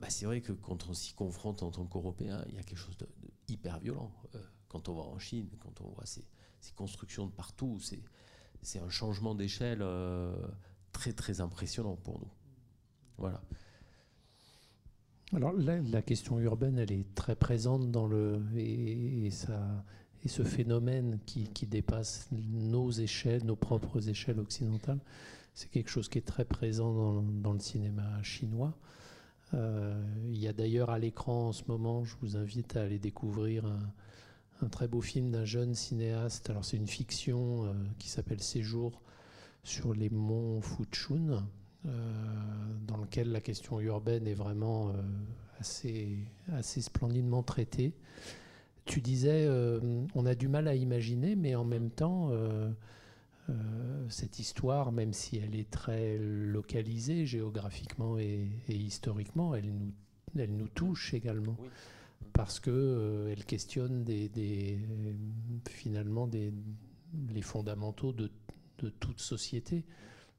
bah, 0.00 0.10
c'est 0.10 0.26
vrai 0.26 0.40
que 0.40 0.52
quand 0.52 0.88
on 0.88 0.94
s'y 0.94 1.14
confronte 1.14 1.62
en 1.62 1.70
tant 1.70 1.86
qu'Européen, 1.86 2.44
il 2.48 2.54
y 2.54 2.58
a 2.58 2.62
quelque 2.62 2.78
chose 2.78 2.96
de, 2.98 3.08
hyper 3.48 3.80
violent. 3.80 4.12
Euh, 4.34 4.38
quand 4.68 4.88
on 4.88 4.94
va 4.94 5.02
en 5.02 5.18
Chine, 5.18 5.48
quand 5.60 5.80
on 5.80 5.88
voit 5.88 6.06
ces, 6.06 6.24
constructions 6.76 7.26
de 7.26 7.32
partout, 7.32 7.78
c'est 8.62 8.78
un 8.78 8.88
changement 8.88 9.34
d'échelle 9.34 9.84
très 10.92 11.12
très 11.12 11.42
impressionnant 11.42 11.96
pour 11.96 12.18
nous. 12.20 12.32
Voilà. 13.18 13.42
Alors 15.32 15.52
la, 15.52 16.02
question 16.02 16.38
urbaine, 16.38 16.78
elle 16.78 16.92
est 16.92 17.14
très 17.14 17.34
présente 17.34 17.90
dans 17.90 18.06
le 18.06 18.40
et, 18.56 19.30
ça 19.30 19.84
et 20.24 20.28
ce 20.28 20.42
phénomène 20.42 21.18
qui, 21.26 21.66
dépasse 21.66 22.28
nos 22.32 22.90
échelles, 22.90 23.44
nos 23.44 23.56
propres 23.56 24.08
échelles 24.08 24.38
occidentales, 24.38 25.00
c'est 25.54 25.70
quelque 25.70 25.90
chose 25.90 26.08
qui 26.08 26.18
est 26.18 26.26
très 26.26 26.46
présent 26.46 27.22
dans, 27.22 27.52
le 27.52 27.58
cinéma 27.58 28.22
chinois. 28.22 28.74
Euh, 29.52 30.02
il 30.26 30.38
y 30.38 30.48
a 30.48 30.52
d'ailleurs 30.52 30.90
à 30.90 30.98
l'écran 30.98 31.48
en 31.48 31.52
ce 31.52 31.64
moment, 31.68 32.04
je 32.04 32.14
vous 32.22 32.36
invite 32.36 32.76
à 32.76 32.82
aller 32.82 32.98
découvrir 32.98 33.66
un, 33.66 34.68
très 34.68 34.88
beau 34.88 35.02
film 35.02 35.30
d'un 35.30 35.44
jeune 35.44 35.74
cinéaste. 35.74 36.48
Alors 36.48 36.64
c'est 36.64 36.78
une 36.78 36.88
fiction 36.88 37.66
euh, 37.66 37.74
qui 37.98 38.08
s'appelle 38.08 38.40
Séjour 38.40 39.02
sur 39.62 39.92
les 39.92 40.08
monts 40.08 40.62
Fuchun, 40.62 41.46
dans 41.84 42.96
lequel 42.96 43.30
la 43.30 43.40
question 43.40 43.80
urbaine 43.80 44.26
est 44.26 44.34
vraiment 44.34 44.92
assez, 45.60 46.18
assez 46.52 46.80
splendidement 46.80 47.42
traitée. 47.42 47.92
Tu 48.86 49.00
disais, 49.00 49.48
on 50.14 50.26
a 50.26 50.34
du 50.34 50.48
mal 50.48 50.68
à 50.68 50.74
imaginer, 50.74 51.36
mais 51.36 51.54
en 51.54 51.64
même 51.64 51.90
temps, 51.90 52.30
euh, 53.50 54.06
cette 54.08 54.38
histoire, 54.38 54.90
même 54.90 55.12
si 55.12 55.36
elle 55.36 55.54
est 55.54 55.70
très 55.70 56.16
localisée 56.18 57.26
géographiquement 57.26 58.18
et, 58.18 58.48
historiquement, 58.68 59.54
elle 59.54 59.66
nous, 59.66 59.92
elle 60.38 60.56
nous 60.56 60.68
touche 60.68 61.12
également. 61.12 61.56
Parce 62.32 62.58
qu'elle 62.58 62.72
euh, 62.74 63.32
elle 63.32 63.44
questionne 63.44 64.02
des, 64.02 64.78
finalement 65.68 66.26
des, 66.26 66.54
les 67.28 67.42
fondamentaux 67.42 68.12
de, 68.12 68.30
de 68.78 68.88
toute 68.88 69.20
société, 69.20 69.84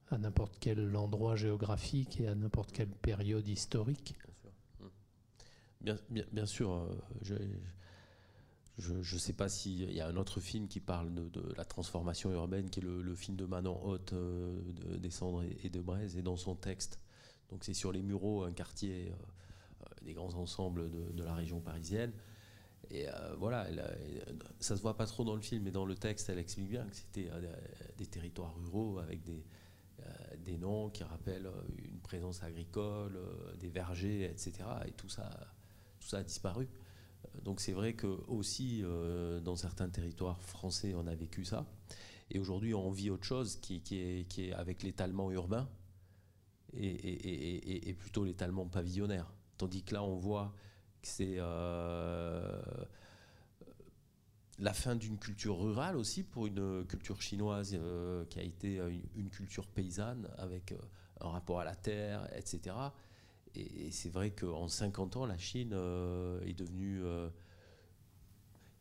à 0.09 0.17
n'importe 0.17 0.57
quel 0.59 0.95
endroit 0.95 1.35
géographique 1.35 2.19
et 2.19 2.27
à 2.27 2.35
n'importe 2.35 2.71
quelle 2.71 2.89
période 2.89 3.47
historique. 3.47 4.15
Bien 5.81 6.45
sûr, 6.45 6.87
sûr 7.23 7.31
euh, 7.31 7.45
je 8.77 8.93
ne 8.93 9.19
sais 9.19 9.33
pas 9.33 9.47
s'il 9.47 9.91
y 9.91 10.01
a 10.01 10.07
un 10.07 10.17
autre 10.17 10.39
film 10.39 10.67
qui 10.67 10.79
parle 10.79 11.13
de, 11.13 11.53
la 11.55 11.63
transformation 11.63 12.31
urbaine, 12.31 12.69
qui 12.69 12.79
est 12.79 12.83
le, 12.83 13.15
film 13.15 13.37
de 13.37 13.45
Manon 13.45 13.81
Haute, 13.83 14.13
euh, 14.13 14.59
de, 14.73 14.97
des 14.97 15.09
Cendres 15.09 15.43
et, 15.63 15.69
de 15.69 15.79
Braise, 15.79 16.17
et 16.17 16.21
dans 16.21 16.35
son 16.35 16.55
texte. 16.55 16.99
Donc 17.49 17.63
c'est 17.63 17.73
sur 17.73 17.91
les 17.91 18.01
Mureaux, 18.01 18.43
un 18.43 18.51
quartier 18.51 19.11
euh, 19.11 19.85
des 20.01 20.13
grands 20.13 20.33
ensembles 20.33 20.89
de, 20.91 21.23
la 21.23 21.33
région 21.33 21.61
parisienne. 21.61 22.11
Et 22.91 23.07
euh, 23.07 23.35
voilà, 23.37 23.67
ça 24.59 24.75
se 24.75 24.81
voit 24.81 24.97
pas 24.97 25.05
trop 25.05 25.23
dans 25.23 25.35
le 25.35 25.41
film, 25.41 25.63
mais 25.63 25.71
dans 25.71 25.85
le 25.85 25.95
texte, 25.95 26.29
elle 26.29 26.37
explique 26.37 26.69
bien 26.69 26.85
que 26.85 26.95
c'était 26.95 27.29
des 27.97 28.05
territoires 28.05 28.53
ruraux 28.57 28.99
avec 28.99 29.23
des, 29.23 29.43
des 30.43 30.57
noms 30.57 30.89
qui 30.89 31.03
rappellent 31.03 31.49
une 31.77 31.99
présence 31.99 32.43
agricole, 32.43 33.19
des 33.59 33.69
vergers, 33.69 34.25
etc. 34.25 34.53
Et 34.87 34.91
tout 34.91 35.09
ça, 35.09 35.29
tout 35.99 36.07
ça 36.07 36.17
a 36.17 36.23
disparu. 36.23 36.67
Donc 37.43 37.59
c'est 37.59 37.73
vrai 37.73 37.93
que 37.93 38.07
aussi 38.27 38.81
euh, 38.83 39.39
dans 39.39 39.55
certains 39.55 39.89
territoires 39.89 40.41
français, 40.41 40.93
on 40.95 41.07
a 41.07 41.15
vécu 41.15 41.45
ça. 41.45 41.65
Et 42.31 42.39
aujourd'hui, 42.39 42.73
on 42.73 42.89
vit 42.89 43.09
autre 43.09 43.25
chose 43.25 43.57
qui, 43.57 43.81
est, 43.91 44.53
avec 44.53 44.83
l'étalement 44.83 45.31
urbain 45.31 45.69
et, 46.73 47.95
plutôt 47.99 48.25
l'étalement 48.25 48.65
pavillonnaire. 48.65 49.31
Tandis 49.57 49.83
que 49.83 49.93
là, 49.93 50.03
on 50.03 50.15
voit 50.15 50.53
que 51.01 51.07
c'est 51.07 51.35
euh, 51.37 52.61
la 54.59 54.73
fin 54.73 54.95
d'une 54.95 55.17
culture 55.17 55.59
rurale 55.59 55.97
aussi 55.97 56.23
pour 56.23 56.47
une 56.47 56.85
culture 56.85 57.21
chinoise 57.21 57.71
euh, 57.73 58.25
qui 58.25 58.39
a 58.39 58.43
été 58.43 58.81
une, 59.15 59.29
culture 59.29 59.67
paysanne 59.67 60.29
avec 60.37 60.73
un 61.19 61.29
rapport 61.29 61.59
à 61.59 61.65
la 61.65 61.75
terre, 61.75 62.27
etc 62.35 62.73
et, 63.55 63.91
c'est 63.91 64.09
vrai 64.09 64.31
qu'en 64.31 64.67
50 64.67 65.17
ans, 65.17 65.25
la 65.25 65.37
Chine 65.37 65.71
euh, 65.73 66.39
est, 66.41 66.53
devenue, 66.53 67.03
euh, 67.03 67.29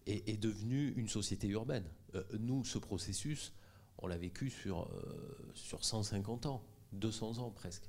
est, 0.06 0.40
devenue 0.40 0.92
une 0.96 1.08
société 1.08 1.48
urbaine. 1.48 1.84
Euh, 2.14 2.24
nous, 2.38 2.64
ce 2.64 2.78
processus, 2.78 3.52
on 3.98 4.06
l'a 4.06 4.16
vécu 4.16 4.50
sur, 4.50 4.90
sur 5.54 5.84
150 5.84 6.46
ans, 6.46 6.64
200 6.92 7.38
ans 7.38 7.50
presque. 7.50 7.88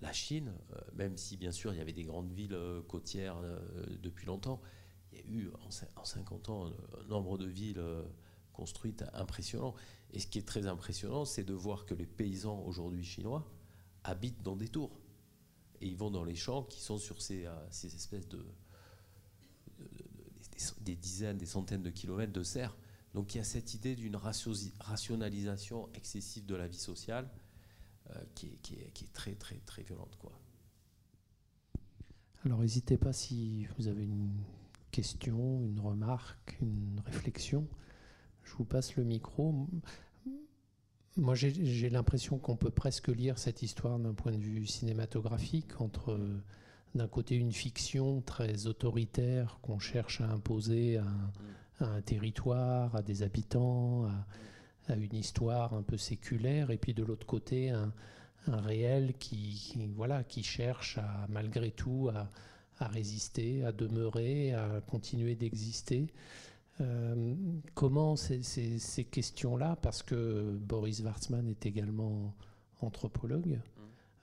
La 0.00 0.12
Chine, 0.12 0.52
même 0.94 1.16
si 1.16 1.36
bien 1.36 1.50
sûr 1.50 1.74
il 1.74 1.78
y 1.78 1.80
avait 1.80 1.92
des 1.92 2.04
grandes 2.04 2.30
villes 2.30 2.56
côtières 2.86 3.36
depuis 4.00 4.26
longtemps, 4.26 4.60
il 5.12 5.18
y 5.18 5.22
a 5.22 5.24
eu 5.26 5.50
en, 5.96 6.04
50 6.04 6.48
ans 6.48 6.66
un 7.00 7.04
nombre 7.08 7.38
de 7.38 7.46
villes 7.46 7.82
construites 8.52 9.04
impressionnant. 9.12 9.74
Et 10.12 10.20
ce 10.20 10.26
qui 10.26 10.38
est 10.38 10.46
très 10.46 10.66
impressionnant, 10.66 11.24
c'est 11.24 11.44
de 11.44 11.54
voir 11.54 11.86
que 11.86 11.94
les 11.94 12.06
paysans 12.06 12.62
aujourd'hui 12.66 13.04
chinois 13.04 13.46
habitent 14.04 14.42
dans 14.42 14.56
des 14.56 14.68
tours 14.68 14.98
et 15.80 15.86
ils 15.86 15.96
vont 15.96 16.10
dans 16.10 16.24
les 16.24 16.34
champs 16.34 16.62
qui 16.64 16.80
sont 16.80 16.98
sur 16.98 17.22
ces, 17.22 17.46
euh, 17.46 17.54
ces 17.70 17.94
espèces 17.94 18.28
de, 18.28 18.44
des, 20.80 20.96
dizaines, 20.96 21.38
des 21.38 21.46
centaines 21.46 21.82
de 21.82 21.90
kilomètres 21.90 22.32
de 22.32 22.42
serre. 22.42 22.76
Donc 23.14 23.34
il 23.34 23.38
y 23.38 23.40
a 23.40 23.44
cette 23.44 23.74
idée 23.74 23.96
d'une 23.96 24.16
rationalisation 24.16 25.88
excessive 25.94 26.46
de 26.46 26.54
la 26.54 26.66
vie 26.66 26.78
sociale 26.78 27.30
euh, 28.10 28.24
qui, 28.34 28.58
est, 28.74 29.12
très 29.12 29.34
très 29.34 29.56
très 29.60 29.82
violente. 29.82 30.18
Alors 32.44 32.60
n'hésitez 32.60 32.96
pas 32.96 33.12
si 33.12 33.66
vous 33.78 33.88
avez 33.88 34.04
une 34.04 34.32
question, 34.98 35.60
une 35.62 35.78
remarque, 35.78 36.58
une 36.60 37.00
réflexion. 37.06 37.68
Je 38.42 38.52
vous 38.54 38.64
passe 38.64 38.96
le 38.96 39.04
micro. 39.04 39.68
Moi, 41.16 41.36
j'ai 41.36 41.88
l'impression 41.88 42.36
qu'on 42.38 42.56
peut 42.56 42.72
presque 42.72 43.06
lire 43.06 43.38
cette 43.38 43.62
histoire 43.62 44.00
d'un 44.00 44.12
point 44.12 44.32
de 44.32 44.42
vue 44.42 44.66
cinématographique, 44.66 45.80
entre 45.80 46.18
d'un 46.96 47.06
côté 47.06 47.36
une 47.36 47.52
fiction 47.52 48.22
très 48.22 48.66
autoritaire 48.66 49.60
qu'on 49.62 49.78
cherche 49.78 50.20
à 50.20 50.30
imposer 50.30 50.96
à 50.96 51.06
un, 51.78 52.00
territoire, 52.00 52.96
à 52.96 53.02
des 53.02 53.22
habitants, 53.22 54.06
à, 54.88 54.96
une 54.96 55.14
histoire 55.14 55.74
un 55.74 55.82
peu 55.82 55.96
séculaire, 55.96 56.72
et 56.72 56.76
puis 56.76 56.92
de 56.92 57.04
l'autre 57.04 57.24
côté 57.24 57.70
un, 57.70 57.92
réel 58.48 59.14
qui, 59.20 59.78
voilà, 59.94 60.24
qui 60.24 60.42
cherche 60.42 60.98
à, 60.98 61.26
malgré 61.28 61.70
tout 61.70 62.10
à, 62.12 62.28
à 62.78 62.88
résister, 62.88 63.64
à 63.64 63.72
demeurer, 63.72 64.52
à 64.52 64.80
continuer 64.86 65.34
d'exister. 65.34 66.06
Euh, 66.80 67.34
comment 67.74 68.14
ces, 68.16 69.06
questions-là, 69.10 69.76
parce 69.82 70.02
que 70.02 70.56
Boris 70.60 71.00
Wartzman 71.00 71.48
est 71.48 71.66
également 71.66 72.34
anthropologue. 72.80 73.58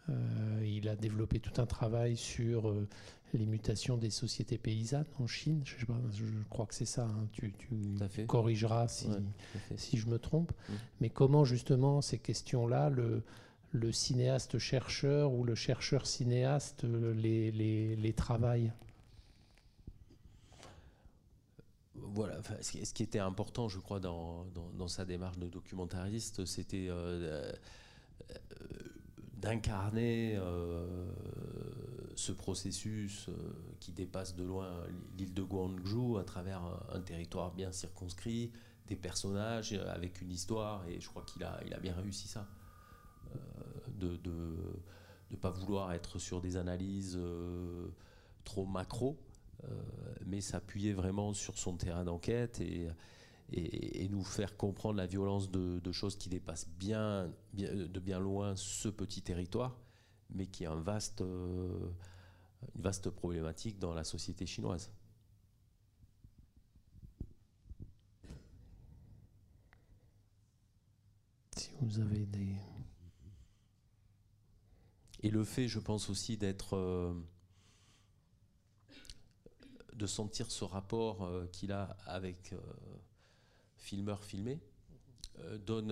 Mmh. 0.08 0.64
il 0.64 0.88
a 0.88 0.96
développé 0.96 1.40
tout 1.40 1.60
un 1.60 1.66
travail 1.66 2.16
sur 2.16 2.74
les 3.34 3.46
mutations 3.46 3.98
des 3.98 4.10
sociétés 4.10 4.58
paysannes 4.58 5.06
en 5.20 5.28
Chine. 5.28 5.64
Je, 5.66 5.86
crois 6.50 6.66
que 6.66 6.76
c'est 6.76 6.86
ça. 6.86 7.06
Hein. 7.06 7.28
Tu, 7.32 7.54
corrigeras 8.28 8.88
si, 8.88 9.10
si, 9.76 9.98
je 9.98 10.08
me 10.08 10.20
trompe. 10.20 10.52
Mmh. 10.52 10.74
Mais 11.02 11.10
comment 11.10 11.44
justement 11.44 12.02
ces 12.02 12.20
questions-là, 12.20 12.90
le, 12.90 13.24
le 13.76 13.92
cinéaste-chercheur 13.92 15.34
ou 15.34 15.44
le 15.44 15.56
chercheur-cinéaste 15.56 16.84
les, 16.84 17.52
les, 17.52 17.96
les 17.96 18.14
travaille 18.14 18.72
voilà, 22.16 22.40
ce 22.62 22.94
qui 22.94 23.04
était 23.04 23.20
important, 23.20 23.68
je 23.68 23.80
crois, 23.80 24.00
dans, 24.00 24.46
dans, 24.78 24.88
sa 24.88 25.06
démarche 25.06 25.38
de 25.38 25.48
documentariste, 25.48 26.46
c'était 26.46 26.88
euh, 26.90 27.52
euh, 28.32 28.36
d'incarner 29.38 30.36
euh, 30.38 31.08
ce 32.16 32.32
processus 32.32 33.30
qui 33.80 33.92
dépasse 33.92 34.36
de 34.36 34.44
loin 34.44 34.70
l'île 35.18 35.34
de 35.34 35.44
Guangzhou 35.44 36.18
à 36.18 36.24
travers 36.24 36.62
un, 36.94 37.02
territoire 37.02 37.54
bien 37.54 37.72
circonscrit, 37.72 38.52
des 38.88 38.96
personnages 38.96 39.74
avec 39.74 40.22
une 40.22 40.32
histoire, 40.32 40.88
et 40.88 41.00
je 41.00 41.10
crois 41.10 41.24
qu'il 41.24 41.44
a, 41.44 41.60
il 41.66 41.74
a 41.74 41.80
bien 41.80 41.94
réussi 41.96 42.28
ça. 42.28 42.48
De 43.98 44.20
ne 45.32 45.36
pas 45.38 45.50
vouloir 45.50 45.94
être 45.94 46.20
sur 46.20 46.42
des 46.42 46.58
analyses 46.58 47.20
trop 48.46 48.66
macro, 48.66 49.18
euh, 49.66 49.68
mais 50.26 50.40
s'appuyer 50.40 50.94
vraiment 50.94 51.34
sur 51.34 51.58
son 51.58 51.76
terrain 51.76 52.06
d'enquête 52.06 52.62
et, 52.62 52.88
et, 53.52 54.08
nous 54.10 54.24
faire 54.24 54.56
comprendre 54.56 54.98
la 54.98 55.08
violence 55.08 55.52
de, 55.52 55.92
choses 55.92 56.16
qui 56.16 56.30
dépassent 56.30 56.70
bien, 56.80 57.32
de 57.54 58.00
bien 58.00 58.20
loin 58.20 58.56
ce 58.56 58.88
petit 58.88 59.22
territoire, 59.22 59.78
mais 60.30 60.48
qui 60.48 60.64
est 60.64 60.68
un 60.68 60.76
vaste, 60.76 61.22
euh, 61.22 61.92
une 62.76 62.82
vaste 62.82 63.10
problématique 63.10 63.80
dans 63.80 63.94
la 63.94 64.04
société 64.04 64.46
chinoise. 64.46 64.92
Si 71.58 71.72
vous 71.82 72.00
avez 72.00 72.26
des... 72.26 72.56
Et 75.26 75.32
le 75.32 75.44
fait, 75.44 75.68
je 75.68 75.80
pense 75.80 76.12
aussi, 76.12 76.38
d'être... 76.38 76.78
Euh, 76.78 77.12
de 79.94 80.06
sentir 80.06 80.52
ce 80.52 80.64
rapport 80.64 81.24
euh, 81.24 81.48
qu'il 81.48 81.72
a 81.72 81.98
avec 82.06 82.54
euh, 82.54 82.60
filmeur 83.76 84.24
filmé 84.24 84.62
donne, 85.66 85.88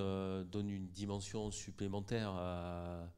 donne 0.51 0.69
une 0.69 0.87
dimension 0.89 1.49
supplémentaire 1.51 2.29
à, 2.29 3.09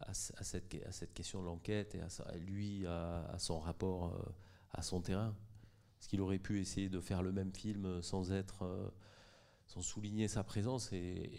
à, 0.00 0.12
cette, 0.12 0.74
à 0.86 0.92
cette, 0.92 1.14
question 1.14 1.40
de 1.40 1.46
l'enquête 1.46 1.94
et 1.94 2.00
à, 2.00 2.36
lui, 2.36 2.86
à, 2.86 3.34
son 3.38 3.58
rapport 3.58 4.34
à 4.72 4.82
son 4.82 5.00
terrain. 5.00 5.34
Parce 5.96 6.08
qu'il 6.08 6.20
aurait 6.20 6.38
pu 6.38 6.60
essayer 6.60 6.88
de 6.88 7.00
faire 7.00 7.22
le 7.22 7.32
même 7.32 7.52
film 7.52 8.02
sans 8.02 8.30
être, 8.32 8.92
sans 9.68 9.82
souligner 9.82 10.26
sa 10.26 10.42
présence. 10.42 10.92
Et, 10.92 11.30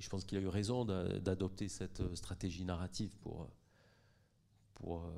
je 0.00 0.08
pense 0.08 0.24
qu'il 0.24 0.36
a 0.38 0.40
eu 0.40 0.48
raison 0.48 0.84
d'adopter 0.84 1.68
cette 1.68 2.14
stratégie 2.16 2.64
narrative 2.64 3.16
pour, 3.20 3.48
pour 4.74 5.08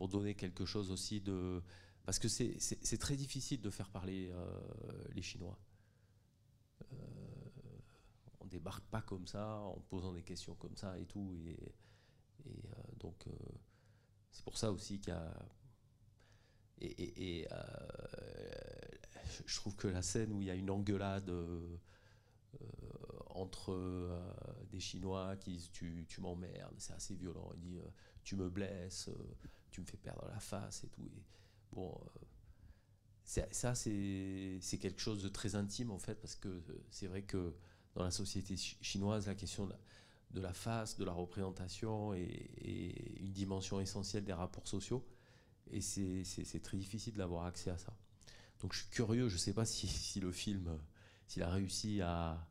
pour 0.00 0.08
donner 0.08 0.34
quelque 0.34 0.64
chose 0.64 0.90
aussi 0.90 1.20
de... 1.20 1.62
Parce 2.06 2.18
que 2.18 2.26
c'est 2.26 2.98
très 2.98 3.16
difficile 3.16 3.60
de 3.60 3.68
faire 3.68 3.90
parler 3.90 4.30
euh, 4.32 5.04
les 5.12 5.20
Chinois. 5.20 5.58
Euh, 6.90 6.96
on 8.40 8.46
débarque 8.46 8.84
pas 8.84 9.02
comme 9.02 9.26
ça, 9.26 9.58
en 9.58 9.78
posant 9.90 10.14
des 10.14 10.22
questions 10.22 10.54
comme 10.54 10.74
ça 10.74 10.98
et 10.98 11.04
tout. 11.04 11.34
Et, 11.34 11.54
euh, 12.46 12.50
donc, 12.98 13.26
euh, 13.26 13.30
c'est 14.30 14.42
pour 14.42 14.56
ça 14.56 14.72
aussi 14.72 15.00
qu'il 15.00 15.12
y 15.12 15.16
a... 17.46 17.60
je 19.46 19.56
trouve 19.56 19.76
que 19.76 19.88
la 19.88 20.02
scène 20.02 20.32
où 20.32 20.40
il 20.40 20.48
y 20.48 20.50
a 20.50 20.54
une 20.54 20.70
engueulade 20.70 21.32
entre 23.30 24.18
des 24.70 24.80
Chinois 24.80 25.36
qui 25.36 25.52
disent 25.52 25.70
tu, 25.72 26.06
tu 26.08 26.20
m'emmerdes, 26.20 26.74
c'est 26.78 26.92
assez 26.92 27.14
violent. 27.14 27.50
Il 27.54 27.60
dit 27.60 27.78
tu 28.24 28.36
me 28.36 28.48
blesses, 28.48 29.10
tu 29.70 29.80
me 29.80 29.86
fais 29.86 29.96
perdre 29.96 30.26
la 30.28 30.40
face 30.40 30.84
et 30.84 30.88
tout. 30.88 31.08
Bon, 31.72 31.98
euh, 33.36 33.46
ça, 33.52 33.74
c'est 33.74 34.78
quelque 34.80 35.00
chose 35.00 35.22
de 35.22 35.28
très 35.28 35.54
intime 35.54 35.90
en 35.90 35.98
fait, 35.98 36.16
parce 36.16 36.34
que 36.34 36.48
euh, 36.48 36.84
c'est 36.90 37.06
vrai 37.06 37.22
que 37.22 37.54
dans 37.94 38.02
la 38.02 38.10
société 38.10 38.56
chinoise, 38.56 39.26
la 39.26 39.34
question 39.34 39.68
de 40.30 40.40
la, 40.40 40.52
face, 40.52 40.96
de 40.96 41.04
la 41.04 41.12
représentation 41.12 42.14
est, 42.14 42.50
une 43.20 43.32
dimension 43.32 43.80
essentielle 43.80 44.24
des 44.24 44.32
rapports 44.32 44.68
sociaux. 44.68 45.04
Et 45.72 45.80
c'est 45.80 46.62
très 46.62 46.76
difficile 46.76 47.14
d'avoir 47.14 47.44
accès 47.44 47.70
à 47.70 47.78
ça. 47.78 47.96
Donc 48.60 48.72
je 48.72 48.80
suis 48.80 48.90
curieux, 48.90 49.28
je 49.28 49.34
ne 49.34 49.38
sais 49.38 49.52
pas 49.52 49.64
si, 49.64 50.20
le 50.20 50.32
film, 50.32 50.78
s'il 51.26 51.42
a 51.42 51.50
réussi 51.50 52.00
à, 52.02 52.46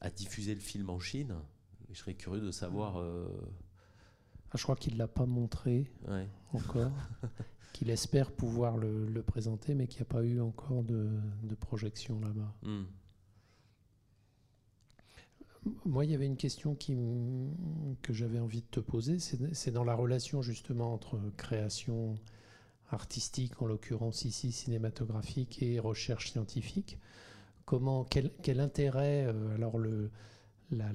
à 0.00 0.10
diffuser 0.10 0.54
le 0.54 0.60
film 0.60 0.90
en 0.90 0.98
Chine. 0.98 1.36
Je 1.90 1.98
serais 1.98 2.14
curieux 2.14 2.42
de 2.42 2.50
savoir 2.50 2.96
mmh. 2.96 3.02
euh, 3.02 3.28
ah, 4.50 4.56
je 4.56 4.62
crois 4.62 4.76
qu'il 4.76 4.94
ne 4.94 4.98
l'a 4.98 5.08
pas 5.08 5.26
montré 5.26 5.92
encore, 6.54 6.92
qu'il 7.74 7.90
espère 7.90 8.32
pouvoir 8.32 8.78
le, 8.78 9.22
présenter, 9.22 9.74
mais 9.74 9.86
qu'il 9.86 9.98
n'y 9.98 10.02
a 10.02 10.10
pas 10.10 10.22
eu 10.22 10.40
encore 10.40 10.82
de, 10.84 11.10
projection 11.60 12.18
là-bas. 12.20 12.54
Hmm. 12.62 12.84
Moi, 15.84 16.06
il 16.06 16.12
y 16.12 16.14
avait 16.14 16.26
une 16.26 16.38
question 16.38 16.74
qui, 16.74 16.96
que 18.00 18.14
j'avais 18.14 18.38
envie 18.38 18.62
de 18.62 18.66
te 18.70 18.80
poser, 18.80 19.18
c'est 19.18 19.70
dans 19.70 19.84
la 19.84 19.94
relation 19.94 20.40
justement 20.40 20.94
entre 20.94 21.20
création 21.36 22.18
artistique, 22.90 23.60
en 23.62 23.66
l'occurrence 23.66 24.24
ici 24.24 24.52
cinématographique, 24.52 25.62
et 25.62 25.78
recherche 25.78 26.32
scientifique. 26.32 26.98
Comment, 27.64 28.04
quel, 28.04 28.30
quel 28.42 28.60
intérêt, 28.60 29.26
euh, 29.26 29.54
alors 29.54 29.78
le, 29.78 30.10
la 30.70 30.92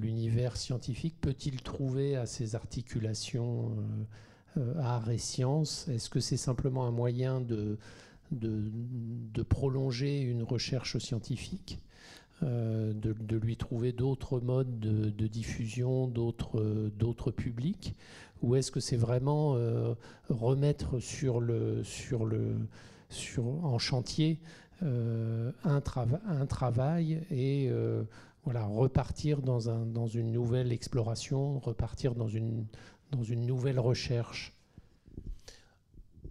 l'univers 0.00 0.56
scientifique 0.56 1.16
peut-il 1.20 1.62
trouver 1.62 2.16
à 2.16 2.26
ces 2.26 2.54
articulations 2.54 3.76
euh, 4.56 4.60
euh, 4.60 4.80
art 4.80 5.10
et 5.10 5.18
science? 5.18 5.88
Est-ce 5.88 6.08
que 6.10 6.20
c'est 6.20 6.36
simplement 6.36 6.86
un 6.86 6.90
moyen 6.90 7.40
de, 7.40 7.78
de, 8.30 9.42
prolonger 9.42 10.20
une 10.20 10.42
recherche 10.42 10.98
scientifique 10.98 11.78
de, 12.42 13.36
lui 13.36 13.56
trouver 13.56 13.92
d'autres 13.92 14.40
modes 14.40 14.78
de, 14.78 15.26
diffusion, 15.26 16.06
d'autres 16.08 17.30
publics? 17.30 17.94
Ou 18.42 18.56
est-ce 18.56 18.70
que 18.70 18.80
c'est 18.80 18.96
vraiment 18.96 19.56
remettre 20.28 21.00
sur 21.00 21.40
le, 21.40 21.82
sur 21.82 22.24
le, 22.24 22.56
sur, 23.08 23.46
en 23.46 23.78
chantier 23.78 24.40
un, 24.82 25.52
un, 25.64 26.46
travail 26.46 27.24
et 27.30 27.70
voilà, 28.44 28.64
repartir 28.64 29.42
dans, 29.42 29.68
un, 29.70 29.84
dans 29.84 30.06
une 30.06 30.32
nouvelle 30.32 30.72
exploration, 30.72 31.58
repartir 31.58 32.14
dans 32.14 32.28
une, 32.28 32.66
dans 33.10 33.22
une 33.22 33.46
nouvelle 33.46 33.78
recherche? 33.78 34.54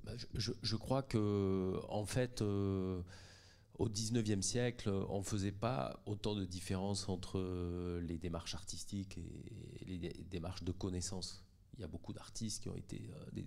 Bah, 0.03 0.13
je, 0.33 0.75
crois 0.75 1.03
que, 1.03 1.79
en 1.89 2.05
fait, 2.05 2.41
euh, 2.41 3.01
au 3.77 3.89
19e 3.89 4.41
siècle, 4.41 4.89
on 5.09 5.19
ne 5.19 5.23
faisait 5.23 5.51
pas 5.51 6.01
autant 6.05 6.33
de 6.33 6.45
différence 6.45 7.09
entre 7.09 7.99
les 7.99 8.17
démarches 8.17 8.55
artistiques 8.55 9.17
et 9.17 9.85
les 9.85 10.25
démarches 10.29 10.63
de 10.63 10.71
connaissance. 10.71 11.43
Il 11.77 11.81
y 11.81 11.83
a 11.83 11.87
beaucoup 11.87 12.13
d'artistes 12.13 12.63
qui 12.63 12.69
ont 12.69 12.75
été 12.75 13.09
euh, 13.35 13.41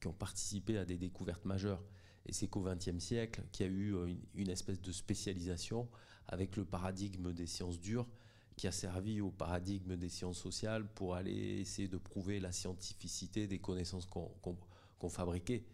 qui, 0.00 0.06
ont, 0.06 0.12
participé 0.12 0.78
à 0.78 0.84
des 0.84 0.98
découvertes 0.98 1.44
majeures. 1.44 1.82
Et 2.26 2.32
c'est 2.32 2.48
qu'au 2.48 2.62
XXe 2.62 2.98
siècle 2.98 3.42
qu'il 3.52 3.66
y 3.66 3.68
a 3.68 3.72
eu 3.72 4.06
une, 4.06 4.20
une 4.34 4.50
espèce 4.50 4.80
de 4.80 4.92
spécialisation 4.92 5.88
avec 6.28 6.56
le 6.56 6.64
paradigme 6.64 7.32
des 7.32 7.46
sciences 7.46 7.80
dures 7.80 8.08
qui 8.56 8.66
a 8.66 8.72
servi 8.72 9.20
au 9.20 9.30
paradigme 9.30 9.96
des 9.96 10.08
sciences 10.08 10.38
sociales 10.38 10.86
pour 10.86 11.14
aller 11.14 11.60
essayer 11.60 11.88
de 11.88 11.96
prouver 11.96 12.40
la 12.40 12.52
scientificité 12.52 13.46
des 13.46 13.58
connaissances 13.58 14.06
qu'on 14.06 15.08
fabriquait. 15.08 15.64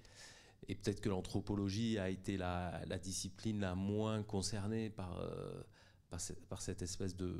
Et 0.68 0.74
peut-être 0.74 1.01
que 1.01 1.09
l'anthropologie 1.09 1.98
a 1.98 2.09
été 2.09 2.37
la, 2.37 2.83
discipline 3.03 3.61
la 3.61 3.74
moins 3.74 4.22
concernée 4.22 4.90
par, 4.90 5.18
euh, 5.20 5.62
par, 6.48 6.61
cette, 6.61 6.83
espèce 6.83 7.16
de, 7.16 7.37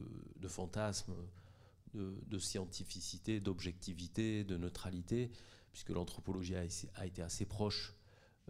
fantasme 0.49 1.15
de, 1.99 2.39
scientificité, 2.39 3.41
d'objectivité, 3.41 4.45
de 4.45 4.57
neutralité, 4.57 5.31
puisque 5.73 5.91
l'anthropologie 5.91 6.57
a, 6.57 7.07
été 7.07 7.23
assez 7.23 7.45
proche 7.45 7.95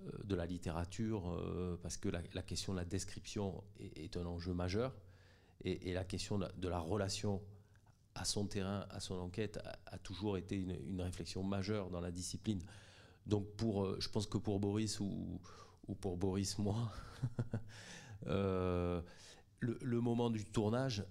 euh, 0.00 0.10
de 0.24 0.34
la 0.34 0.46
littérature, 0.46 1.30
euh, 1.30 1.78
parce 1.82 1.96
que 1.96 2.08
la, 2.08 2.42
question 2.42 2.72
de 2.72 2.78
la 2.78 2.84
description 2.84 3.62
est, 3.78 4.16
un 4.16 4.26
enjeu 4.26 4.54
majeur, 4.54 4.94
et, 5.64 5.92
la 5.92 6.04
question 6.04 6.38
de 6.38 6.68
la, 6.68 6.78
relation 6.78 7.42
à 8.14 8.24
son 8.24 8.46
terrain, 8.46 8.86
à 8.90 9.00
son 9.00 9.16
enquête, 9.16 9.58
a, 9.86 9.98
toujours 9.98 10.36
été 10.36 10.56
une, 10.56 11.00
réflexion 11.00 11.42
majeure 11.42 11.90
dans 11.90 12.00
la 12.00 12.10
discipline. 12.10 12.62
Donc 13.26 13.46
pour, 13.56 13.84
euh, 13.84 13.96
je 14.00 14.08
pense 14.08 14.26
que 14.26 14.38
pour 14.38 14.60
Boris 14.60 15.00
ou 15.00 15.40
pour 16.00 16.16
Boris, 16.16 16.58
moi, 16.58 16.92
le, 19.60 20.00
moment 20.00 20.30
du 20.30 20.44
tournage, 20.44 21.04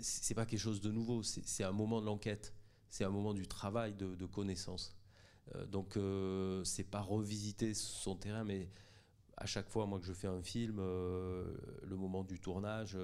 c'est 0.00 0.34
pas 0.34 0.46
quelque 0.46 0.60
chose 0.60 0.80
de 0.80 0.90
nouveau, 0.90 1.22
c'est 1.22 1.64
un 1.64 1.72
moment 1.72 2.00
de 2.00 2.06
l'enquête, 2.06 2.54
c'est 2.88 3.04
un 3.04 3.10
moment 3.10 3.34
du 3.34 3.46
travail 3.46 3.94
de, 3.94 4.26
connaissance. 4.26 4.96
Euh, 5.54 5.66
donc 5.66 5.96
euh, 5.96 6.62
c'est 6.64 6.84
pas 6.84 7.00
revisiter 7.00 7.74
son 7.74 8.16
terrain, 8.16 8.44
mais 8.44 8.68
à 9.36 9.46
chaque 9.46 9.68
fois, 9.68 9.86
moi 9.86 9.98
que 9.98 10.06
je 10.06 10.12
fais 10.12 10.28
un 10.28 10.42
film, 10.42 10.78
euh, 10.78 11.56
le 11.82 11.96
moment 11.96 12.24
du 12.24 12.38
tournage, 12.38 12.96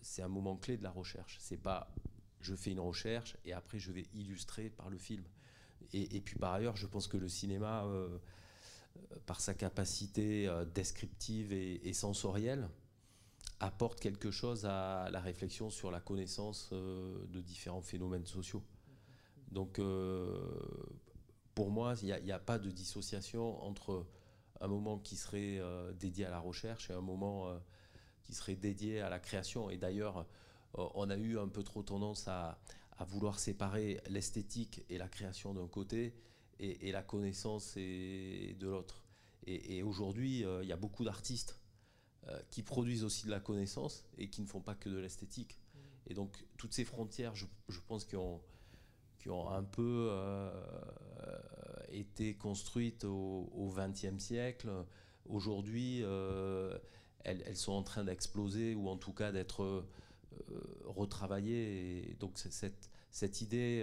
c'est 0.00 0.22
un 0.22 0.28
moment 0.28 0.56
clé 0.56 0.76
de 0.76 0.82
la 0.82 0.90
recherche. 0.90 1.36
C'est 1.40 1.60
pas 1.60 1.92
je 2.40 2.54
fais 2.54 2.70
une 2.70 2.80
recherche 2.80 3.36
et 3.44 3.52
après 3.52 3.78
je 3.78 3.92
vais 3.92 4.06
illustrer 4.14 4.70
par 4.70 4.90
le 4.90 4.98
film. 4.98 5.24
Et, 5.92 6.20
puis 6.20 6.36
par 6.38 6.52
ailleurs, 6.52 6.76
je 6.76 6.86
pense 6.86 7.08
que 7.08 7.16
le 7.16 7.28
cinéma, 7.28 7.84
par 9.26 9.40
sa 9.40 9.54
capacité 9.54 10.48
descriptive 10.72 11.52
et 11.52 11.92
sensorielle, 11.92 12.68
apporte 13.60 14.00
quelque 14.00 14.30
chose 14.30 14.64
à 14.64 15.10
la 15.10 15.20
réflexion 15.20 15.70
sur 15.70 15.90
la 15.90 16.00
connaissance 16.00 16.70
euh, 16.72 17.26
de 17.28 17.40
différents 17.40 17.82
phénomènes 17.82 18.26
sociaux. 18.26 18.62
Donc, 19.52 19.78
euh, 19.78 20.40
pour 21.54 21.70
moi, 21.70 21.94
il 22.02 22.24
n'y 22.24 22.32
a, 22.32 22.38
pas 22.38 22.58
de 22.58 22.70
dissociation 22.70 23.62
entre 23.62 24.06
un 24.60 24.68
moment 24.68 24.98
qui 24.98 25.16
serait 25.16 25.58
euh, 25.58 25.92
dédié 25.92 26.24
à 26.24 26.30
la 26.30 26.38
recherche 26.38 26.88
et 26.90 26.94
un 26.94 27.02
moment 27.02 27.48
qui 28.24 28.32
serait 28.32 28.56
dédié 28.56 29.00
à 29.00 29.10
la 29.10 29.18
création. 29.18 29.68
Et 29.68 29.76
d'ailleurs, 29.76 30.26
on 30.74 31.10
a 31.10 31.16
eu 31.16 31.38
un 31.38 31.48
peu 31.48 31.62
trop 31.62 31.82
tendance 31.82 32.28
à, 32.28 32.58
vouloir 33.00 33.38
séparer 33.38 33.98
l'esthétique 34.08 34.84
et 34.90 34.98
la 34.98 35.08
création 35.08 35.54
d'un 35.54 35.66
côté 35.66 36.14
et, 36.58 36.92
la 36.92 37.02
connaissance 37.02 37.76
de 37.76 38.66
l'autre. 38.66 39.02
et 39.46 39.82
aujourd'hui, 39.82 40.44
il 40.62 40.68
y 40.68 40.72
a 40.72 40.76
beaucoup 40.76 41.04
d'artistes 41.04 41.59
qui 42.50 42.62
produisent 42.62 43.04
aussi 43.04 43.26
de 43.26 43.30
la 43.30 43.40
connaissance 43.40 44.04
et 44.18 44.28
qui 44.28 44.40
ne 44.42 44.46
font 44.46 44.60
pas 44.60 44.74
que 44.74 44.88
de 44.88 44.98
l'esthétique. 44.98 45.58
Et 46.06 46.14
donc, 46.14 46.44
toutes 46.56 46.72
ces 46.72 46.84
frontières, 46.84 47.34
je, 47.34 47.46
pense, 47.86 48.04
qui 48.04 48.16
ont, 48.16 48.40
qui 49.18 49.30
ont 49.30 49.48
un 49.50 49.62
peu 49.62 50.08
euh, 50.10 50.50
été 51.90 52.34
construites 52.34 53.04
au 53.04 53.72
XXe 53.76 54.18
siècle, 54.18 54.70
aujourd'hui, 55.28 56.00
euh, 56.02 56.76
elles, 57.24 57.56
sont 57.56 57.72
en 57.72 57.82
train 57.82 58.04
d'exploser 58.04 58.74
ou 58.74 58.88
en 58.88 58.96
tout 58.96 59.12
cas 59.12 59.32
d'être 59.32 59.84
retravaillées. 60.84 62.10
Et 62.10 62.14
donc, 62.14 62.38
cette, 62.38 62.90
cette 63.10 63.40
idée 63.40 63.82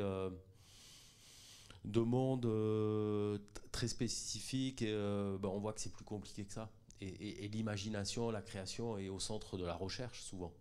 de 1.86 2.00
monde 2.02 3.41
très 3.71 3.88
spécifique, 3.88 4.84
ben, 4.84 5.39
on 5.45 5.60
voit 5.60 5.73
que 5.73 5.82
c'est 5.82 5.93
plus 5.93 6.06
compliqué 6.06 6.43
que 6.43 6.54
ça 6.54 6.69
et, 7.02 7.48
l'imagination, 7.50 8.32
la 8.32 8.42
création 8.42 8.98
est 8.98 9.10
au 9.10 9.20
centre 9.20 9.58
de 9.58 9.66
la 9.66 9.76
recherche 9.76 10.22
souvent. 10.22 10.54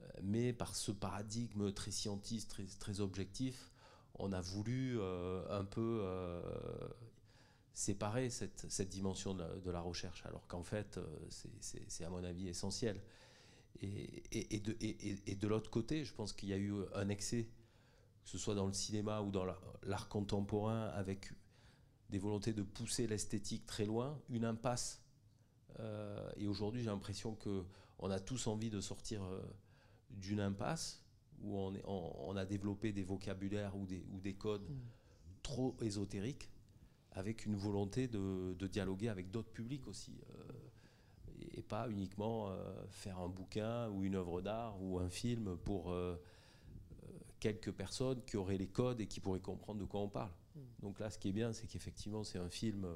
Euh, 0.00 0.04
mais 0.22 0.52
par 0.52 0.76
ce 0.76 0.92
paradigme 0.92 1.72
très 1.72 1.90
scientiste, 1.90 2.56
très, 2.78 3.00
objectif, 3.00 3.72
on 4.14 4.32
a 4.32 4.40
voulu 4.40 4.98
euh, 4.98 5.44
un 5.50 5.64
peu 5.64 6.00
euh, 6.02 6.40
séparer 7.72 8.30
cette, 8.30 8.88
dimension 8.88 9.34
de 9.34 9.70
la, 9.70 9.80
recherche, 9.80 10.24
alors 10.26 10.46
qu'en 10.46 10.62
fait, 10.62 11.00
c'est 11.60 12.04
à 12.04 12.10
mon 12.10 12.24
avis 12.24 12.48
essentiel. 12.48 13.02
Et 13.82 14.60
de 14.60 15.48
l'autre 15.48 15.70
côté, 15.70 16.04
je 16.04 16.14
pense 16.14 16.32
qu'il 16.32 16.48
y 16.48 16.54
a 16.54 16.58
eu 16.58 16.72
un 16.94 17.08
excès, 17.08 17.48
que 18.24 18.30
ce 18.30 18.38
soit 18.38 18.54
dans 18.54 18.66
le 18.66 18.72
cinéma 18.72 19.20
ou 19.20 19.30
dans 19.30 19.44
l'art 19.82 20.08
contemporain, 20.08 20.86
avec 20.94 21.32
des 22.08 22.18
volontés 22.18 22.52
de 22.52 22.62
pousser 22.62 23.06
l'esthétique 23.06 23.66
très 23.66 23.84
loin, 23.84 24.18
une 24.30 24.44
impasse 24.44 25.05
euh, 25.80 26.30
et 26.36 26.46
aujourd'hui, 26.46 26.82
j'ai 26.82 26.90
l'impression 26.90 27.34
qu'on 27.34 28.10
a 28.10 28.20
tous 28.20 28.46
envie 28.46 28.70
de 28.70 28.80
sortir 28.80 29.22
euh, 29.24 29.42
d'une 30.10 30.40
impasse 30.40 31.02
où 31.42 31.58
on, 31.58 31.74
on, 31.84 32.36
a 32.36 32.46
développé 32.46 32.92
des 32.92 33.02
vocabulaires 33.02 33.76
ou 33.76 33.86
des, 33.86 34.02
ou 34.10 34.20
des 34.20 34.34
codes 34.34 34.68
mm. 34.70 34.78
trop 35.42 35.76
ésotériques 35.82 36.50
avec 37.12 37.44
une 37.44 37.56
volonté 37.56 38.08
de, 38.08 38.54
dialoguer 38.66 39.08
avec 39.08 39.30
d'autres 39.30 39.50
publics 39.50 39.86
aussi. 39.86 40.18
Euh, 40.30 40.52
et, 41.52 41.62
pas 41.62 41.88
uniquement 41.90 42.50
faire 42.88 43.18
un 43.18 43.28
bouquin 43.28 43.88
ou 43.90 44.04
une 44.04 44.14
œuvre 44.14 44.40
d'art 44.40 44.80
ou 44.80 44.98
un 44.98 45.10
film 45.10 45.56
pour 45.64 45.94
quelques 47.40 47.72
personnes 47.72 48.22
qui 48.24 48.36
auraient 48.36 48.56
les 48.56 48.68
codes 48.68 49.00
et 49.00 49.06
qui 49.06 49.20
pourraient 49.20 49.40
comprendre 49.40 49.80
de 49.80 49.84
quoi 49.84 50.00
on 50.00 50.08
parle. 50.08 50.30
Mm. 50.54 50.60
Donc 50.80 51.00
là, 51.00 51.10
ce 51.10 51.18
qui 51.18 51.28
est 51.28 51.32
bien, 51.32 51.52
c'est 51.52 51.66
qu'effectivement, 51.66 52.24
c'est 52.24 52.38
un 52.38 52.48
film 52.48 52.86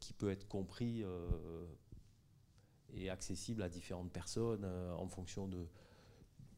qui 0.00 0.12
peut 0.12 0.30
être 0.30 0.46
compris 0.48 1.02
euh, 1.02 1.66
et 2.94 3.10
accessible 3.10 3.62
à 3.62 3.68
différentes 3.68 4.12
personnes 4.12 4.64
euh, 4.64 4.92
en 4.94 5.08
fonction 5.08 5.48
de, 5.48 5.66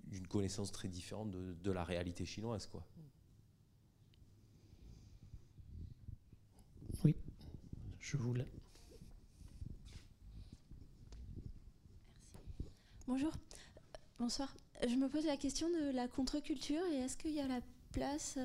d'une 0.04 0.26
connaissance 0.26 0.72
très 0.72 0.88
différente 0.88 1.30
de, 1.30 1.54
de, 1.54 1.72
la 1.72 1.84
réalité 1.84 2.24
chinoise. 2.24 2.66
Quoi. 2.66 2.86
Oui, 7.04 7.16
je 7.98 8.16
voulais. 8.16 8.48
Bonjour, 13.06 13.32
bonsoir. 14.18 14.54
Je 14.82 14.94
me 14.94 15.08
pose 15.08 15.26
la 15.26 15.36
question 15.36 15.68
de 15.68 15.90
la 15.90 16.08
contre-culture 16.08 16.82
et 16.92 16.98
est-ce 16.98 17.16
qu'il 17.16 17.32
y 17.32 17.40
a 17.40 17.48
la 17.48 17.60
place 17.90 18.38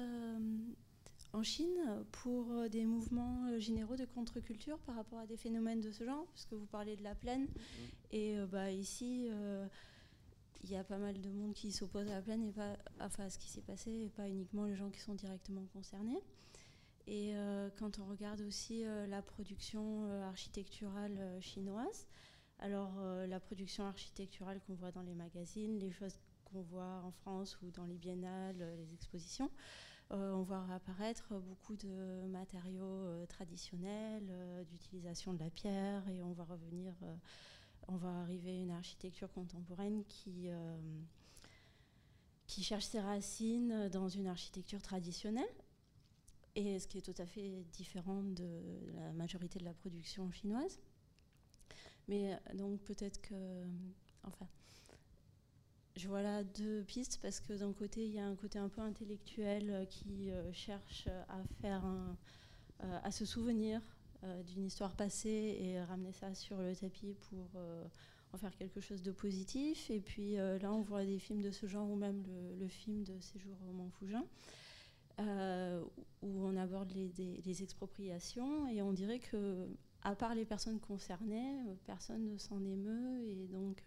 en 1.35 1.43
Chine 1.43 2.05
pour 2.11 2.51
euh, 2.51 2.69
des 2.69 2.85
mouvements 2.85 3.47
euh, 3.49 3.59
généraux 3.59 3.97
de 3.97 4.05
contre-culture 4.05 4.79
par 4.79 4.95
rapport 4.95 5.19
à 5.19 5.27
des 5.27 5.35
phénomènes 5.35 5.81
de 5.81 5.91
ce 5.91 6.05
genre, 6.05 6.25
puisque 6.31 6.53
vous 6.53 6.65
parlez 6.65 6.95
de 6.95 7.03
la 7.03 7.13
plaine. 7.13 7.41
Mhm. 7.41 7.49
Et 8.11 8.37
euh, 8.37 8.47
bah, 8.47 8.71
ici, 8.71 9.27
il 10.63 10.69
y 10.69 10.75
a 10.75 10.83
pas 10.83 10.97
mal 10.97 11.19
de 11.19 11.29
monde 11.29 11.53
qui 11.53 11.71
s'oppose 11.71 12.07
à 12.07 12.15
la 12.15 12.21
plaine 12.21 12.43
et 12.43 12.51
pas 12.51 12.77
enfin, 13.01 13.25
à 13.25 13.29
ce 13.29 13.37
qui 13.37 13.49
s'est 13.49 13.61
passé, 13.61 13.91
et 13.91 14.09
pas 14.09 14.29
uniquement 14.29 14.65
les 14.65 14.75
gens 14.75 14.89
qui 14.89 15.01
sont 15.01 15.13
directement 15.13 15.65
concernés. 15.73 16.23
Et 17.07 17.35
quand 17.77 17.99
on 17.99 18.05
regarde 18.05 18.41
aussi 18.41 18.83
la 18.83 19.21
production 19.21 20.09
architecturale 20.23 21.37
chinoise, 21.39 22.07
alors 22.57 22.95
la 23.27 23.39
production 23.39 23.85
architecturale 23.85 24.59
qu'on 24.65 24.73
voit 24.73 24.91
dans 24.91 25.03
les 25.03 25.13
magazines, 25.13 25.77
les 25.77 25.91
choses 25.91 26.17
qu'on 26.45 26.63
voit 26.63 27.03
en 27.03 27.11
France 27.11 27.59
ou 27.61 27.69
dans 27.69 27.85
les 27.85 27.97
biennales, 27.97 28.57
les 28.57 28.91
expositions, 28.91 29.51
on 30.09 30.43
voit 30.43 30.65
apparaître 30.71 31.39
beaucoup 31.39 31.75
de 31.75 32.27
matériaux 32.27 32.83
euh, 32.83 33.25
traditionnels, 33.25 34.27
euh, 34.29 34.63
d'utilisation 34.65 35.33
de 35.33 35.39
la 35.39 35.49
pierre, 35.49 36.07
et 36.09 36.21
on 36.21 36.33
va 36.33 36.43
revenir, 36.43 36.93
on 37.87 37.95
va 37.95 38.21
arriver 38.21 38.51
à 38.51 38.61
une 38.61 38.71
architecture 38.71 39.31
contemporaine 39.31 40.03
qui 40.05 40.47
qui 42.47 42.63
cherche 42.63 42.85
ses 42.85 42.99
racines 42.99 43.89
dans 43.89 44.07
une 44.07 44.27
architecture 44.27 44.81
traditionnelle, 44.81 45.43
et 46.55 46.79
ce 46.79 46.87
qui 46.87 46.99
est 46.99 47.01
tout 47.01 47.19
à 47.19 47.25
fait 47.25 47.63
différent 47.73 48.21
de 48.21 48.61
la 48.93 49.11
majorité 49.13 49.59
de 49.59 49.65
la 49.65 49.73
production 49.73 50.31
chinoise. 50.31 50.79
Mais 52.07 52.39
donc 52.53 52.81
peut-être 52.81 53.19
que, 53.21 53.65
enfin, 54.23 54.47
je 55.95 56.10
vois 56.10 56.21
là 56.21 56.43
deux 56.43 56.84
pistes 56.84 57.19
parce 57.21 57.39
que 57.39 57.53
d'un 57.53 57.71
côté, 57.71 58.05
il 58.05 58.13
y 58.13 58.19
a 58.19 58.25
un 58.25 58.36
côté 58.36 58.60
un 58.60 58.67
peu 58.67 58.81
intellectuel 58.81 59.69
euh, 59.69 59.86
qui 59.86 60.29
euh, 60.29 60.51
cherche 60.51 61.08
à 61.29 61.41
faire 61.62 61.84
euh, 61.86 62.99
à 63.03 63.12
se 63.12 63.25
souvenir 63.25 63.81
d'une 64.47 64.65
histoire 64.65 64.95
passée 64.95 65.55
et 65.62 65.79
ramener 65.84 66.12
ça 66.12 66.34
sur 66.34 66.58
le 66.58 66.75
tapis 66.75 67.13
pour 67.29 67.62
en 68.34 68.38
faire 68.39 68.55
quelque 68.55 68.79
chose 68.79 69.03
de 69.03 69.12
positif. 69.12 69.91
Et 69.91 69.99
puis 69.99 70.34
là, 70.34 70.73
on 70.73 70.81
voit 70.81 71.05
des 71.05 71.19
films 71.19 71.43
de 71.43 71.51
ce 71.51 71.67
genre 71.67 71.88
ou 71.88 71.95
même 71.95 72.23
le, 72.60 72.67
film 72.67 73.03
de 73.03 73.19
Séjour 73.19 73.55
au 73.69 73.71
Mont 73.71 73.91
Fougin. 73.91 74.25
où 76.23 76.45
on 76.47 76.58
aborde 76.58 76.91
les, 76.91 77.62
expropriations 77.62 78.67
et 78.67 78.81
on 78.81 78.93
dirait 78.93 79.19
que, 79.19 79.67
à 80.01 80.15
part 80.15 80.34
les 80.34 80.45
personnes 80.45 80.79
concernées, 80.79 81.60
personne 81.86 82.25
ne 82.25 82.38
s'en 82.39 82.65
émeut 82.65 83.21
et 83.27 83.45
donc 83.45 83.84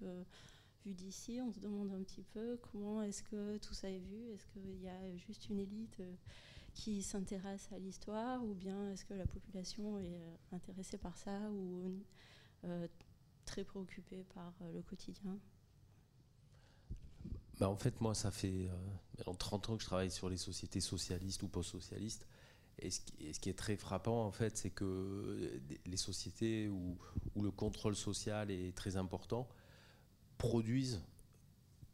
d'ici, 0.95 1.41
on 1.41 1.53
se 1.53 1.61
demande 1.61 1.93
un 1.93 2.03
petit 2.03 2.23
peu 2.23 2.59
comment 2.71 3.03
est-ce 3.03 3.23
que 3.23 3.59
tout 3.59 3.75
ça 3.75 3.91
est 3.91 3.99
vu. 3.99 4.31
Est-ce 4.33 4.47
qu'il 4.47 4.81
y 4.81 4.89
a 4.89 5.17
juste 5.17 5.49
une 5.49 5.59
élite 5.59 6.01
euh, 6.01 6.15
qui 6.75 7.03
s'intéresse 7.03 7.69
à 7.73 7.79
l'histoire 7.79 8.45
ou 8.45 8.55
bien 8.55 8.91
est-ce 8.91 9.05
que 9.05 9.15
la 9.15 9.27
population 9.27 9.99
est 9.99 10.15
euh, 10.15 10.37
intéressée 10.53 10.99
par 10.99 11.17
ça 11.17 11.51
ou 11.51 12.03
euh, 12.65 12.89
très 13.45 13.65
préoccupée 13.65 14.25
par 14.35 14.53
le 14.73 14.83
quotidien? 14.83 15.39
Bah 17.59 17.69
en 17.69 17.77
fait, 17.77 18.01
moi, 18.01 18.15
ça 18.15 18.31
fait 18.31 18.71
en 19.27 19.35
30 19.35 19.71
ans 19.71 19.77
que 19.77 19.83
je 19.83 19.87
travaille 19.87 20.13
sur 20.13 20.29
les 20.29 20.37
sociétés 20.37 20.81
socialistes 20.81 21.43
ou 21.43 21.49
post-socialistes. 21.49 22.27
Et 22.81 22.91
ce, 22.91 23.01
qui, 23.41 23.51
est 23.51 23.59
très 23.59 23.77
frappant, 23.77 24.25
en 24.25 24.31
fait, 24.31 24.57
c'est 24.57 24.71
que 24.71 25.61
les 25.85 25.97
sociétés 25.97 26.69
où, 26.69 26.97
le 27.43 27.51
contrôle 27.51 27.97
social 27.97 28.51
est 28.51 28.77
très 28.77 28.97
important, 28.97 29.49
produisent 30.39 31.03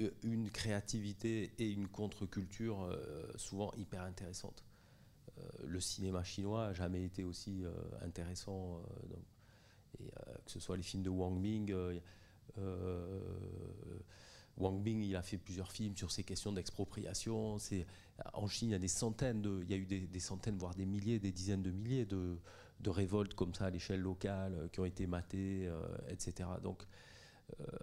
euh, 0.01 0.11
une 0.23 0.51
créativité 0.51 1.53
et 1.59 1.71
une 1.71 1.89
contre-culture 1.89 2.83
euh, 2.83 3.27
souvent 3.37 3.73
hyper 3.77 4.03
intéressante. 4.03 4.65
Euh, 5.39 5.43
le 5.67 5.81
cinéma 5.81 6.23
chinois 6.23 6.69
n'a 6.69 6.75
jamais 6.75 7.05
été 7.05 7.25
aussi 7.25 7.65
intéressant, 8.03 8.81
que 9.99 10.51
ce 10.51 10.61
soit 10.61 10.77
les 10.77 10.83
films 10.83 11.03
de 11.03 11.11
Wang 11.11 11.41
Ming, 11.41 11.75
Wang 14.57 14.83
Bing, 14.83 15.03
il 15.03 15.17
a 15.17 15.23
fait 15.23 15.39
plusieurs 15.39 15.73
films 15.73 15.97
sur 15.97 16.13
ces 16.13 16.23
questions 16.23 16.53
d'expropriation. 16.53 17.57
En 18.35 18.47
Chine, 18.47 18.69
il 18.69 18.73
y 18.73 18.77
a 18.77 18.79
des 18.79 18.87
centaines, 18.87 19.43
il 19.63 19.71
y 19.71 19.75
a 19.75 19.77
eu 19.77 19.87
des, 19.87 20.21
centaines, 20.21 20.57
voire 20.57 20.75
des 20.75 20.87
milliers, 20.87 21.19
des 21.19 21.33
dizaines 21.33 21.63
de 21.63 21.73
milliers 21.73 22.05
de, 22.05 22.39
révoltes 22.87 23.35
comme 23.35 23.55
ça 23.55 23.67
à 23.67 23.71
l'échelle 23.71 24.01
locale 24.01 24.69
qui 24.73 24.79
ont 24.79 24.85
été 24.85 25.07
matées, 25.07 25.69
etc. 26.09 26.49
Donc, 26.63 26.85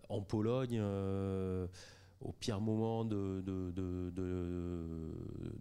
en 0.10 0.22
Pologne, 0.22 0.82
au 2.22 2.32
pire 2.32 2.62
moment 2.62 3.04
de, 3.04 3.44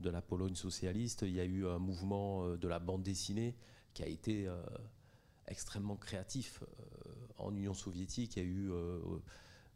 la 0.05 0.23
Pologne 0.23 0.55
socialiste, 0.55 1.23
il 1.23 1.33
y 1.33 1.41
a 1.41 1.45
eu 1.45 1.67
un 1.67 1.79
mouvement 1.79 2.45
euh, 2.45 2.57
de 2.57 2.69
la 2.69 2.79
bande 2.79 3.03
dessinée 3.03 3.57
qui 3.95 4.03
a 4.03 4.07
été 4.07 4.47
euh, 4.47 4.61
extrêmement 5.47 5.97
créatif. 5.97 6.63
Euh, 6.63 6.67
en 7.39 7.55
Union 7.55 7.75
soviétique, 7.75 8.37
il 8.37 8.43
y 8.43 8.43
a 8.43 8.49
eu 8.49 8.71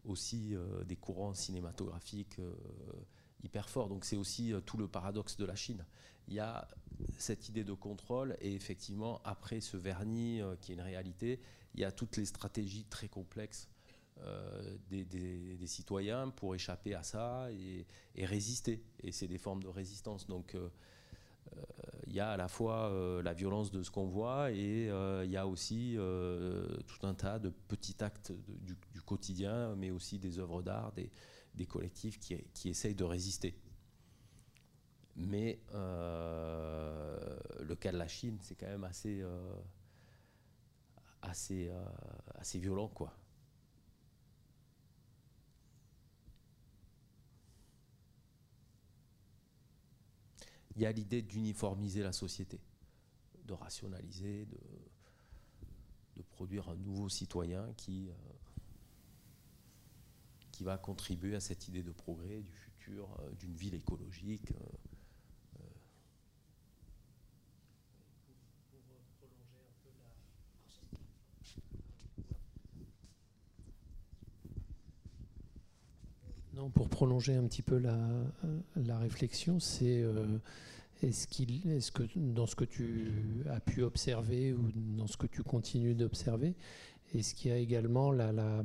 aussi 0.04 0.54
des 0.86 0.96
courants 0.96 1.32
cinématographiques 1.32 2.38
hyper 3.42 3.70
forts. 3.70 3.88
Donc 3.88 4.04
c'est 4.04 4.16
aussi 4.16 4.52
tout 4.66 4.76
le 4.76 4.86
paradoxe 4.86 5.38
de 5.38 5.46
la 5.46 5.54
Chine. 5.54 5.86
Il 6.28 6.34
y 6.34 6.40
a 6.40 6.68
cette 7.16 7.48
idée 7.48 7.64
de 7.64 7.72
contrôle 7.72 8.36
et 8.42 8.54
effectivement, 8.54 9.22
après 9.24 9.62
ce 9.62 9.78
vernis 9.78 10.42
qui 10.60 10.72
est 10.72 10.74
une 10.74 10.82
réalité, 10.82 11.40
il 11.74 11.80
y 11.80 11.84
a 11.84 11.90
toutes 11.90 12.18
les 12.18 12.26
stratégies 12.26 12.84
très 12.84 13.08
complexes 13.08 13.70
euh, 14.20 14.76
des, 14.90 15.66
citoyens 15.66 16.30
pour 16.30 16.54
échapper 16.54 16.94
à 16.94 17.02
ça 17.02 17.48
et, 17.50 17.86
résister. 18.24 18.82
Et 19.00 19.12
c'est 19.12 19.26
des 19.26 19.38
formes 19.38 19.62
de 19.62 19.68
résistance. 19.68 20.26
Donc 20.26 20.54
euh, 20.54 20.68
euh, 21.56 21.60
il 22.06 22.12
y 22.12 22.20
a 22.20 22.30
à 22.30 22.36
la 22.36 22.48
fois 22.48 22.92
la 23.22 23.32
violence 23.32 23.72
de 23.72 23.82
ce 23.82 23.90
qu'on 23.90 24.06
voit 24.06 24.52
et 24.52 24.88
il 25.24 25.30
y 25.30 25.36
a 25.36 25.46
aussi 25.46 25.96
tout 26.86 27.06
un 27.06 27.14
tas 27.14 27.38
de 27.38 27.48
petits 27.48 27.96
actes 28.00 28.32
du, 28.32 29.02
quotidien, 29.02 29.74
mais 29.76 29.90
aussi 29.90 30.18
des 30.18 30.38
œuvres 30.38 30.62
d'art, 30.62 30.92
des, 30.92 31.66
collectifs 31.66 32.20
qui, 32.20 32.36
qui, 32.52 32.68
essayent 32.68 32.94
de 32.94 33.04
résister. 33.04 33.58
Mais 35.16 35.60
le 35.72 37.74
cas 37.74 37.90
de 37.90 37.98
la 37.98 38.08
Chine, 38.08 38.38
c'est 38.40 38.54
quand 38.54 38.68
même 38.68 38.84
assez, 38.84 39.24
assez, 41.22 41.70
assez 42.38 42.58
violent, 42.58 42.88
quoi. 42.88 43.12
Il 50.76 50.82
y 50.82 50.86
a 50.86 50.92
l'idée 50.92 51.22
d'uniformiser 51.22 52.02
la 52.02 52.12
société, 52.12 52.60
de 53.44 53.52
rationaliser, 53.52 54.46
de, 54.46 54.58
produire 56.30 56.68
un 56.68 56.76
nouveau 56.76 57.08
citoyen 57.08 57.72
qui, 57.76 58.08
euh, 58.08 58.12
qui 60.50 60.64
va 60.64 60.78
contribuer 60.78 61.36
à 61.36 61.40
cette 61.40 61.68
idée 61.68 61.84
de 61.84 61.92
progrès, 61.92 62.40
du 62.40 62.52
futur, 62.52 63.08
euh, 63.20 63.30
d'une 63.38 63.54
ville 63.54 63.74
écologique. 63.74 64.50
Euh, 64.50 64.93
Pour 76.74 76.88
prolonger 76.88 77.34
un 77.34 77.44
petit 77.44 77.62
peu 77.62 77.78
la, 77.78 78.98
réflexion, 78.98 79.60
c'est 79.60 80.04
qu'il, 81.28 81.70
est-ce 81.70 81.92
que 81.92 82.02
dans 82.16 82.46
ce 82.46 82.56
que 82.56 82.64
tu 82.64 83.12
as 83.50 83.60
pu 83.60 83.82
observer 83.82 84.52
ou 84.52 84.70
dans 84.96 85.06
ce 85.06 85.16
que 85.16 85.26
tu 85.26 85.42
continues 85.42 85.94
d'observer, 85.94 86.54
est-ce 87.14 87.34
qu'il 87.34 87.50
y 87.50 87.54
a 87.54 87.58
également 87.58 88.10
la, 88.10 88.62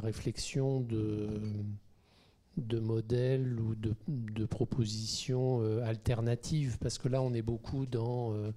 réflexion 0.00 0.80
de, 0.80 1.28
modèles 2.78 3.60
ou 3.60 3.74
de, 3.74 3.94
de 4.08 4.44
propositions 4.44 5.60
euh, 5.62 5.84
alternatives? 5.84 6.78
Parce 6.80 6.98
que 6.98 7.08
là, 7.08 7.22
on 7.22 7.32
est 7.34 7.42
beaucoup 7.42 7.86
dans. 7.86 8.34
Euh, 8.34 8.52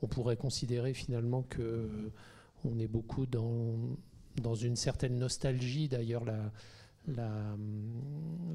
on 0.00 0.06
pourrait 0.06 0.36
considérer 0.36 0.94
finalement 0.94 1.42
que 1.42 1.88
on 2.64 2.78
est 2.78 2.86
beaucoup 2.86 3.26
dans, 3.26 3.74
dans 4.42 4.54
une 4.54 4.76
certaine 4.76 5.18
nostalgie. 5.18 5.88
D'ailleurs, 5.88 6.24
la 6.24 6.52
la, 7.16 7.56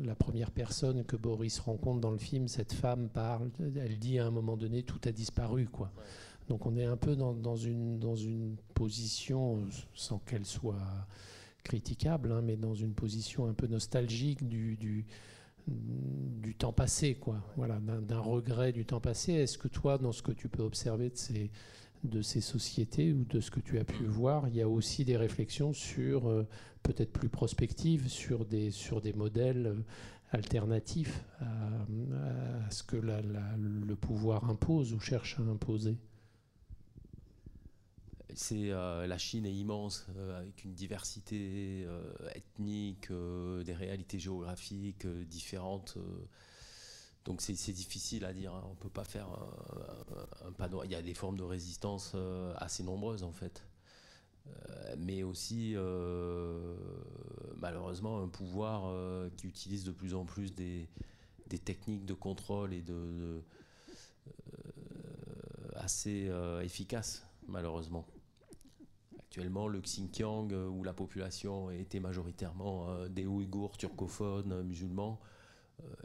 la, 0.03 0.15
première 0.15 0.51
personne 0.51 1.03
que 1.03 1.15
Boris 1.15 1.59
rencontre 1.59 1.99
dans 1.99 2.11
le 2.11 2.17
film, 2.17 2.47
cette 2.47 2.73
femme 2.73 3.09
parle, 3.09 3.49
elle 3.75 3.99
dit 3.99 4.19
à 4.19 4.25
un 4.25 4.31
moment 4.31 4.57
donné 4.57 4.83
tout 4.83 4.99
a 5.05 5.11
disparu 5.11 5.67
quoi. 5.67 5.91
Donc 6.49 6.65
on 6.65 6.75
est 6.75 6.85
un 6.85 6.97
peu 6.97 7.15
dans, 7.15 7.55
une, 7.55 7.99
dans 7.99 8.15
une 8.15 8.57
position, 8.73 9.65
sans 9.93 10.19
qu'elle 10.19 10.45
soit 10.45 11.07
critiquable, 11.63 12.31
hein, 12.31 12.41
mais 12.41 12.57
dans 12.57 12.73
une 12.73 12.93
position 12.93 13.47
un 13.47 13.53
peu 13.53 13.67
nostalgique 13.67 14.47
du, 14.47 14.75
du, 14.75 15.05
du 15.67 16.55
temps 16.55 16.73
passé, 16.73 17.15
quoi. 17.15 17.37
Voilà, 17.55 17.79
d'un 17.79 18.19
regret 18.19 18.73
du 18.73 18.85
temps 18.85 18.99
passé. 18.99 19.33
Est-ce 19.33 19.57
que 19.57 19.69
toi, 19.69 19.97
dans 19.97 20.11
ce 20.11 20.21
que 20.21 20.33
tu 20.33 20.49
peux 20.49 20.63
observer 20.63 21.09
de 21.09 21.17
ces, 21.17 21.49
de 22.03 22.21
ces 22.21 22.41
sociétés 22.41 23.13
ou 23.13 23.23
de 23.25 23.39
ce 23.39 23.49
que 23.51 23.59
tu 23.59 23.79
as 23.79 23.85
pu 23.85 24.03
voir, 24.05 24.47
il 24.47 24.55
y 24.55 24.61
a 24.61 24.67
aussi 24.67 25.05
des 25.05 25.17
réflexions 25.17 25.73
sur 25.73 26.27
euh, 26.27 26.47
peut-être 26.83 27.11
plus 27.11 27.29
prospective 27.29 28.09
sur 28.09 28.45
des, 28.45 28.71
sur 28.71 29.01
des 29.01 29.13
modèles 29.13 29.67
euh, 29.67 29.75
alternatifs 30.31 31.23
à, 31.39 32.69
ce 32.71 32.83
que 32.83 32.97
le 32.97 33.95
pouvoir 33.95 34.49
impose 34.49 34.93
ou 34.93 34.99
cherche 34.99 35.39
à 35.39 35.43
imposer 35.43 35.95
c'est 38.35 38.71
euh, 38.71 39.05
la 39.05 39.19
Chine 39.19 39.45
est 39.45 39.53
immense 39.53 40.07
avec 40.39 40.65
une 40.65 40.73
diversité 40.73 41.85
ethnique, 42.33 43.11
des 43.11 43.73
réalités 43.75 44.17
géographiques 44.17 45.05
différentes. 45.05 45.99
Donc 47.25 47.41
c'est 47.41 47.71
difficile 47.71 48.25
à 48.25 48.33
dire. 48.33 48.53
Hein. 48.53 48.63
On 48.71 48.75
peut 48.75 48.89
pas 48.89 49.05
faire 49.05 49.27
un, 50.45 50.51
panorama. 50.53 50.85
Il 50.85 50.91
y 50.91 50.95
a 50.95 51.01
des 51.01 51.13
formes 51.13 51.37
de 51.37 51.43
résistance 51.43 52.15
assez 52.57 52.83
nombreuses 52.83 53.23
en 53.23 53.31
fait. 53.31 53.63
Euh, 54.47 54.95
mais 54.97 55.23
aussi 55.23 55.73
euh, 55.75 56.75
malheureusement 57.57 58.21
un 58.21 58.27
pouvoir 58.27 58.83
euh, 58.87 59.29
qui 59.37 59.47
utilise 59.47 59.85
de 59.85 59.91
plus 59.91 60.13
en 60.15 60.25
plus 60.25 60.53
des, 60.53 60.89
techniques 61.63 62.05
de 62.05 62.15
contrôle 62.15 62.73
et 62.73 62.81
de, 62.81 63.43
assez 65.75 66.31
efficaces 66.63 67.27
malheureusement. 67.47 68.07
Actuellement, 69.19 69.67
le 69.67 69.79
Xinjiang, 69.79 70.51
où 70.51 70.83
la 70.83 70.93
population 70.93 71.69
était 71.69 71.99
majoritairement 71.99 73.05
des 73.07 73.27
Ouïghours 73.27 73.77
turcophones 73.77 74.63
musulmans, 74.63 75.19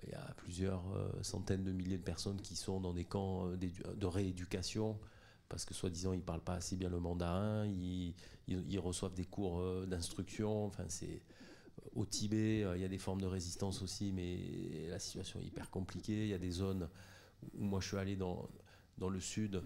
il 0.03 0.11
y 0.11 0.15
a 0.15 0.35
plusieurs 0.37 0.83
centaines 1.23 1.65
de 1.65 1.73
milliers 1.73 1.99
de 1.99 2.03
personnes 2.03 2.41
qui 2.41 2.57
sont 2.57 2.81
dans 2.81 2.93
des 2.93 3.05
camps 3.05 3.49
de 3.49 4.07
rééducation 4.07 4.99
parce 5.49 5.65
que 5.65 5.75
soi-disant 5.75 6.13
ils 6.13 6.23
parlent 6.23 6.43
pas 6.43 6.55
assez 6.55 6.77
bien 6.77 6.89
le 6.89 7.01
mandarin, 7.01 7.67
ils, 7.67 8.15
ils, 8.47 8.79
reçoivent 8.79 9.15
des 9.15 9.25
cours 9.25 9.61
euh, 9.61 9.87
d'instruction, 9.87 10.67
enfin 10.67 10.85
c'est 10.89 11.23
au 11.95 12.05
Tibet, 12.05 12.65
euh, 12.65 12.77
il 12.77 12.83
y 12.83 12.85
a 12.85 12.89
des 12.89 12.99
formes 12.99 13.21
de 13.21 13.27
résistance 13.27 13.83
aussi, 13.83 14.13
mais 14.13 14.89
la 14.89 14.99
situation 14.99 15.41
est 15.41 15.45
hyper 15.45 15.71
compliquée. 15.71 16.25
Il 16.25 16.29
y 16.29 16.35
a 16.35 16.39
des 16.39 16.51
zones 16.51 16.89
où 17.57 17.65
moi 17.65 17.81
je 17.81 17.89
suis 17.89 17.97
allé 17.97 18.17
dans, 18.17 18.49
dans 18.99 19.09
le 19.09 19.21
sud 19.21 19.63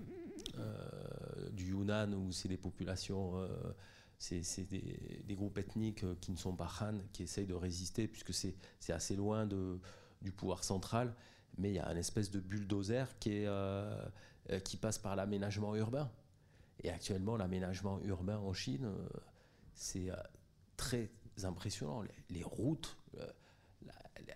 euh, 0.58 1.50
du 1.52 1.70
Yunnan 1.70 2.12
où 2.12 2.32
c'est 2.32 2.48
des 2.48 2.56
populations, 2.56 3.48
c'est 4.22 4.64
des, 4.64 5.34
groupes 5.34 5.58
ethniques 5.58 6.04
qui 6.20 6.30
ne 6.30 6.36
sont 6.36 6.54
pas 6.54 6.70
Han, 6.80 6.98
qui 7.12 7.24
essayent 7.24 7.46
de 7.46 7.54
résister 7.54 8.06
puisque 8.06 8.32
c'est 8.32 8.92
assez 8.92 9.16
loin 9.16 9.46
du 9.46 10.32
pouvoir 10.32 10.64
central. 10.64 11.14
Mais 11.58 11.70
il 11.70 11.74
y 11.74 11.78
a 11.78 11.90
une 11.90 11.98
espèce 11.98 12.30
de 12.30 12.40
bulldozer 12.40 13.18
qui 13.18 13.44
euh, 14.50 14.58
qui 14.58 14.76
passe 14.76 14.98
par 14.98 15.14
l'aménagement 15.14 15.76
urbain. 15.76 16.10
Et 16.82 16.90
actuellement, 16.90 17.36
l'aménagement 17.36 18.00
urbain 18.02 18.38
en 18.38 18.52
Chine, 18.52 18.86
euh, 18.86 19.08
c'est 19.72 20.10
euh, 20.10 20.16
très 20.76 21.12
impressionnant. 21.44 22.02
Les, 22.28 22.42
routes, 22.42 22.96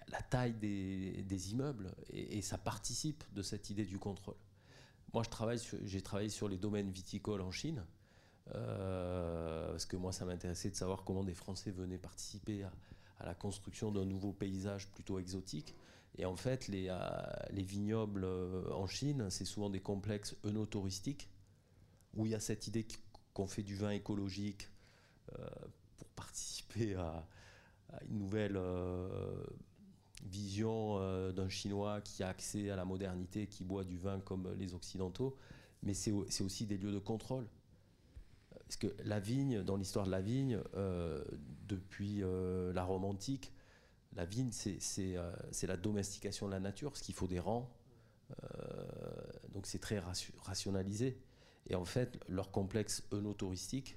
la, 0.06 0.22
taille 0.30 0.54
des, 0.54 1.50
immeubles, 1.50 1.92
et, 2.10 2.40
ça 2.40 2.56
participe 2.56 3.24
de 3.34 3.42
cette 3.42 3.68
idée 3.68 3.84
du 3.84 3.98
contrôle. 3.98 4.36
Moi, 5.12 5.24
j'ai 5.82 6.02
travaillé 6.02 6.28
sur 6.28 6.48
les 6.48 6.56
domaines 6.56 6.90
viticoles 6.90 7.40
en 7.40 7.50
Chine, 7.50 7.84
parce 8.52 9.86
que 9.86 9.96
moi, 9.96 10.12
ça 10.12 10.24
m'intéressait 10.24 10.70
de 10.70 10.76
savoir 10.76 11.04
comment 11.04 11.24
des 11.24 11.34
Français 11.34 11.70
venaient 11.70 11.98
participer 11.98 12.64
à 13.18 13.26
la 13.26 13.34
construction 13.34 13.92
d'un 13.92 14.04
nouveau 14.04 14.32
paysage 14.32 14.88
plutôt 14.88 15.18
exotique. 15.18 15.74
Et 16.18 16.24
en 16.24 16.36
fait, 16.36 16.68
les, 16.68 16.86
euh, 16.88 16.96
les 17.50 17.62
vignobles 17.62 18.24
euh, 18.24 18.70
en 18.72 18.86
Chine, 18.86 19.28
c'est 19.30 19.44
souvent 19.44 19.70
des 19.70 19.80
complexes 19.80 20.36
œnotouristiques 20.44 21.28
où 22.14 22.24
il 22.24 22.32
y 22.32 22.34
a 22.34 22.40
cette 22.40 22.66
idée 22.66 22.86
qu'on 23.34 23.46
fait 23.46 23.62
du 23.62 23.76
vin 23.76 23.90
écologique 23.90 24.68
euh, 25.38 25.46
pour 25.98 26.08
participer 26.08 26.94
à, 26.94 27.26
une 28.08 28.18
nouvelle 28.18 28.60
vision 30.24 30.98
d'un 31.32 31.48
Chinois 31.48 32.00
qui 32.00 32.22
a 32.24 32.28
accès 32.28 32.68
à 32.68 32.76
la 32.76 32.84
modernité, 32.84 33.46
qui 33.46 33.64
boit 33.64 33.84
du 33.84 33.96
vin 33.96 34.18
comme 34.20 34.52
les 34.58 34.74
Occidentaux. 34.74 35.38
Mais 35.82 35.94
c'est 35.94 36.10
aussi 36.12 36.66
des 36.66 36.78
lieux 36.78 36.92
de 36.92 36.98
contrôle 36.98 37.46
Parce 38.66 38.76
que 38.76 38.88
la 39.04 39.20
vigne, 39.20 39.62
dans 39.62 39.76
l'histoire 39.76 40.06
de 40.06 40.10
la 40.10 40.20
vigne, 40.20 40.60
depuis 41.68 42.22
la 42.74 42.82
Rome 42.82 43.04
antique, 43.04 43.52
la 44.14 44.24
vigne, 44.24 44.50
c'est 44.50 45.66
la 45.66 45.76
domestication 45.76 46.46
de 46.46 46.52
la 46.52 46.58
nature, 46.58 46.90
parce 46.90 47.00
qu'il 47.00 47.14
faut 47.14 47.28
des 47.28 47.38
rangs. 47.38 47.70
donc 49.54 49.66
c'est 49.66 49.78
très 49.78 50.02
rationalisé. 50.42 51.16
Et 51.68 51.74
en 51.74 51.84
fait, 51.84 52.18
leur 52.28 52.50
complexe 52.50 53.04
œnotouristique, 53.12 53.96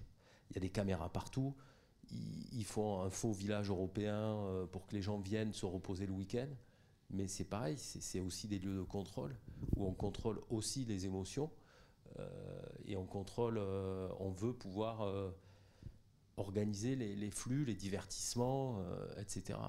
il 0.49 0.55
y 0.55 0.57
a 0.57 0.61
des 0.61 0.69
caméras 0.69 1.11
partout. 1.11 1.55
Ils, 2.11 2.65
font 2.65 3.01
un 3.01 3.09
faux 3.09 3.33
village 3.33 3.69
européen 3.69 4.15
euh, 4.15 4.65
pour 4.65 4.87
que 4.87 4.95
les 4.95 5.01
gens 5.01 5.19
viennent 5.19 5.53
se 5.53 5.65
reposer 5.65 6.07
le 6.07 6.13
week-end. 6.13 6.47
Mais 7.11 7.27
c'est 7.27 7.43
pareil, 7.43 7.75
c'est 7.77 8.19
aussi 8.19 8.47
des 8.47 8.59
lieux 8.59 8.75
de 8.75 8.83
contrôle 8.83 9.35
où 9.75 9.85
on 9.85 9.93
contrôle 9.93 10.41
aussi 10.49 10.85
les 10.85 11.05
émotions 11.05 11.45
euh, 11.45 11.68
et 12.85 12.97
on 12.97 13.05
contrôle, 13.05 13.57
euh, 13.57 14.09
on 14.19 14.31
veut 14.31 14.53
pouvoir 14.53 15.07
organiser 16.37 16.95
les, 16.95 17.31
flux, 17.31 17.65
les 17.65 17.75
divertissements, 17.75 18.83
etc. 19.17 19.59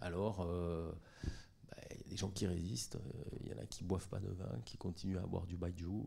Alors, 0.00 0.46
bah, 0.46 1.76
il 1.90 1.98
y 1.98 2.04
a 2.04 2.08
des 2.10 2.16
gens 2.16 2.30
qui 2.30 2.46
résistent, 2.46 2.98
il 3.40 3.48
y 3.48 3.54
en 3.54 3.58
a 3.58 3.66
qui 3.66 3.84
boivent 3.84 4.08
pas 4.08 4.20
de 4.20 4.30
vin, 4.30 4.60
qui 4.64 4.76
continuent 4.76 5.18
à 5.18 5.26
boire 5.26 5.46
du 5.46 5.56
baijiu. 5.56 6.04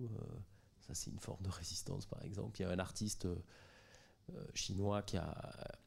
ça, 0.81 0.93
c'est 0.93 1.11
une 1.11 1.19
forme 1.19 1.41
de 1.43 1.49
résistance, 1.49 2.05
par 2.05 2.23
exemple. 2.23 2.59
Il 2.59 2.63
y 2.63 2.65
a 2.65 2.69
un 2.69 2.79
artiste 2.79 3.27
euh, 4.35 4.45
chinois 4.53 5.01
qui 5.01 5.17
a, 5.17 5.77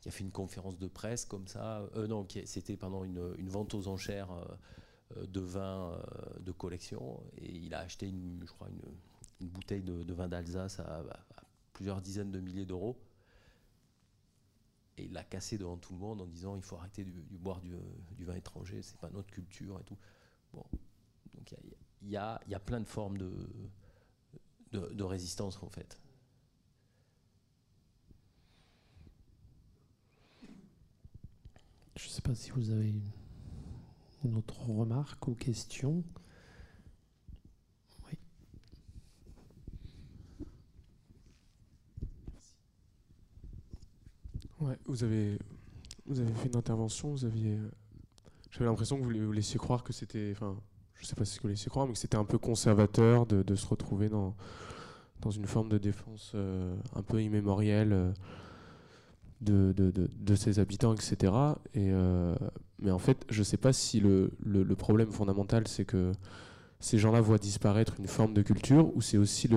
qui 0.00 0.08
a 0.08 0.10
fait 0.10 0.24
une 0.24 0.32
conférence 0.32 0.78
de 0.78 0.88
presse 0.88 1.24
comme 1.24 1.46
ça. 1.46 1.82
Euh, 1.96 2.06
non, 2.06 2.26
c'était 2.44 2.76
pendant 2.76 3.04
une, 3.04 3.48
vente 3.48 3.74
aux 3.74 3.88
enchères 3.88 4.32
euh, 4.32 4.44
de 5.16 5.40
vin 5.40 6.00
de 6.40 6.52
collection. 6.52 7.22
Et 7.38 7.50
il 7.50 7.74
a 7.74 7.80
acheté, 7.80 8.08
une, 8.08 8.40
je 8.42 8.52
crois, 8.52 8.68
une, 8.68 9.48
bouteille 9.48 9.82
de, 9.82 10.12
vin 10.12 10.28
d'Alsace 10.28 10.80
à, 10.80 11.02
plusieurs 11.72 12.00
dizaines 12.00 12.30
de 12.30 12.40
milliers 12.40 12.66
d'euros. 12.66 12.98
Et 14.96 15.04
il 15.04 15.12
l'a 15.12 15.24
cassé 15.24 15.58
devant 15.58 15.76
tout 15.76 15.92
le 15.92 15.98
monde 15.98 16.20
en 16.20 16.26
disant 16.26 16.54
il 16.56 16.62
faut 16.62 16.76
arrêter 16.76 17.04
de, 17.04 17.10
boire 17.36 17.60
du, 17.60 17.74
du, 18.12 18.24
vin 18.24 18.34
étranger, 18.36 18.80
c'est 18.80 18.96
pas 18.98 19.10
notre 19.10 19.30
culture 19.30 19.78
et 19.80 19.84
tout. 19.84 19.98
Bon, 20.52 20.64
donc 21.34 21.54
il 22.02 22.10
y, 22.10 22.16
a, 22.16 22.40
y 22.46 22.54
a, 22.54 22.60
plein 22.60 22.80
de 22.80 22.86
formes 22.86 23.18
de, 23.18 23.32
de, 24.72 25.02
résistance 25.02 25.62
en 25.62 25.68
fait. 25.68 25.98
Je 31.96 32.08
sais 32.08 32.22
pas 32.22 32.34
si 32.34 32.50
vous 32.50 32.70
avez 32.70 32.92
autre 34.32 34.68
remarque 34.70 35.28
ou 35.28 35.34
question? 35.34 36.02
Oui. 44.60 44.74
Vous 44.86 45.04
avez, 45.04 45.38
vous 46.06 46.20
avez 46.20 46.32
fait 46.34 46.48
une 46.48 46.56
intervention, 46.56 47.10
vous 47.10 47.24
aviez. 47.24 47.58
J'avais 48.50 48.66
l'impression 48.66 48.98
que 48.98 49.02
vous, 49.02 49.32
laissiez 49.32 49.58
croire 49.58 49.82
que 49.84 49.92
c'était. 49.92 50.30
Enfin, 50.32 50.56
je 50.94 51.06
sais 51.06 51.14
pas 51.14 51.24
si 51.24 51.38
vous 51.40 51.48
laissiez 51.48 51.68
croire, 51.68 51.86
mais 51.86 51.92
que 51.92 51.98
c'était 51.98 52.16
un 52.16 52.24
peu 52.24 52.38
conservateur 52.38 53.26
de, 53.26 53.54
se 53.54 53.66
retrouver 53.66 54.08
dans, 54.08 54.34
dans 55.20 55.30
une 55.30 55.46
forme 55.46 55.68
de 55.68 55.78
défense 55.78 56.32
euh, 56.34 56.74
un 56.94 57.02
peu 57.02 57.22
immémorielle. 57.22 57.92
Euh, 57.92 58.12
de, 59.40 59.72
de, 59.72 59.90
de, 59.90 60.34
ses 60.34 60.58
habitants, 60.58 60.94
etc. 60.94 61.32
Et, 61.74 61.90
euh, 61.90 62.34
mais 62.84 62.90
en 62.90 62.98
fait, 62.98 63.24
je 63.30 63.40
ne 63.40 63.44
sais 63.44 63.56
pas 63.56 63.72
si 63.72 64.00
le, 64.00 64.30
le, 64.44 64.76
problème 64.76 65.10
fondamental, 65.10 65.66
c'est 65.66 65.84
que 65.84 66.12
ces 66.80 66.98
gens-là 66.98 67.20
voient 67.20 67.38
disparaître 67.38 67.94
une 67.98 68.06
forme 68.06 68.34
de 68.34 68.42
culture, 68.42 68.94
ou 68.94 69.00
c'est 69.00 69.16
aussi 69.16 69.48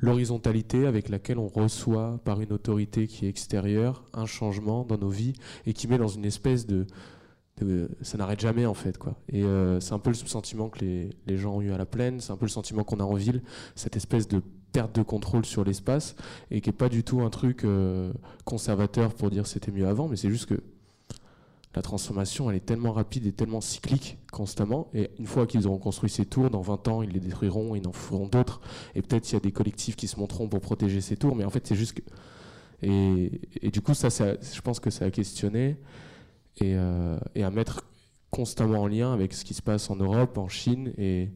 l'horizontalité 0.00 0.86
avec 0.86 1.08
laquelle 1.08 1.38
on 1.38 1.46
reçoit 1.46 2.20
par 2.24 2.40
une 2.40 2.52
autorité 2.52 3.06
qui 3.06 3.26
est 3.26 3.28
extérieure 3.28 4.04
un 4.12 4.26
changement 4.26 4.84
dans 4.84 4.98
nos 4.98 5.08
vies 5.08 5.34
et 5.66 5.72
qui 5.72 5.86
met 5.88 5.98
dans 5.98 6.08
une 6.08 6.24
espèce 6.24 6.66
de... 6.66 6.86
ça 8.02 8.18
n'arrête 8.18 8.40
jamais 8.40 8.66
en 8.66 8.74
fait. 8.74 8.98
Quoi. 8.98 9.14
Et 9.28 9.44
euh, 9.44 9.78
c'est 9.78 9.94
un 9.94 10.00
peu 10.00 10.10
le 10.10 10.16
sentiment 10.16 10.68
que 10.68 10.80
les, 10.80 11.10
les 11.26 11.36
gens 11.36 11.54
ont 11.54 11.62
eu 11.62 11.70
à 11.70 11.78
la 11.78 11.86
plaine, 11.86 12.20
c'est 12.20 12.32
un 12.32 12.36
peu 12.36 12.46
le 12.46 12.50
sentiment 12.50 12.82
qu'on 12.82 12.98
a 12.98 13.04
en 13.04 13.14
ville, 13.14 13.42
cette 13.76 13.96
espèce 13.96 14.26
de 14.26 14.42
perte 14.72 14.94
de 14.94 15.02
contrôle 15.02 15.46
sur 15.46 15.64
l'espace 15.64 16.16
et 16.50 16.60
qui 16.60 16.68
n'est 16.68 16.76
pas 16.76 16.90
du 16.90 17.02
tout 17.02 17.22
un 17.22 17.30
truc 17.30 17.64
euh, 17.64 18.12
conservateur 18.44 19.14
pour 19.14 19.30
dire 19.30 19.46
c'était 19.46 19.72
mieux 19.72 19.86
avant, 19.86 20.06
mais 20.06 20.16
c'est 20.16 20.28
juste 20.28 20.46
que 20.46 20.60
la 21.76 21.82
transformation, 21.82 22.50
elle 22.50 22.56
est 22.56 22.64
tellement 22.64 22.92
rapide 22.92 23.26
et 23.26 23.32
tellement 23.32 23.60
cyclique 23.60 24.16
constamment. 24.32 24.88
Et 24.94 25.10
une 25.18 25.26
fois 25.26 25.46
qu'ils 25.46 25.66
auront 25.66 25.76
construit 25.76 26.08
ces 26.08 26.24
tours, 26.24 26.48
dans 26.48 26.62
20 26.62 26.88
ans, 26.88 27.02
ils 27.02 27.10
les 27.10 27.20
détruiront, 27.20 27.74
ils 27.74 27.86
en 27.86 27.92
feront 27.92 28.26
d'autres. 28.26 28.62
Et 28.94 29.02
peut-être 29.02 29.30
il 29.30 29.34
y 29.34 29.36
a 29.36 29.40
des 29.40 29.52
collectifs 29.52 29.94
qui 29.94 30.08
se 30.08 30.18
monteront 30.18 30.48
pour 30.48 30.60
protéger 30.60 31.02
ces 31.02 31.18
tours, 31.18 31.36
mais 31.36 31.44
en 31.44 31.50
fait, 31.50 31.66
c'est 31.66 31.76
juste 31.76 31.92
que. 31.92 32.02
Et, 32.82 33.30
du 33.70 33.80
coup, 33.82 33.94
ça, 33.94 34.08
je 34.08 34.60
pense 34.62 34.80
que 34.80 34.90
ça 34.90 35.04
a 35.04 35.10
questionné 35.10 35.76
et, 36.58 36.74
euh, 36.74 37.18
et 37.34 37.42
à 37.42 37.50
mettre 37.50 37.84
constamment 38.30 38.82
en 38.82 38.86
lien 38.86 39.12
avec 39.12 39.32
ce 39.32 39.44
qui 39.44 39.54
se 39.54 39.62
passe 39.62 39.90
en 39.90 39.96
Europe, 39.96 40.38
en 40.38 40.48
Chine 40.48 40.92
et, 40.98 41.30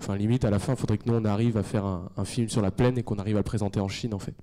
Enfin, 0.00 0.16
limite, 0.16 0.44
à 0.44 0.50
la 0.50 0.60
fin, 0.60 0.74
il 0.74 0.78
faudrait 0.78 0.96
que 0.96 1.10
nous, 1.10 1.16
on 1.16 1.24
arrive 1.24 1.56
à 1.56 1.64
faire 1.64 1.84
un, 1.84 2.24
film 2.24 2.48
sur 2.48 2.62
la 2.62 2.70
plaine 2.70 2.98
et 2.98 3.02
qu'on 3.02 3.16
arrive 3.16 3.34
à 3.34 3.40
le 3.40 3.44
présenter 3.44 3.80
en 3.80 3.88
Chine, 3.88 4.14
en 4.14 4.20
fait. 4.20 4.34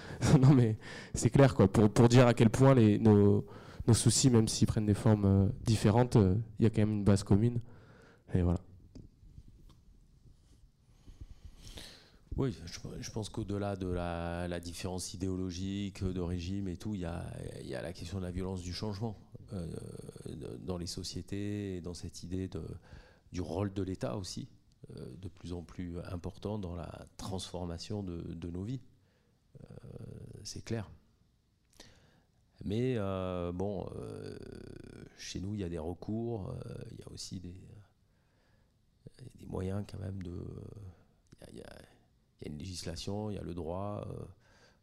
non, 0.40 0.54
mais 0.54 0.76
c'est 1.14 1.30
clair, 1.30 1.54
quoi. 1.54 1.66
Pour, 1.66 1.90
pour, 1.90 2.08
dire 2.08 2.28
à 2.28 2.32
quel 2.34 2.48
point 2.48 2.74
les, 2.74 2.96
nos, 2.98 3.44
nos 3.86 3.94
soucis, 3.94 4.30
même 4.30 4.48
s'ils 4.48 4.66
prennent 4.66 4.86
des 4.86 4.94
formes 4.94 5.24
euh, 5.24 5.48
différentes, 5.64 6.16
euh, 6.16 6.36
il 6.58 6.64
y 6.64 6.66
a 6.66 6.70
quand 6.70 6.82
même 6.82 6.92
une 6.92 7.04
base 7.04 7.22
commune. 7.22 7.60
Et 8.34 8.42
voilà. 8.42 8.60
Oui, 12.36 12.56
je, 13.00 13.10
pense 13.10 13.28
qu'au-delà 13.28 13.76
de 13.76 13.88
la, 13.88 14.60
différence 14.60 15.12
idéologique, 15.12 16.02
de 16.02 16.20
régime 16.20 16.68
et 16.68 16.76
tout, 16.76 16.94
il 16.94 17.00
y 17.00 17.04
a, 17.04 17.82
la 17.82 17.92
question 17.92 18.18
de 18.18 18.24
la 18.24 18.30
violence 18.30 18.62
du 18.62 18.72
changement 18.72 19.18
euh, 19.52 19.66
dans 20.60 20.78
les 20.78 20.86
sociétés 20.86 21.80
dans 21.82 21.92
cette 21.92 22.22
idée 22.22 22.48
du 23.32 23.40
rôle 23.40 23.72
de 23.74 23.82
l'État 23.82 24.16
aussi. 24.16 24.48
Euh, 24.96 25.16
de 25.20 25.28
plus 25.28 25.52
en 25.52 25.62
plus 25.62 25.98
important 26.10 26.58
dans 26.58 26.74
la 26.74 27.06
transformation 27.16 28.02
de, 28.02 28.50
nos 28.50 28.62
vies. 28.62 28.80
Euh, 29.60 29.66
c'est 30.42 30.64
clair. 30.64 30.90
Mais 32.64 32.96
euh, 32.96 33.52
bon, 33.52 33.88
chez 35.16 35.40
nous, 35.40 35.54
il 35.54 35.60
y 35.60 35.64
a 35.64 35.68
des 35.68 35.78
recours, 35.78 36.54
il 36.90 36.98
y 36.98 37.02
a 37.02 37.10
aussi 37.10 37.40
des, 37.40 37.54
moyens 39.46 39.84
quand 39.90 39.98
même 39.98 40.22
de. 40.22 40.36
Il 41.52 41.58
y, 41.58 41.62
a 41.62 41.76
une 42.46 42.58
législation, 42.58 43.30
il 43.30 43.36
y 43.36 43.38
a 43.38 43.42
le 43.42 43.54
droit. 43.54 44.06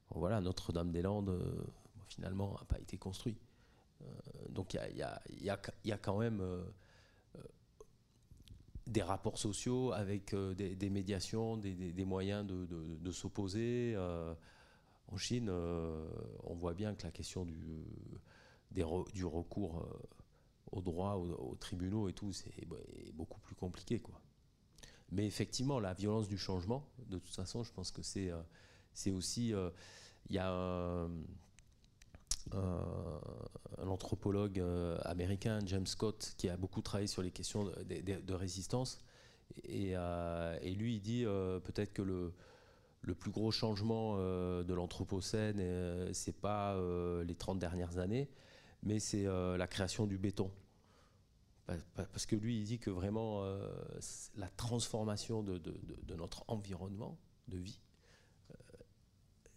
voilà, 0.09 0.41
Notre-Dame-des-Landes, 0.41 1.39
finalement, 2.07 2.53
n'a 2.59 2.65
pas 2.65 2.79
été 2.79 2.97
construit. 2.97 3.37
donc 4.49 4.73
il 4.73 4.97
y 4.97 5.03
a, 5.03 5.21
y, 5.83 5.91
a, 5.91 5.97
quand 5.97 6.17
même 6.17 6.41
des 8.87 9.01
rapports 9.01 9.37
sociaux 9.37 9.91
avec 9.91 10.33
euh, 10.33 10.53
des, 10.53 10.89
médiations, 10.89 11.57
des, 11.57 12.05
moyens 12.05 12.45
de, 12.47 13.11
s'opposer. 13.11 13.95
Euh, 15.09 15.13
en 15.13 15.17
Chine, 15.17 15.47
euh, 15.49 16.07
on 16.43 16.55
voit 16.55 16.73
bien 16.73 16.95
que 16.95 17.03
la 17.03 17.11
question 17.11 17.45
du, 17.45 17.85
du 18.71 19.25
recours 19.25 19.85
au 20.71 20.81
droit, 20.81 21.15
aux, 21.15 21.55
tribunaux 21.55 22.09
et 22.09 22.13
tout, 22.13 22.33
c'est 22.33 22.51
beaucoup 23.13 23.39
plus 23.39 23.55
compliqué. 23.55 23.99
Quoi. 23.99 24.19
Mais 25.11 25.25
effectivement, 25.25 25.79
la 25.79 25.93
violence 25.93 26.27
du 26.27 26.37
changement, 26.37 26.85
de 27.07 27.17
toute 27.17 27.35
façon, 27.35 27.63
je 27.63 27.71
pense 27.71 27.91
que 27.91 28.01
c'est 28.01 28.31
c'est 28.93 29.11
aussi... 29.11 29.53
Il 30.29 30.35
y 30.35 30.39
a 30.39 30.51
un, 30.51 31.09
anthropologue 33.87 34.59
euh, 34.59 34.97
américain, 35.03 35.59
James 35.65 35.87
Scott, 35.87 36.33
qui 36.37 36.49
a 36.49 36.57
beaucoup 36.57 36.81
travaillé 36.81 37.07
sur 37.07 37.21
les 37.21 37.31
questions 37.31 37.63
de, 37.65 38.33
résistance. 38.33 38.99
Euh, 39.69 40.57
et, 40.61 40.73
lui, 40.73 40.95
il 40.95 41.01
dit 41.01 41.23
euh, 41.25 41.59
peut-être 41.59 41.93
que 41.93 42.01
le, 42.01 42.33
le, 43.01 43.15
plus 43.15 43.31
gros 43.31 43.51
changement 43.51 44.17
de 44.17 44.73
l'Anthropocène, 44.73 46.13
c'est 46.13 46.39
pas 46.39 46.77
les 47.23 47.35
30 47.35 47.59
dernières 47.59 47.97
années, 47.97 48.29
mais 48.83 48.99
c'est 48.99 49.23
la 49.23 49.67
création 49.67 50.07
du 50.07 50.17
béton. 50.17 50.51
Parce 51.95 52.25
que 52.25 52.35
lui, 52.35 52.59
il 52.59 52.63
dit 52.63 52.79
que 52.79 52.89
vraiment 52.89 53.43
la 54.35 54.49
transformation 54.49 55.43
de, 55.43 55.61
notre 56.15 56.43
environnement 56.47 57.17
de 57.47 57.57
vie 57.57 57.79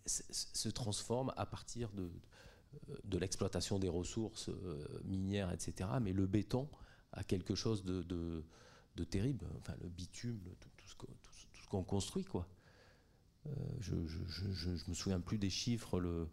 se 0.07 0.69
transforme 0.69 1.33
à 1.37 1.47
partir 1.47 1.91
de, 1.93 3.19
l'exploitation 3.19 3.79
des 3.79 3.89
ressources 3.89 4.49
euh, 4.49 4.87
minières, 5.05 5.51
etc. 5.53 5.91
Mais 6.01 6.13
le 6.13 6.27
béton 6.27 6.69
a 7.13 7.25
quelque 7.25 7.55
chose 7.55 7.85
de, 7.85 8.45
terrible. 9.11 9.47
Enfin, 9.59 9.75
le 9.81 9.89
bitume, 9.89 10.39
tout, 10.61 10.69
ce 10.87 11.69
qu'on 11.69 11.83
construit, 11.83 12.25
quoi. 12.25 12.47
Euh, 13.47 13.51
je, 13.81 13.95
je, 14.07 14.71
me 14.89 14.95
souviens 14.95 15.21
plus 15.21 15.39
des 15.39 15.51
chiffres, 15.51 15.99
le, 15.99 16.29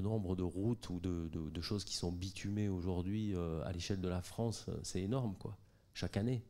nombre 0.00 0.36
de 0.36 0.42
routes 0.42 0.90
ou 0.90 1.00
de, 1.00 1.60
choses 1.60 1.84
qui 1.84 1.96
sont 1.96 2.12
bitumées 2.12 2.68
aujourd'hui 2.68 3.34
euh, 3.34 3.64
à 3.64 3.72
l'échelle 3.72 4.00
de 4.00 4.08
la 4.08 4.22
France, 4.22 4.66
c'est 4.82 5.02
énorme, 5.02 5.36
quoi, 5.36 5.56
chaque 5.94 6.16
année. 6.16 6.44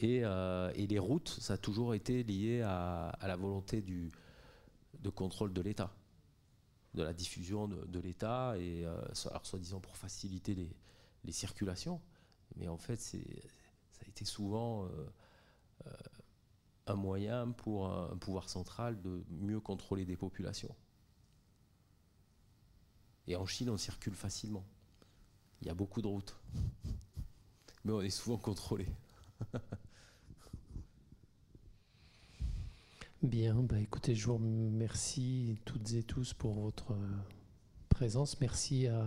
Et, 0.00 0.20
les 0.20 0.98
routes, 0.98 1.28
ça 1.28 1.54
a 1.54 1.58
toujours 1.58 1.94
été 1.94 2.22
lié 2.22 2.62
à, 2.62 3.18
la 3.22 3.36
volonté 3.36 3.82
du, 3.82 4.10
de 4.98 5.10
contrôle 5.10 5.52
de 5.52 5.60
l'État, 5.60 5.92
de 6.94 7.02
la 7.02 7.12
diffusion 7.12 7.68
de, 7.68 8.00
l'État, 8.00 8.54
et 8.58 8.84
alors 8.84 9.44
soi-disant 9.44 9.80
pour 9.80 9.96
faciliter 9.96 10.54
les, 10.54 10.70
les, 11.24 11.32
circulations. 11.32 12.00
Mais 12.56 12.68
en 12.68 12.78
fait, 12.78 12.98
ça 13.00 13.18
a 14.02 14.08
été 14.08 14.24
souvent 14.24 14.88
un 16.86 16.94
moyen 16.94 17.50
pour 17.52 17.90
un 17.90 18.16
pouvoir 18.16 18.48
central 18.48 19.00
de 19.00 19.24
mieux 19.30 19.60
contrôler 19.60 20.04
des 20.04 20.16
populations. 20.16 20.74
Et 23.26 23.36
en 23.36 23.46
Chine, 23.46 23.70
on 23.70 23.76
circule 23.76 24.14
facilement. 24.14 24.64
Il 25.60 25.68
y 25.68 25.70
a 25.70 25.74
beaucoup 25.74 26.02
de 26.02 26.08
routes. 26.08 26.36
Mais 27.84 27.92
on 27.92 28.00
est 28.00 28.10
souvent 28.10 28.38
contrôlé. 28.38 28.88
Bien, 33.22 33.54
bah 33.62 33.78
écoutez, 33.78 34.14
je 34.14 34.26
vous 34.26 34.38
remercie 34.38 35.58
toutes 35.66 35.92
et 35.92 36.02
tous 36.02 36.32
pour 36.34 36.54
votre 36.54 36.96
présence. 37.90 38.40
Merci 38.40 38.86
à, 38.86 39.04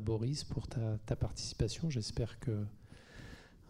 Boris 0.00 0.44
pour 0.44 0.68
ta 0.68 1.16
participation. 1.16 1.88
J'espère 1.88 2.38
que 2.40 2.66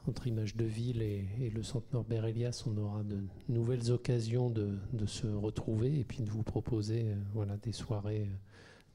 entre 0.09 0.27
Image 0.27 0.57
de 0.57 0.65
Ville 0.65 1.03
et, 1.03 1.51
le 1.55 1.63
Centre 1.63 1.87
Norbert 1.93 2.25
Elias, 2.25 2.65
on 2.67 2.77
aura 2.79 3.03
de 3.03 3.19
nouvelles 3.49 3.91
occasions 3.91 4.51
de, 4.51 4.79
se 5.07 5.27
retrouver 5.27 6.01
et 6.01 6.05
puis 6.05 6.23
de 6.23 6.31
vous 6.31 6.43
proposer 6.43 7.05
euh, 7.07 7.15
voilà, 7.35 7.57
des 7.59 7.73
soirées 7.73 8.23
euh, 8.23 8.37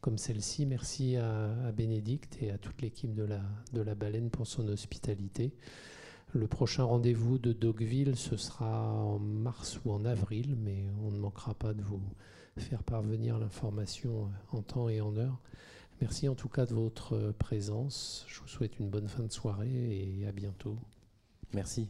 comme 0.01 0.17
celle-ci. 0.17 0.65
Merci 0.65 1.15
à, 1.15 1.71
Bénédicte 1.71 2.37
et 2.41 2.51
à 2.51 2.57
toute 2.57 2.81
l'équipe 2.81 3.13
de 3.13 3.23
la, 3.23 3.41
de 3.73 3.81
la 3.81 3.95
Baleine 3.95 4.29
pour 4.29 4.47
son 4.47 4.67
hospitalité. 4.67 5.53
Le 6.33 6.47
prochain 6.47 6.83
rendez-vous 6.83 7.37
de 7.37 7.53
Dogville, 7.53 8.15
ce 8.15 8.35
sera 8.35 8.91
en 8.91 9.19
mars 9.19 9.79
ou 9.85 9.91
en 9.91 10.05
avril, 10.05 10.55
mais 10.57 10.85
on 11.03 11.11
ne 11.11 11.19
manquera 11.19 11.53
pas 11.53 11.73
de 11.73 11.81
vous 11.81 12.01
faire 12.57 12.83
parvenir 12.83 13.37
l'information 13.37 14.25
euh, 14.25 14.57
en 14.57 14.61
temps 14.61 14.89
et 14.89 14.99
en 15.01 15.15
heure. 15.17 15.39
Merci 16.01 16.27
en 16.27 16.35
tout 16.35 16.49
cas 16.49 16.65
de 16.65 16.73
votre 16.73 17.33
présence. 17.37 18.25
Je 18.27 18.41
vous 18.41 18.47
souhaite 18.47 18.79
une 18.79 18.89
bonne 18.89 19.07
fin 19.07 19.23
de 19.23 19.31
soirée 19.31 20.19
et 20.19 20.25
à 20.27 20.31
bientôt. 20.31 20.77
Merci. 21.53 21.87